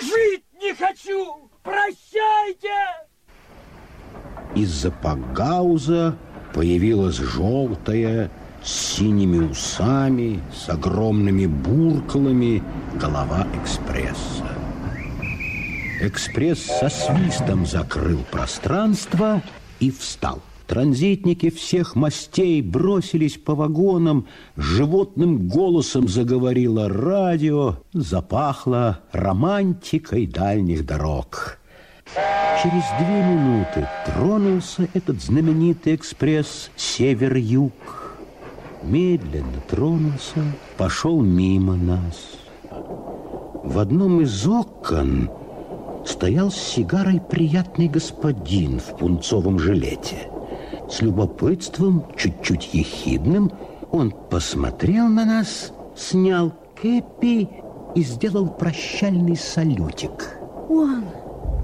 [0.00, 1.48] Жить не хочу!
[1.62, 3.05] Прощайте!
[4.54, 6.16] Из-за погауза
[6.54, 8.30] появилась желтая,
[8.62, 12.62] с синими усами, с огромными буркалами
[13.00, 14.44] голова экспресса.
[16.00, 19.42] Экспресс со свистом закрыл пространство
[19.78, 20.42] и встал.
[20.66, 24.26] Транзитники всех мастей бросились по вагонам,
[24.56, 31.58] животным голосом заговорило радио, запахло романтикой дальних дорог.
[32.62, 37.72] Через две минуты тронулся этот знаменитый экспресс «Север-Юг».
[38.82, 40.40] Медленно тронулся,
[40.76, 42.38] пошел мимо нас.
[43.64, 45.30] В одном из окон
[46.06, 50.30] стоял с сигарой приятный господин в пунцовом жилете–
[50.88, 53.50] с любопытством, чуть-чуть ехидным,
[53.90, 57.48] он посмотрел на нас, снял кепи
[57.94, 60.38] и сделал прощальный салютик.
[60.68, 61.04] Он,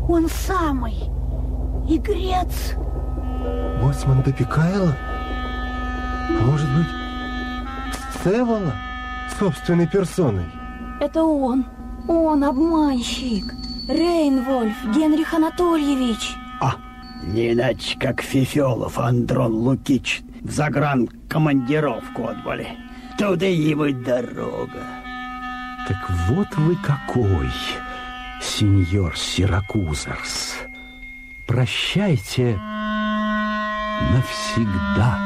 [0.08, 0.94] он самый,
[1.88, 2.74] игрец.
[3.82, 4.94] Боцман Допекайло?
[6.28, 6.86] А может быть,
[8.22, 8.72] Севола
[9.38, 10.46] собственной персоной?
[11.00, 11.66] Это он,
[12.08, 13.44] он обманщик.
[13.88, 16.36] Рейнвольф Генрих Анатольевич.
[16.60, 16.76] А,
[17.24, 22.68] не иначе, как Фифелов Андрон Лукич в загран командировку отбыли.
[23.18, 24.84] Туда ему дорога.
[25.88, 27.50] Так вот вы какой,
[28.42, 30.56] сеньор Сиракузерс.
[31.46, 32.56] Прощайте
[34.12, 35.18] навсегда.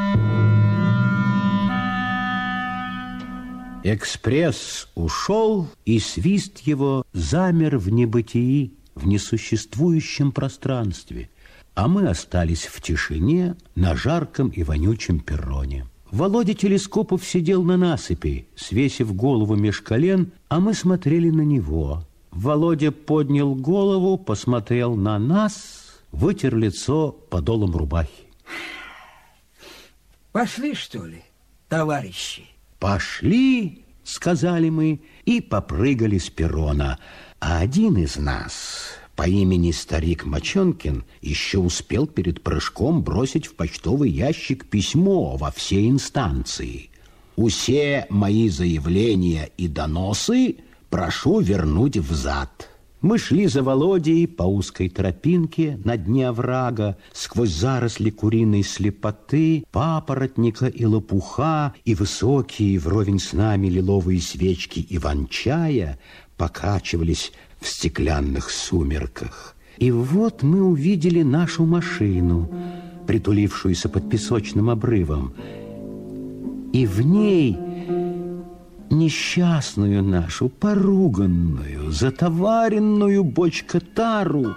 [3.84, 11.30] Экспресс ушел, и свист его замер в небытии, в несуществующем пространстве–
[11.76, 15.86] а мы остались в тишине на жарком и вонючем перроне.
[16.10, 22.02] Володя Телескопов сидел на насыпи, свесив голову меж колен, а мы смотрели на него.
[22.36, 28.10] Володя поднял голову, посмотрел на нас, вытер лицо подолом рубахи.
[30.32, 31.24] Пошли, что ли,
[31.70, 32.44] товарищи?
[32.78, 36.98] Пошли, сказали мы, и попрыгали с перрона.
[37.40, 44.10] А один из нас, по имени Старик Мочонкин, еще успел перед прыжком бросить в почтовый
[44.10, 46.90] ящик письмо во все инстанции.
[47.36, 50.56] «Усе мои заявления и доносы
[50.90, 52.70] прошу вернуть взад».
[53.02, 60.66] Мы шли за Володей по узкой тропинке на дне оврага, сквозь заросли куриной слепоты, папоротника
[60.66, 66.00] и лопуха, и высокие вровень с нами лиловые свечки иван-чая
[66.36, 69.54] покачивались в стеклянных сумерках.
[69.76, 72.50] И вот мы увидели нашу машину,
[73.06, 75.34] притулившуюся под песочным обрывом,
[76.72, 77.56] и в ней
[78.90, 84.54] несчастную нашу, поруганную, затоваренную бочкотару.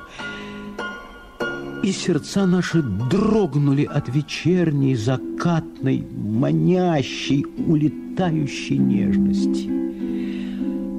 [1.84, 9.70] И сердца наши дрогнули от вечерней, закатной, манящей, улетающей нежности.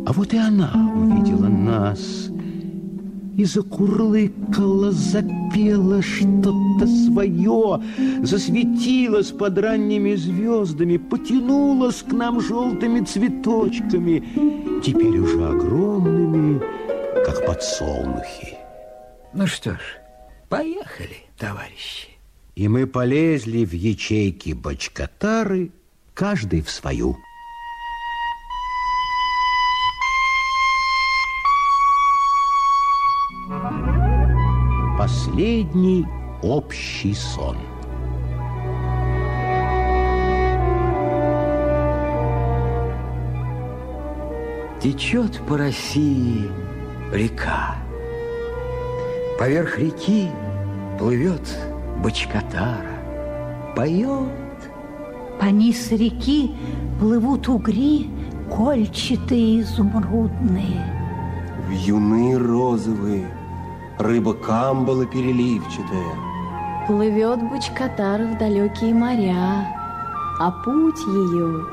[0.06, 2.30] А вот и она увидела нас
[3.40, 7.82] и закурлыкала, запела что-то свое,
[8.22, 14.22] засветилась под ранними звездами, потянулась к нам желтыми цветочками,
[14.84, 16.60] теперь уже огромными,
[17.24, 18.58] как подсолнухи.
[19.32, 19.80] Ну что ж,
[20.50, 22.08] поехали, товарищи.
[22.56, 25.70] И мы полезли в ячейки бочкотары,
[26.12, 27.16] каждый в свою.
[35.30, 36.04] Последний
[36.42, 37.56] общий сон.
[44.82, 46.50] Течет по России
[47.12, 47.76] река.
[49.38, 50.28] Поверх реки
[50.98, 51.48] плывет
[52.02, 52.98] бочкотара,
[53.76, 54.08] поет.
[55.38, 56.56] По низ реки
[56.98, 58.10] плывут угри,
[58.50, 60.84] кольчатые изумрудные.
[61.68, 63.28] Вьюны розовые,
[64.00, 66.14] рыба камбала переливчатая.
[66.86, 69.66] Плывет бочкотар в далекие моря,
[70.40, 71.66] а путь ее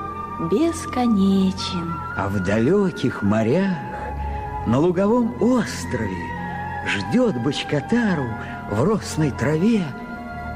[0.51, 1.93] бесконечен.
[2.15, 3.77] А в далеких морях,
[4.67, 6.23] на луговом острове,
[6.87, 8.27] ждет бочкотару
[8.71, 9.85] в росной траве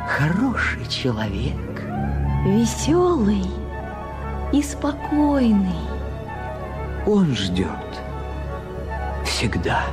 [0.07, 1.55] хороший человек.
[2.45, 3.45] Веселый
[4.51, 5.87] и спокойный.
[7.05, 7.67] Он ждет
[9.23, 9.85] всегда.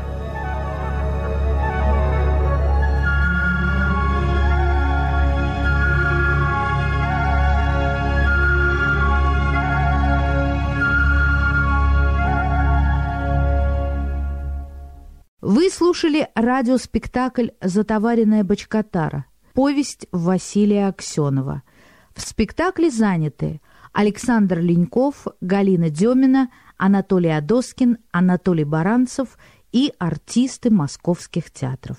[15.58, 21.64] Вы слушали радиоспектакль «Затоваренная бочкотара», повесть Василия Аксенова.
[22.14, 23.60] В спектакле заняты
[23.92, 29.36] Александр Леньков, Галина Демина, Анатолий Адоскин, Анатолий Баранцев
[29.72, 31.98] и артисты московских театров.